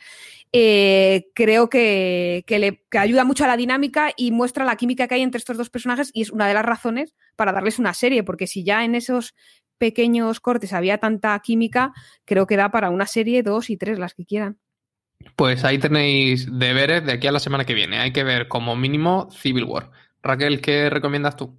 eh, 0.54 1.30
creo 1.34 1.70
que, 1.70 2.46
le, 2.48 2.84
que 2.90 2.98
ayuda 2.98 3.26
mucho 3.26 3.44
a 3.44 3.48
la 3.48 3.58
dinámica 3.58 4.12
y 4.16 4.32
muestra 4.32 4.64
la 4.64 4.76
química 4.76 5.08
que 5.08 5.16
hay 5.16 5.22
entre 5.22 5.40
estos 5.40 5.58
dos 5.58 5.70
personajes 5.70 6.12
y 6.14 6.22
es 6.22 6.32
una 6.32 6.48
de 6.48 6.54
las 6.54 6.64
razones 6.64 7.16
para 7.36 7.52
darles 7.52 7.80
una 7.80 7.94
serie, 7.94 8.24
porque 8.24 8.48
si 8.48 8.64
ya 8.64 8.86
en 8.86 8.96
esos 8.96 9.36
pequeños 9.80 10.40
cortes 10.40 10.74
había 10.74 11.00
tanta 11.00 11.40
química, 11.40 11.94
creo 12.26 12.46
que 12.46 12.58
da 12.58 12.70
para 12.70 12.92
una 12.92 13.08
serie, 13.08 13.42
dos 13.42 13.72
y 13.72 13.78
tres, 13.78 13.98
las 13.98 14.14
que 14.14 14.26
quieran. 14.26 14.60
Pues 15.36 15.64
ahí 15.64 15.80
tenéis 15.80 16.48
deberes 16.60 17.06
de 17.06 17.14
aquí 17.14 17.28
a 17.28 17.32
la 17.32 17.40
semana 17.40 17.66
que 17.66 17.74
viene. 17.74 17.98
Hay 17.98 18.14
que 18.14 18.24
ver 18.24 18.48
como 18.48 18.76
mínimo 18.76 19.30
Civil 19.32 19.66
War. 19.66 19.92
Raquel, 20.22 20.62
¿qué 20.62 20.90
recomiendas 20.90 21.36
tú? 21.36 21.58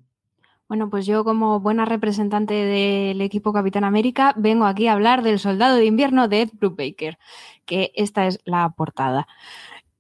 Bueno, 0.69 0.89
pues 0.89 1.05
yo 1.05 1.25
como 1.25 1.59
buena 1.59 1.85
representante 1.85 2.55
del 2.55 3.21
equipo 3.23 3.53
Capitán 3.53 3.83
América 3.83 4.35
vengo 4.37 4.67
aquí 4.67 4.87
a 4.87 4.93
hablar 4.93 5.23
del 5.23 5.41
Soldado 5.41 5.77
de 5.77 5.85
Invierno 5.85 6.29
de 6.29 6.43
Ed 6.43 6.51
Brubaker, 6.53 7.19
que 7.67 7.91
esta 7.97 8.29
es 8.29 8.39
la 8.45 8.71
portada. 8.71 9.27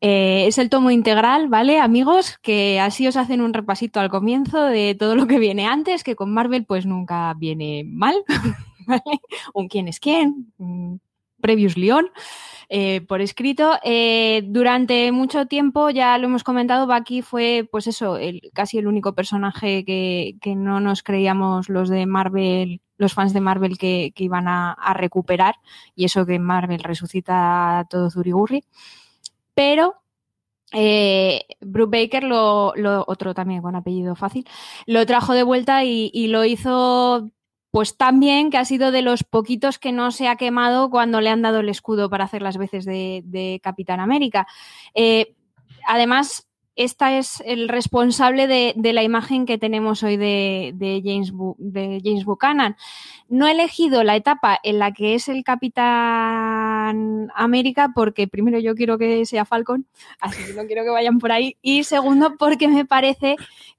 Eh, 0.01 0.47
es 0.47 0.57
el 0.59 0.71
tomo 0.71 0.91
integral, 0.91 1.49
¿vale, 1.49 1.79
amigos? 1.79 2.39
Que 2.43 2.81
así 2.81 3.07
os 3.07 3.17
hacen 3.17 3.43
un 3.43 3.53
repasito 3.53 4.01
al 4.01 4.09
comienzo 4.09 4.65
de 4.65 4.95
todo 4.99 5.15
lo 5.15 5.27
que 5.27 5.39
viene 5.39 5.67
antes, 5.67 6.05
que 6.05 6.17
con 6.17 6.33
Marvel 6.33 6.65
pues 6.65 6.87
nunca 6.87 7.35
viene 7.35 7.85
mal, 7.85 8.15
¿vale? 8.87 9.03
Un 9.53 9.69
quién 9.69 9.89
es 9.89 10.01
quién, 10.01 10.53
Previous 11.43 11.77
León, 11.77 12.07
eh, 12.71 13.03
por 13.03 13.21
escrito. 13.21 13.79
Eh, 13.85 14.43
durante 14.47 15.13
mucho 15.13 15.47
tiempo, 15.47 15.91
ya 15.91 16.17
lo 16.17 16.29
hemos 16.29 16.45
comentado, 16.45 16.87
Bucky 16.87 17.21
fue, 17.21 17.69
pues 17.71 17.87
eso, 17.87 18.17
el, 18.17 18.41
casi 18.55 18.79
el 18.79 18.87
único 18.87 19.15
personaje 19.15 19.85
que, 19.85 20.55
no 20.57 20.81
nos 20.81 21.03
creíamos 21.03 21.69
los 21.69 21.91
de 21.91 22.07
Marvel, 22.07 22.81
los 22.97 23.13
fans 23.13 23.35
de 23.35 23.41
Marvel 23.43 23.77
que, 23.77 24.13
iban 24.17 24.49
a, 24.49 24.73
a, 24.73 24.95
recuperar, 24.95 25.57
y 25.95 26.07
eso 26.07 26.25
que 26.25 26.39
Marvel 26.39 26.83
resucita 26.83 27.87
todo 27.91 28.11
Zurigurri 28.11 28.65
pero 29.61 30.03
eh, 30.73 31.45
Baker, 31.61 32.25
lo, 32.25 32.73
otro 33.07 33.35
también 33.35 33.61
con 33.61 33.77
apellido 33.77 34.17
fácil, 34.17 34.49
lo 34.87 35.05
trajo 35.05 35.35
de 35.35 35.43
vuelta 35.43 35.85
y, 35.85 36.29
lo 36.29 36.47
hizo 36.47 37.31
pues 37.71 37.99
tan 37.99 38.21
bien 38.21 38.49
que 38.49 38.57
ha 38.57 38.65
sido 38.65 38.91
de 38.91 39.03
los 39.03 39.23
poquitos 39.23 39.79
que 39.79 39.93
no 39.93 40.13
se 40.13 40.29
ha 40.29 40.37
quemado 40.37 40.89
cuando 40.89 41.21
le 41.21 41.29
han 41.29 41.43
dado 41.43 41.61
el 41.61 41.69
escudo 41.69 42.09
para 42.09 42.25
hacer 42.25 42.41
las 42.41 42.57
veces 42.57 42.87
de, 42.87 43.61
Capitán 43.63 44.01
América. 44.01 44.47
Eh, 44.95 45.35
además, 45.87 46.49
esta 46.77 47.19
es 47.19 47.43
el 47.45 47.69
responsable 47.69 48.47
de, 48.47 48.93
la 48.93 49.03
imagen 49.03 49.47
que 49.47 49.59
tenemos 49.59 50.03
hoy 50.03 50.17
de, 50.17 51.03
James, 51.05 52.25
Buchanan. 52.25 52.77
No 53.29 53.47
he 53.47 53.53
elegido 53.53 54.03
la 54.03 54.17
etapa 54.17 54.59
en 54.63 54.79
la 54.79 54.93
que 54.93 55.15
es 55.15 55.29
el 55.29 55.45
Capitán 55.45 57.31
América 57.35 57.93
porque 57.95 58.29
primero 58.29 58.59
yo 58.59 58.75
quiero 58.75 58.99
que 58.99 59.27
sea 59.27 59.45
Falcon, 59.45 59.87
así 60.21 60.45
que 60.45 60.55
no 60.55 60.67
quiero 60.67 60.85
que 60.85 60.91
vayan 60.91 61.19
por 61.19 61.33
ahí. 61.33 61.57
Y 61.63 61.85
segundo 61.85 62.37
porque 62.39 62.69
me 62.69 62.85
parece 62.85 63.37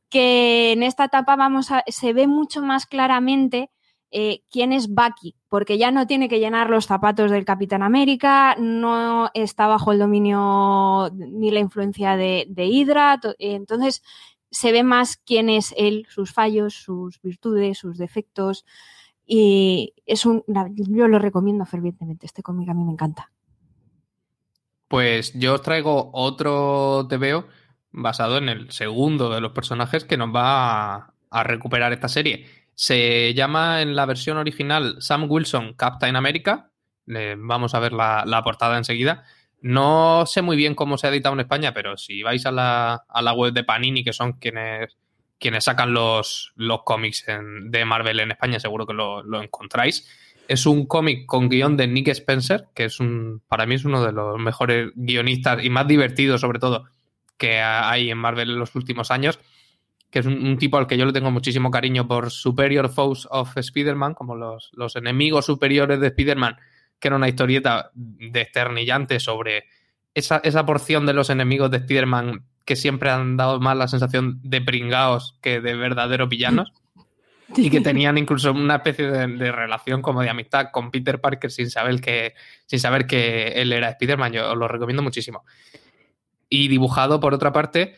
que 0.09 0.73
en 0.73 0.83
esta 0.83 1.05
etapa 1.05 1.35
vamos 1.35 1.69
se 1.87 2.13
ve 2.13 2.27
mucho 2.27 2.61
más 2.61 2.85
claramente 2.85 3.69
eh, 4.13 4.43
quién 4.51 4.73
es 4.73 4.89
Bucky, 4.89 5.35
porque 5.47 5.77
ya 5.77 5.89
no 5.89 6.05
tiene 6.05 6.27
que 6.27 6.39
llenar 6.39 6.69
los 6.69 6.85
zapatos 6.85 7.31
del 7.31 7.45
Capitán 7.45 7.81
América, 7.81 8.57
no 8.59 9.29
está 9.33 9.67
bajo 9.67 9.93
el 9.93 9.99
dominio 9.99 11.09
ni 11.13 11.49
la 11.49 11.59
influencia 11.59 12.17
de, 12.17 12.45
Hydra, 12.57 13.21
entonces 13.39 14.03
se 14.49 14.73
ve 14.73 14.83
más 14.83 15.15
quién 15.15 15.49
es 15.49 15.73
él, 15.77 16.07
sus 16.09 16.33
fallos, 16.33 16.73
sus 16.73 17.21
virtudes, 17.21 17.77
sus 17.77 17.97
defectos. 17.97 18.65
Y 19.25 19.93
es 20.05 20.25
un, 20.25 20.43
yo 20.75 21.07
lo 21.07 21.17
recomiendo 21.17 21.65
fervientemente, 21.65 22.25
este 22.25 22.43
cómic 22.43 22.67
a 22.67 22.73
mí 22.73 22.83
me 22.83 22.91
encanta. 22.91 23.31
Pues 24.89 25.31
yo 25.39 25.53
os 25.53 25.61
traigo 25.61 26.09
otro 26.11 27.07
TVO 27.07 27.45
basado 27.91 28.37
en 28.37 28.49
el 28.49 28.71
segundo 28.71 29.29
de 29.29 29.39
los 29.39 29.53
personajes 29.53 30.03
que 30.03 30.17
nos 30.17 30.35
va 30.35 31.13
a 31.29 31.43
recuperar 31.43 31.93
esta 31.93 32.09
serie 32.09 32.60
se 32.75 33.33
llama 33.33 33.81
en 33.81 33.95
la 33.95 34.05
versión 34.05 34.37
original 34.37 34.97
Sam 34.99 35.25
Wilson 35.29 35.73
Captain 35.73 36.15
America. 36.15 36.71
vamos 37.05 37.73
a 37.73 37.79
ver 37.79 37.93
la, 37.93 38.41
portada 38.43 38.77
enseguida. 38.77 39.23
No 39.61 40.25
sé 40.25 40.41
muy 40.41 40.57
bien 40.57 40.73
cómo 40.73 40.97
se 40.97 41.07
ha 41.07 41.11
editado 41.11 41.33
en 41.33 41.41
España, 41.41 41.73
pero 41.73 41.97
si 41.97 42.23
vais 42.23 42.45
a 42.45 42.51
la, 42.51 43.33
web 43.33 43.53
de 43.53 43.63
Panini, 43.63 44.03
que 44.03 44.13
son 44.13 44.33
quienes, 44.33 44.97
quienes 45.39 45.65
sacan 45.65 45.93
los, 45.93 46.53
los 46.55 46.83
cómics 46.83 47.25
de 47.27 47.85
Marvel 47.85 48.19
en 48.19 48.31
España, 48.31 48.59
seguro 48.59 48.87
que 48.87 48.93
lo, 48.93 49.41
encontráis. 49.41 50.07
Es 50.47 50.65
un 50.65 50.87
cómic 50.87 51.27
con 51.27 51.49
guion 51.49 51.77
de 51.77 51.87
Nick 51.87 52.07
Spencer, 52.09 52.67
que 52.73 52.85
es 52.85 52.99
un, 52.99 53.41
para 53.47 53.65
mí 53.65 53.75
es 53.75 53.85
uno 53.85 54.03
de 54.03 54.11
los 54.11 54.39
mejores 54.39 54.89
guionistas 54.95 55.63
y 55.63 55.69
más 55.69 55.87
divertidos, 55.87 56.41
sobre 56.41 56.59
todo, 56.59 56.85
que 57.37 57.59
hay 57.61 58.09
en 58.09 58.17
Marvel 58.17 58.49
en 58.49 58.59
los 58.59 58.75
últimos 58.75 59.11
años 59.11 59.39
que 60.11 60.19
es 60.19 60.25
un, 60.25 60.57
tipo 60.57 60.77
al 60.77 60.87
que 60.87 60.97
yo 60.97 61.05
le 61.05 61.13
tengo 61.13 61.31
muchísimo 61.31 61.71
cariño 61.71 62.05
por 62.05 62.31
Superior 62.31 62.89
Foes 62.89 63.27
of 63.31 63.57
Spider-Man, 63.57 64.13
como 64.13 64.35
los, 64.35 64.69
los, 64.73 64.97
enemigos 64.97 65.45
superiores 65.45 66.01
de 66.01 66.07
Spider-Man, 66.07 66.57
que 66.99 67.07
era 67.07 67.15
una 67.15 67.29
historieta 67.29 67.91
desternillante 67.95 69.21
sobre 69.21 69.63
esa, 70.13 70.41
esa 70.43 70.65
porción 70.65 71.05
de 71.05 71.13
los 71.13 71.29
enemigos 71.29 71.71
de 71.71 71.77
Spider-Man 71.77 72.43
que 72.65 72.75
siempre 72.75 73.09
han 73.09 73.37
dado 73.37 73.59
más 73.59 73.77
la 73.77 73.87
sensación 73.87 74.39
de 74.43 74.61
pringaos 74.61 75.37
que 75.41 75.61
de 75.61 75.75
verdaderos 75.75 76.29
villanos. 76.29 76.73
y 77.55 77.69
que 77.69 77.81
tenían 77.81 78.17
incluso 78.17 78.51
una 78.51 78.75
especie 78.75 79.07
de, 79.07 79.51
relación 79.51 80.01
como 80.01 80.21
de 80.21 80.29
amistad 80.29 80.67
con 80.71 80.91
Peter 80.91 81.19
Parker 81.19 81.51
sin 81.51 81.69
saber 81.69 81.99
que, 81.99 82.33
sin 82.65 82.79
saber 82.79 83.07
que 83.07 83.47
él 83.55 83.73
era 83.73 83.89
Spider-Man. 83.89 84.33
Yo 84.33 84.51
os 84.51 84.57
lo 84.57 84.67
recomiendo 84.67 85.03
muchísimo. 85.03 85.43
Y 86.47 86.67
dibujado, 86.67 87.19
por 87.19 87.33
otra 87.33 87.51
parte, 87.51 87.95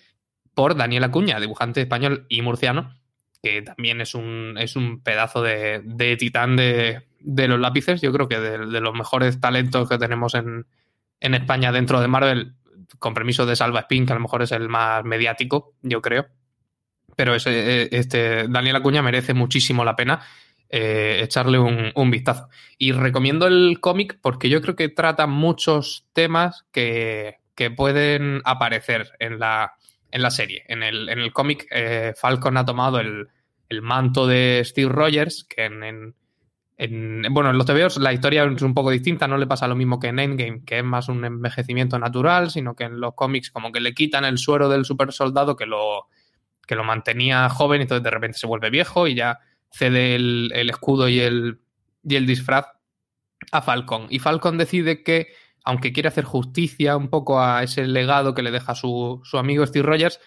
por 0.53 0.75
Daniel 0.75 1.03
Acuña, 1.03 1.39
dibujante 1.39 1.81
español 1.81 2.25
y 2.29 2.41
murciano, 2.41 2.95
que 3.41 3.61
también 3.61 4.01
es 4.01 4.15
un, 4.15 4.55
es 4.57 4.75
un 4.75 5.01
pedazo 5.01 5.41
de, 5.41 5.81
de 5.83 6.15
titán 6.15 6.55
de, 6.55 7.03
de, 7.19 7.47
los 7.47 7.59
lápices. 7.59 8.01
Yo 8.01 8.13
creo 8.13 8.27
que 8.27 8.39
de, 8.39 8.57
los 8.57 8.93
mejores 8.93 9.39
talentos 9.39 9.89
que 9.89 9.97
tenemos 9.97 10.33
en, 10.35 10.65
en, 11.19 11.33
España 11.33 11.71
dentro 11.71 11.99
de 11.99 12.07
Marvel, 12.07 12.53
con 12.99 13.13
permiso 13.13 13.45
de 13.45 13.55
Salva 13.55 13.81
Spin, 13.81 14.05
que 14.05 14.13
a 14.13 14.15
lo 14.15 14.21
mejor 14.21 14.43
es 14.43 14.51
el 14.51 14.69
más 14.69 15.03
mediático, 15.03 15.73
yo 15.81 16.01
creo. 16.01 16.27
Pero 17.15 17.35
ese, 17.35 17.95
este, 17.95 18.47
Daniel 18.47 18.77
Acuña 18.77 19.01
merece 19.01 19.33
muchísimo 19.33 19.83
la 19.83 19.95
pena. 19.95 20.21
eh, 20.75 21.19
echarle 21.21 21.59
un, 21.59 22.09
vistazo. 22.09 22.49
Y 22.79 22.93
recomiendo 22.93 23.45
el 23.45 23.79
cómic 23.79 24.17
porque 24.21 24.49
yo 24.49 24.59
creo 24.59 24.75
que 24.75 24.89
trata 24.89 25.27
muchos 25.27 26.07
temas 26.13 26.65
que, 26.71 27.37
pueden 27.77 28.41
aparecer 28.43 29.11
en 29.19 29.37
la, 29.37 29.73
en 30.13 30.21
la 30.21 30.29
serie. 30.29 30.63
En 30.67 30.83
el, 30.83 31.09
en 31.09 31.19
el 31.19 31.33
cómic, 31.33 31.65
eh, 31.71 32.13
Falcon 32.15 32.55
ha 32.57 32.65
tomado 32.65 32.99
el, 32.99 33.27
manto 33.81 34.27
de 34.27 34.61
Steve 34.63 34.91
Rogers, 34.91 35.45
que 35.45 35.65
en, 35.65 36.13
bueno, 37.33 37.49
en 37.49 37.57
los 37.57 37.65
TVOs 37.65 37.97
la 37.97 38.13
historia 38.13 38.43
es 38.43 38.61
un 38.61 38.75
poco 38.75 38.91
distinta, 38.91 39.27
no 39.27 39.39
le 39.39 39.47
pasa 39.47 39.67
lo 39.67 39.75
mismo 39.75 39.99
que 39.99 40.09
en 40.09 40.19
Endgame, 40.19 40.63
que 40.63 40.77
es 40.77 40.83
más 40.83 41.09
un 41.09 41.25
envejecimiento 41.25 41.97
natural, 41.97 42.51
sino 42.51 42.75
que 42.75 42.83
en 42.83 42.99
los 42.99 43.15
cómics 43.15 43.49
como 43.49 43.71
que 43.71 43.79
le 43.79 43.95
quitan 43.95 44.25
el 44.25 44.37
suero 44.37 44.69
del 44.69 44.85
super 44.85 45.11
soldado 45.11 45.55
que 45.55 45.65
lo, 45.65 46.05
que 46.67 46.75
lo 46.75 46.83
mantenía 46.83 47.49
joven 47.49 47.81
y 47.81 47.83
entonces 47.83 48.03
de 48.03 48.11
repente 48.11 48.37
se 48.37 48.45
vuelve 48.45 48.69
viejo 48.69 49.07
y 49.07 49.15
ya 49.15 49.39
cede 49.71 50.13
el, 50.13 50.69
escudo 50.69 51.09
y 51.09 51.19
el, 51.19 51.57
y 52.03 52.15
el 52.15 52.27
disfraz 52.27 52.67
a 53.51 53.63
Falcon. 53.63 54.05
Y 54.11 54.19
Falcon 54.19 54.59
decide 54.59 55.01
que, 55.01 55.33
aunque 55.63 55.93
quiere 55.93 56.09
hacer 56.09 56.23
justicia 56.25 56.97
un 56.97 57.09
poco 57.09 57.41
a 57.41 57.63
ese 57.63 57.87
legado 57.87 58.33
que 58.33 58.43
le 58.43 58.51
deja 58.51 58.75
su, 58.75 59.21
su 59.23 59.37
amigo 59.37 59.65
Steve 59.65 59.85
Rogers, 59.85 60.19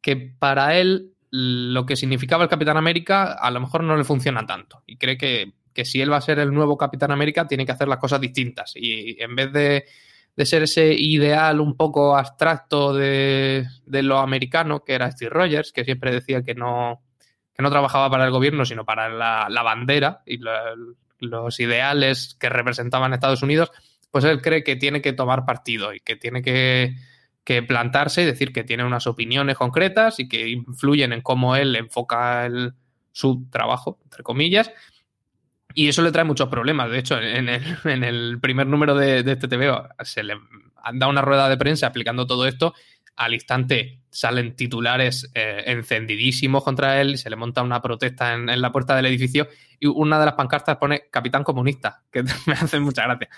que 0.00 0.16
para 0.16 0.76
él 0.78 1.12
lo 1.30 1.86
que 1.86 1.96
significaba 1.96 2.44
el 2.44 2.50
Capitán 2.50 2.76
América 2.76 3.32
a 3.32 3.50
lo 3.50 3.60
mejor 3.60 3.84
no 3.84 3.96
le 3.96 4.04
funciona 4.04 4.44
tanto. 4.44 4.82
Y 4.86 4.98
cree 4.98 5.16
que, 5.16 5.54
que 5.72 5.84
si 5.84 6.00
él 6.00 6.12
va 6.12 6.18
a 6.18 6.22
ser 6.22 6.38
el 6.38 6.52
nuevo 6.52 6.76
Capitán 6.76 7.10
América, 7.10 7.46
tiene 7.46 7.64
que 7.64 7.72
hacer 7.72 7.88
las 7.88 7.98
cosas 7.98 8.20
distintas. 8.20 8.72
Y 8.76 9.16
en 9.22 9.34
vez 9.34 9.52
de, 9.52 9.84
de 10.36 10.46
ser 10.46 10.64
ese 10.64 10.92
ideal 10.92 11.60
un 11.60 11.76
poco 11.76 12.16
abstracto 12.16 12.92
de, 12.92 13.66
de, 13.86 14.02
lo 14.02 14.18
americano, 14.18 14.84
que 14.84 14.94
era 14.94 15.10
Steve 15.10 15.30
Rogers, 15.30 15.72
que 15.72 15.84
siempre 15.84 16.12
decía 16.12 16.42
que 16.42 16.54
no, 16.54 17.02
que 17.54 17.62
no 17.62 17.70
trabajaba 17.70 18.10
para 18.10 18.24
el 18.24 18.30
gobierno, 18.30 18.64
sino 18.64 18.84
para 18.84 19.08
la, 19.08 19.62
bandera 19.62 20.22
y 20.26 20.40
los 21.18 21.60
ideales 21.60 22.36
que 22.38 22.48
representaban 22.48 23.12
Estados 23.12 23.42
Unidos, 23.42 23.70
pues 24.12 24.24
él 24.24 24.40
cree 24.40 24.62
que 24.62 24.76
tiene 24.76 25.02
que 25.02 25.12
tomar 25.12 25.44
partido 25.44 25.92
y 25.92 25.98
que 25.98 26.14
tiene 26.14 26.42
que, 26.42 26.94
plantarse 27.66 28.22
y 28.22 28.24
decir 28.24 28.52
que 28.52 28.62
tiene 28.62 28.84
unas 28.84 29.08
opiniones 29.08 29.56
concretas 29.56 30.20
y 30.20 30.28
que 30.28 30.48
influyen 30.48 31.12
en 31.12 31.22
cómo 31.22 31.56
él 31.56 31.74
enfoca 31.74 32.48
su 33.10 33.48
trabajo, 33.50 33.98
entre 34.04 34.22
comillas. 34.22 34.70
Y 35.74 35.88
eso 35.88 36.02
le 36.02 36.12
trae 36.12 36.24
muchos 36.24 36.48
problemas. 36.48 36.90
De 36.90 36.98
hecho, 36.98 37.18
en 37.20 37.48
el, 37.48 38.38
primer 38.40 38.68
número 38.68 38.94
de, 38.94 39.24
de 39.24 39.32
este 39.32 39.48
TV 39.48 39.74
se 40.04 40.22
le 40.22 40.34
da 40.94 41.08
una 41.08 41.22
rueda 41.22 41.48
de 41.48 41.56
prensa 41.56 41.86
explicando 41.86 42.26
todo 42.26 42.46
esto 42.46 42.74
al 43.16 43.34
instante 43.34 44.00
salen 44.10 44.56
titulares 44.56 45.30
eh, 45.34 45.64
encendidísimos 45.66 46.64
contra 46.64 47.00
él, 47.00 47.18
se 47.18 47.30
le 47.30 47.36
monta 47.36 47.62
una 47.62 47.80
protesta 47.80 48.32
en, 48.34 48.60
la 48.60 48.72
puerta 48.72 48.96
del 48.96 49.06
edificio 49.06 49.48
y 49.78 49.86
una 49.86 50.18
de 50.18 50.26
las 50.26 50.34
pancartas 50.34 50.76
pone 50.76 51.08
Capitán 51.10 51.44
Comunista, 51.44 52.02
que 52.10 52.22
me 52.46 52.54
hace 52.54 52.80
mucha 52.80 53.04
gracia. 53.04 53.28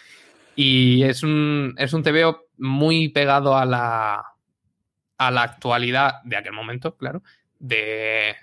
Y 0.56 1.02
es 1.02 1.22
un, 1.22 1.74
es 1.78 1.92
un 1.92 2.02
TVO 2.02 2.46
muy 2.58 3.08
pegado 3.08 3.56
a 3.56 3.64
la, 3.64 4.24
a 5.18 5.30
la 5.30 5.42
actualidad 5.42 6.22
de 6.24 6.36
aquel 6.36 6.52
momento, 6.52 6.96
claro, 6.96 7.22
de, 7.58 8.36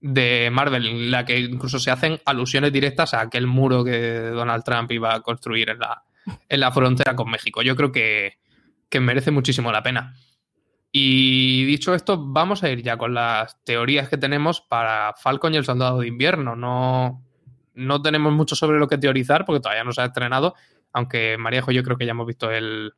de 0.00 0.50
Marvel, 0.52 0.86
en 0.86 1.10
la 1.10 1.24
que 1.24 1.38
incluso 1.38 1.78
se 1.78 1.90
hacen 1.90 2.20
alusiones 2.24 2.72
directas 2.72 3.14
a 3.14 3.20
aquel 3.20 3.46
muro 3.46 3.84
que 3.84 4.18
Donald 4.18 4.64
Trump 4.64 4.90
iba 4.92 5.14
a 5.14 5.20
construir 5.20 5.70
en 5.70 5.78
la, 5.78 6.02
en 6.48 6.60
la 6.60 6.72
frontera 6.72 7.14
con 7.14 7.30
México. 7.30 7.62
Yo 7.62 7.76
creo 7.76 7.92
que, 7.92 8.38
que 8.88 9.00
merece 9.00 9.30
muchísimo 9.30 9.72
la 9.72 9.82
pena. 9.82 10.14
Y 10.92 11.64
dicho 11.64 11.94
esto, 11.94 12.24
vamos 12.24 12.62
a 12.62 12.70
ir 12.70 12.82
ya 12.82 12.96
con 12.96 13.14
las 13.14 13.62
teorías 13.64 14.08
que 14.08 14.16
tenemos 14.16 14.60
para 14.60 15.12
Falcon 15.14 15.52
y 15.52 15.56
el 15.56 15.64
Soldado 15.64 15.98
de 15.98 16.06
Invierno. 16.06 16.54
No, 16.54 17.24
no 17.74 18.02
tenemos 18.02 18.32
mucho 18.32 18.54
sobre 18.54 18.78
lo 18.78 18.86
que 18.86 18.98
teorizar 18.98 19.44
porque 19.44 19.60
todavía 19.60 19.82
no 19.82 19.92
se 19.92 20.02
ha 20.02 20.06
estrenado, 20.06 20.54
aunque 20.94 21.36
Maríajo 21.36 21.72
yo 21.72 21.82
creo 21.82 21.98
que 21.98 22.06
ya 22.06 22.12
hemos 22.12 22.26
visto 22.26 22.50
el, 22.50 22.94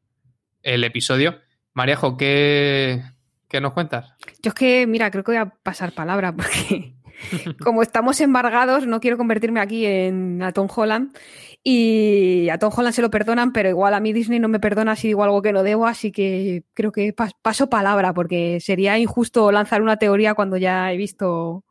el 0.62 0.84
episodio. 0.84 1.40
Maríajo, 1.72 2.16
¿qué, 2.16 3.03
¿qué 3.49 3.61
nos 3.61 3.72
cuentas? 3.72 4.14
Yo 4.42 4.51
es 4.51 4.55
que, 4.55 4.86
mira, 4.86 5.11
creo 5.11 5.24
que 5.24 5.32
voy 5.32 5.40
a 5.40 5.47
pasar 5.47 5.92
palabra 5.92 6.32
porque 6.32 6.94
como 7.64 7.82
estamos 7.82 8.20
embargados, 8.20 8.86
no 8.86 9.01
quiero 9.01 9.16
convertirme 9.16 9.61
aquí 9.61 9.86
en 9.86 10.42
a 10.42 10.53
Tom 10.53 10.68
Holland. 10.74 11.16
Y 11.64 12.49
a 12.51 12.59
Tom 12.59 12.72
Holland 12.76 12.94
se 12.94 13.03
lo 13.03 13.11
perdonan, 13.11 13.53
pero 13.53 13.68
igual 13.68 13.94
a 13.94 14.01
mí 14.01 14.12
Disney 14.12 14.38
no 14.38 14.47
me 14.47 14.61
perdona 14.61 14.94
si 14.94 15.09
digo 15.09 15.24
algo 15.24 15.42
que 15.42 15.53
no 15.53 15.64
debo, 15.64 15.86
así 15.86 16.12
que 16.12 16.62
creo 16.74 16.92
que 16.92 17.12
paso 17.42 17.68
palabra, 17.68 18.14
porque 18.14 18.61
sería 18.61 18.99
injusto 18.99 19.51
lanzar 19.51 19.82
una 19.82 19.97
teoría 19.97 20.34
cuando 20.34 20.59
ya 20.59 20.92
he 20.92 20.97
visto 20.97 21.64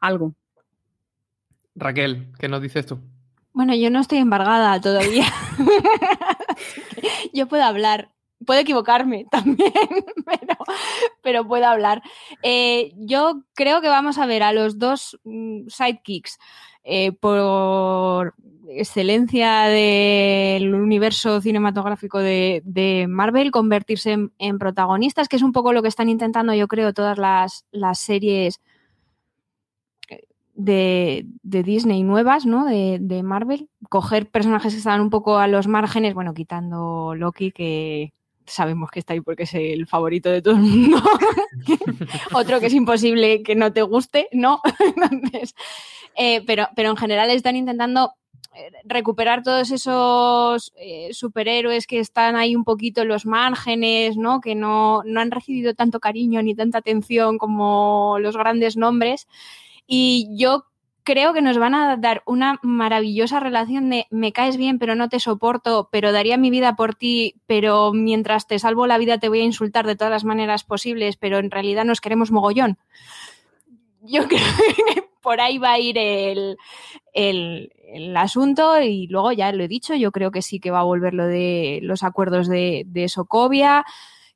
algo. 0.00 0.34
Raquel, 1.76 2.32
¿qué 2.38 2.48
nos 2.48 2.62
dices 2.62 2.86
tú? 2.86 2.98
Bueno, 3.56 3.74
yo 3.74 3.88
no 3.88 4.00
estoy 4.00 4.18
embargada 4.18 4.78
todavía. 4.82 5.24
yo 7.32 7.48
puedo 7.48 7.64
hablar. 7.64 8.10
Puedo 8.44 8.60
equivocarme 8.60 9.24
también, 9.30 9.72
pero, 11.22 11.48
puedo 11.48 11.66
hablar. 11.66 12.02
Eh, 12.42 12.92
yo 12.96 13.44
creo 13.54 13.80
que 13.80 13.88
vamos 13.88 14.18
a 14.18 14.26
ver 14.26 14.42
a 14.42 14.52
los 14.52 14.78
dos 14.78 15.18
mm, 15.24 15.68
sidekicks 15.68 16.38
eh, 16.84 17.12
por 17.12 18.34
excelencia 18.68 19.62
del 19.62 20.74
universo 20.74 21.40
cinematográfico 21.40 22.18
de, 22.18 23.06
Marvel 23.08 23.52
convertirse 23.52 24.18
en, 24.36 24.58
protagonistas, 24.58 25.28
que 25.28 25.36
es 25.36 25.42
un 25.42 25.52
poco 25.52 25.72
lo 25.72 25.80
que 25.80 25.88
están 25.88 26.10
intentando, 26.10 26.52
yo 26.52 26.68
creo, 26.68 26.92
todas 26.92 27.16
las, 27.16 27.64
series 27.98 28.60
de, 30.56 31.26
Disney 31.42 32.02
nuevas, 32.02 32.46
¿no? 32.46 32.64
De, 32.64 33.22
Marvel, 33.22 33.68
coger 33.88 34.28
personajes 34.28 34.72
que 34.72 34.78
están 34.78 35.00
un 35.00 35.10
poco 35.10 35.38
a 35.38 35.46
los 35.46 35.68
márgenes, 35.68 36.14
bueno, 36.14 36.34
quitando 36.34 37.14
Loki, 37.14 37.52
que 37.52 38.12
sabemos 38.46 38.90
que 38.90 39.00
está 39.00 39.12
ahí 39.12 39.20
porque 39.20 39.42
es 39.42 39.54
el 39.54 39.86
favorito 39.86 40.30
de 40.30 40.42
todo 40.42 40.54
el 40.54 40.62
mundo. 40.62 40.98
Otro 42.34 42.60
que 42.60 42.66
es 42.66 42.74
imposible 42.74 43.42
que 43.42 43.54
no 43.54 43.72
te 43.72 43.82
guste, 43.82 44.28
¿no? 44.32 44.60
Eh, 46.18 46.42
pero, 46.46 46.70
pero 46.74 46.88
en 46.88 46.96
general 46.96 47.28
están 47.28 47.56
intentando 47.56 48.14
eh, 48.54 48.70
recuperar 48.84 49.42
todos 49.42 49.70
esos 49.70 50.72
eh, 50.76 51.10
superhéroes 51.12 51.86
que 51.86 51.98
están 51.98 52.36
ahí 52.36 52.56
un 52.56 52.64
poquito 52.64 53.02
en 53.02 53.08
los 53.08 53.26
márgenes, 53.26 54.16
¿no? 54.16 54.40
Que 54.40 54.54
no, 54.54 55.02
no, 55.04 55.20
han 55.20 55.30
recibido 55.30 55.74
tanto 55.74 56.00
cariño 56.00 56.40
ni 56.42 56.54
tanta 56.54 56.78
atención 56.78 57.36
como 57.36 58.16
los 58.18 58.34
grandes 58.34 58.78
nombres. 58.78 59.28
Y 59.86 60.28
yo 60.36 60.66
creo 61.06 61.32
que 61.32 61.40
nos 61.40 61.56
van 61.56 61.74
a 61.76 61.96
dar 61.96 62.22
una 62.26 62.58
maravillosa 62.62 63.38
relación 63.38 63.88
de 63.90 64.06
me 64.10 64.32
caes 64.32 64.56
bien, 64.56 64.80
pero 64.80 64.96
no 64.96 65.08
te 65.08 65.20
soporto, 65.20 65.88
pero 65.92 66.10
daría 66.10 66.36
mi 66.36 66.50
vida 66.50 66.74
por 66.74 66.96
ti, 66.96 67.36
pero 67.46 67.92
mientras 67.92 68.48
te 68.48 68.58
salvo 68.58 68.88
la 68.88 68.98
vida 68.98 69.18
te 69.18 69.28
voy 69.28 69.40
a 69.40 69.44
insultar 69.44 69.86
de 69.86 69.94
todas 69.94 70.10
las 70.10 70.24
maneras 70.24 70.64
posibles, 70.64 71.16
pero 71.16 71.38
en 71.38 71.52
realidad 71.52 71.84
nos 71.84 72.00
queremos 72.00 72.32
mogollón. 72.32 72.76
Yo 74.02 74.24
creo 74.28 74.40
que 74.94 75.04
por 75.22 75.40
ahí 75.40 75.58
va 75.58 75.74
a 75.74 75.78
ir 75.78 75.96
el, 75.96 76.56
asunto 78.16 78.80
y 78.82 79.06
luego 79.06 79.30
ya 79.30 79.52
lo 79.52 79.62
he 79.62 79.68
dicho, 79.68 79.94
yo 79.94 80.10
creo 80.10 80.32
que 80.32 80.42
sí 80.42 80.58
que 80.58 80.72
va 80.72 80.80
a 80.80 80.84
volver 80.84 81.14
lo 81.14 81.26
de 81.26 81.78
los 81.82 82.02
acuerdos 82.02 82.48
de, 82.48 82.82
de 82.86 83.08
Sokovia, 83.08 83.84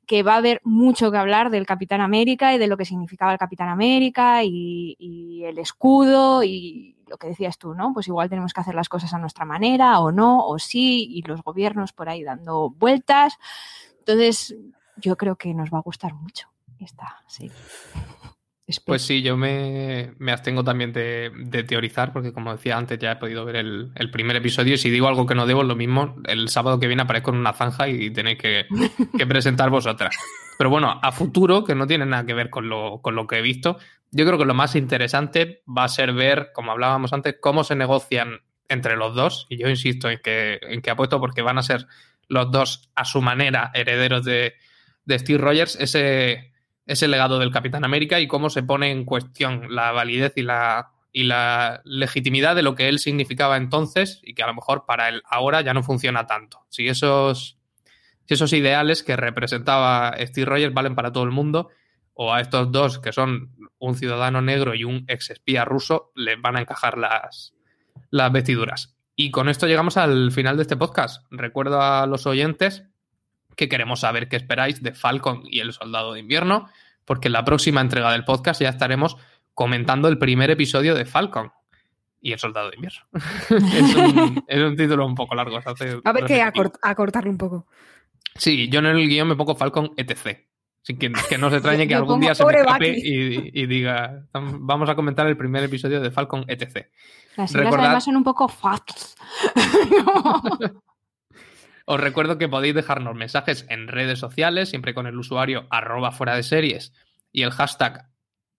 que 0.05 0.23
va 0.23 0.33
a 0.33 0.37
haber 0.37 0.61
mucho 0.63 1.11
que 1.11 1.17
hablar 1.17 1.49
del 1.49 1.65
Capitán 1.65 2.01
América 2.01 2.53
y 2.53 2.57
de 2.57 2.67
lo 2.67 2.77
que 2.77 2.85
significaba 2.85 3.31
el 3.31 3.37
Capitán 3.37 3.69
América 3.69 4.43
y, 4.43 5.43
el 5.43 5.57
escudo 5.57 6.43
y 6.43 6.95
lo 7.07 7.17
que 7.17 7.27
decías 7.27 7.57
tú, 7.57 7.73
¿no? 7.73 7.93
Pues 7.93 8.07
igual 8.07 8.29
tenemos 8.29 8.53
que 8.53 8.61
hacer 8.61 8.75
las 8.75 8.89
cosas 8.89 9.13
a 9.13 9.17
nuestra 9.17 9.43
manera 9.43 9.99
o 9.99 10.11
no, 10.11 10.45
o 10.45 10.59
sí, 10.59 11.07
y 11.09 11.23
los 11.23 11.41
gobiernos 11.43 11.93
por 11.93 12.09
ahí 12.09 12.23
dando 12.23 12.69
vueltas. 12.69 13.37
Entonces, 13.99 14.55
yo 14.97 15.17
creo 15.17 15.35
que 15.35 15.53
nos 15.53 15.71
va 15.71 15.79
a 15.79 15.81
gustar 15.81 16.13
mucho 16.13 16.49
esta 16.79 17.23
serie. 17.27 17.55
Pues 18.79 19.01
sí, 19.01 19.21
yo 19.21 19.37
me, 19.37 20.13
abstengo 20.27 20.63
también 20.63 20.93
de, 20.93 21.31
teorizar, 21.67 22.13
porque 22.13 22.31
como 22.31 22.51
decía 22.51 22.77
antes, 22.77 22.99
ya 22.99 23.13
he 23.13 23.15
podido 23.17 23.45
ver 23.45 23.55
el, 23.57 24.11
primer 24.11 24.35
episodio 24.35 24.75
y 24.75 24.77
si 24.77 24.89
digo 24.89 25.07
algo 25.07 25.25
que 25.25 25.35
no 25.35 25.45
debo, 25.45 25.63
lo 25.63 25.75
mismo, 25.75 26.15
el 26.25 26.49
sábado 26.49 26.79
que 26.79 26.87
viene 26.87 27.03
aparezco 27.03 27.31
en 27.31 27.37
una 27.37 27.53
zanja 27.53 27.87
y 27.87 28.11
tenéis 28.11 28.37
que, 29.17 29.25
presentar 29.27 29.69
vosotras. 29.69 30.15
Pero 30.57 30.69
bueno, 30.69 30.99
a 31.01 31.11
futuro, 31.11 31.63
que 31.63 31.75
no 31.75 31.87
tiene 31.87 32.05
nada 32.05 32.25
que 32.25 32.33
ver 32.33 32.49
con 32.49 32.69
lo, 32.69 33.01
con 33.01 33.15
lo 33.15 33.27
que 33.27 33.39
he 33.39 33.41
visto, 33.41 33.77
yo 34.11 34.25
creo 34.25 34.37
que 34.37 34.45
lo 34.45 34.53
más 34.53 34.75
interesante 34.75 35.63
va 35.65 35.85
a 35.85 35.89
ser 35.89 36.13
ver, 36.13 36.51
como 36.53 36.71
hablábamos 36.71 37.13
antes, 37.13 37.35
cómo 37.39 37.63
se 37.63 37.75
negocian 37.75 38.41
entre 38.67 38.95
los 38.95 39.15
dos. 39.15 39.47
Y 39.49 39.57
yo 39.57 39.69
insisto 39.69 40.09
en 40.09 40.19
que, 40.23 40.59
en 40.61 40.81
que 40.81 40.91
apuesto 40.91 41.19
porque 41.19 41.41
van 41.41 41.57
a 41.57 41.63
ser 41.63 41.87
los 42.27 42.51
dos 42.51 42.89
a 42.95 43.05
su 43.05 43.21
manera 43.21 43.71
herederos 43.73 44.23
de, 44.23 44.55
de 45.05 45.19
Steve 45.19 45.39
Rogers, 45.39 45.75
ese 45.75 46.50
ese 46.91 47.07
legado 47.07 47.39
del 47.39 47.51
Capitán 47.51 47.85
América 47.85 48.19
y 48.19 48.27
cómo 48.27 48.49
se 48.49 48.63
pone 48.63 48.91
en 48.91 49.05
cuestión 49.05 49.73
la 49.73 49.91
validez 49.91 50.33
y 50.35 50.43
la, 50.43 50.91
y 51.11 51.23
la 51.23 51.81
legitimidad 51.85 52.55
de 52.55 52.63
lo 52.63 52.75
que 52.75 52.89
él 52.89 52.99
significaba 52.99 53.57
entonces 53.57 54.19
y 54.23 54.33
que 54.33 54.43
a 54.43 54.47
lo 54.47 54.53
mejor 54.53 54.85
para 54.85 55.09
él 55.09 55.21
ahora 55.29 55.61
ya 55.61 55.73
no 55.73 55.83
funciona 55.83 56.27
tanto. 56.27 56.65
Si 56.69 56.87
esos, 56.87 57.57
si 58.25 58.33
esos 58.33 58.53
ideales 58.53 59.03
que 59.03 59.15
representaba 59.15 60.15
Steve 60.19 60.45
Rogers 60.45 60.73
valen 60.73 60.95
para 60.95 61.11
todo 61.11 61.23
el 61.23 61.31
mundo, 61.31 61.69
o 62.13 62.33
a 62.33 62.41
estos 62.41 62.71
dos 62.71 62.99
que 62.99 63.13
son 63.13 63.55
un 63.79 63.95
ciudadano 63.95 64.41
negro 64.41 64.75
y 64.75 64.83
un 64.83 65.05
ex 65.07 65.31
espía 65.31 65.65
ruso, 65.65 66.11
les 66.15 66.39
van 66.39 66.57
a 66.57 66.61
encajar 66.61 66.97
las, 66.97 67.53
las 68.09 68.31
vestiduras. 68.31 68.95
Y 69.15 69.31
con 69.31 69.49
esto 69.49 69.67
llegamos 69.67 69.97
al 69.97 70.31
final 70.31 70.57
de 70.57 70.63
este 70.63 70.77
podcast. 70.77 71.25
Recuerdo 71.31 71.81
a 71.81 72.05
los 72.05 72.25
oyentes 72.25 72.83
que 73.55 73.69
queremos 73.69 74.01
saber 74.01 74.27
qué 74.27 74.35
esperáis 74.35 74.81
de 74.81 74.93
Falcon 74.93 75.43
y 75.45 75.59
el 75.59 75.73
Soldado 75.73 76.13
de 76.13 76.19
Invierno, 76.19 76.69
porque 77.05 77.27
en 77.27 77.33
la 77.33 77.45
próxima 77.45 77.81
entrega 77.81 78.11
del 78.11 78.25
podcast 78.25 78.61
ya 78.61 78.69
estaremos 78.69 79.17
comentando 79.53 80.07
el 80.07 80.17
primer 80.17 80.49
episodio 80.51 80.95
de 80.95 81.05
Falcon 81.05 81.51
y 82.21 82.31
el 82.31 82.39
Soldado 82.39 82.69
de 82.69 82.75
Invierno. 82.75 83.01
es, 84.47 84.59
un, 84.59 84.75
título 84.75 85.05
un 85.05 85.15
poco 85.15 85.35
largo. 85.35 85.57
a 85.57 86.11
ver 86.13 86.25
que 86.25 86.41
acortarlo 86.41 87.31
un 87.31 87.37
poco. 87.37 87.67
Sí, 88.35 88.69
yo 88.69 88.79
en 88.79 88.85
el 88.85 89.07
guion 89.07 89.27
me 89.27 89.35
pongo 89.35 89.55
Falcon 89.55 89.91
etc. 89.97 90.39
Sin 90.83 90.97
que, 90.97 91.09
no 91.09 91.49
se 91.49 91.57
extrañe 91.57 91.87
que 91.87 91.95
algún 91.95 92.19
día 92.19 92.33
se 92.33 92.45
me 92.45 92.53
escape 92.53 92.95
y, 92.97 93.65
diga, 93.65 94.25
vamos 94.33 94.89
a 94.89 94.95
comentar 94.95 95.27
el 95.27 95.37
primer 95.37 95.63
episodio 95.63 95.99
de 95.99 96.11
Falcon 96.11 96.45
etc. 96.47 96.87
Las 97.35 97.51
siglas 97.51 97.73
además 97.75 98.03
son 98.03 98.17
un 98.17 98.23
poco 98.23 98.47
facts. 98.47 99.15
Os 101.93 101.99
recuerdo 101.99 102.37
que 102.37 102.47
podéis 102.47 102.73
dejarnos 102.73 103.15
mensajes 103.15 103.65
en 103.67 103.89
redes 103.89 104.17
sociales, 104.17 104.69
siempre 104.69 104.93
con 104.93 105.07
el 105.07 105.17
usuario 105.17 105.67
arroba 105.69 106.13
fuera 106.13 106.37
de 106.37 106.43
series 106.43 106.93
y 107.33 107.41
el 107.41 107.51
hashtag 107.51 108.07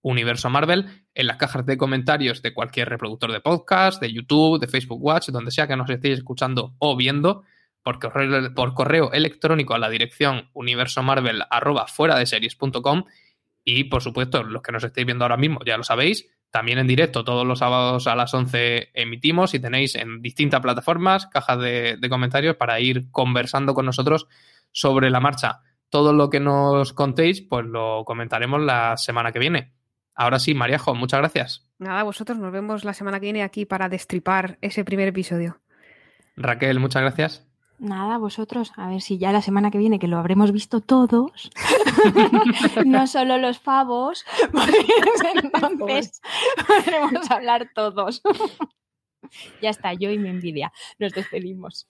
Universo 0.02 0.50
Marvel 0.50 1.06
en 1.14 1.26
las 1.26 1.38
cajas 1.38 1.64
de 1.64 1.78
comentarios 1.78 2.42
de 2.42 2.52
cualquier 2.52 2.90
reproductor 2.90 3.32
de 3.32 3.40
podcast, 3.40 4.02
de 4.02 4.12
YouTube, 4.12 4.60
de 4.60 4.68
Facebook 4.68 5.02
Watch, 5.02 5.30
donde 5.30 5.50
sea 5.50 5.66
que 5.66 5.78
nos 5.78 5.88
estéis 5.88 6.18
escuchando 6.18 6.74
o 6.76 6.94
viendo, 6.94 7.44
por 7.82 7.98
correo, 8.00 8.52
por 8.52 8.74
correo 8.74 9.10
electrónico 9.12 9.72
a 9.72 9.78
la 9.78 9.88
dirección 9.88 10.50
universomarvel 10.52 11.44
arroba 11.48 11.86
fuera 11.86 12.18
de 12.18 12.26
series.com 12.26 13.04
y 13.64 13.84
por 13.84 14.02
supuesto 14.02 14.42
los 14.42 14.60
que 14.60 14.72
nos 14.72 14.84
estéis 14.84 15.06
viendo 15.06 15.24
ahora 15.24 15.38
mismo 15.38 15.60
ya 15.64 15.78
lo 15.78 15.84
sabéis, 15.84 16.28
también 16.52 16.78
en 16.78 16.86
directo 16.86 17.24
todos 17.24 17.46
los 17.46 17.60
sábados 17.60 18.06
a 18.06 18.14
las 18.14 18.32
11 18.32 18.90
emitimos 18.92 19.54
y 19.54 19.58
tenéis 19.58 19.94
en 19.94 20.20
distintas 20.20 20.60
plataformas 20.60 21.26
cajas 21.26 21.58
de, 21.58 21.96
de 21.96 22.08
comentarios 22.10 22.56
para 22.56 22.78
ir 22.78 23.10
conversando 23.10 23.72
con 23.72 23.86
nosotros 23.86 24.28
sobre 24.70 25.08
la 25.08 25.18
marcha. 25.18 25.62
Todo 25.88 26.12
lo 26.12 26.28
que 26.28 26.40
nos 26.40 26.92
contéis 26.92 27.40
pues 27.40 27.64
lo 27.64 28.04
comentaremos 28.04 28.60
la 28.60 28.98
semana 28.98 29.32
que 29.32 29.38
viene. 29.38 29.72
Ahora 30.14 30.38
sí, 30.38 30.52
Mariajo, 30.52 30.94
muchas 30.94 31.20
gracias. 31.20 31.66
Nada, 31.78 32.02
vosotros 32.02 32.36
nos 32.36 32.52
vemos 32.52 32.84
la 32.84 32.92
semana 32.92 33.18
que 33.18 33.26
viene 33.26 33.42
aquí 33.42 33.64
para 33.64 33.88
destripar 33.88 34.58
ese 34.60 34.84
primer 34.84 35.08
episodio. 35.08 35.58
Raquel, 36.36 36.80
muchas 36.80 37.00
gracias. 37.00 37.51
Nada, 37.78 38.18
vosotros, 38.18 38.72
a 38.76 38.88
ver 38.88 39.00
si 39.00 39.18
ya 39.18 39.32
la 39.32 39.42
semana 39.42 39.70
que 39.70 39.78
viene, 39.78 39.98
que 39.98 40.06
lo 40.06 40.18
habremos 40.18 40.52
visto 40.52 40.80
todos, 40.80 41.50
no 42.86 43.06
solo 43.06 43.38
los 43.38 43.58
favos, 43.58 44.24
pues 44.52 44.70
entonces 45.42 46.20
podremos 46.66 47.30
hablar 47.30 47.70
todos. 47.74 48.22
ya 49.60 49.70
está, 49.70 49.94
yo 49.94 50.10
y 50.10 50.18
mi 50.18 50.28
envidia. 50.28 50.72
Nos 50.98 51.12
despedimos. 51.12 51.88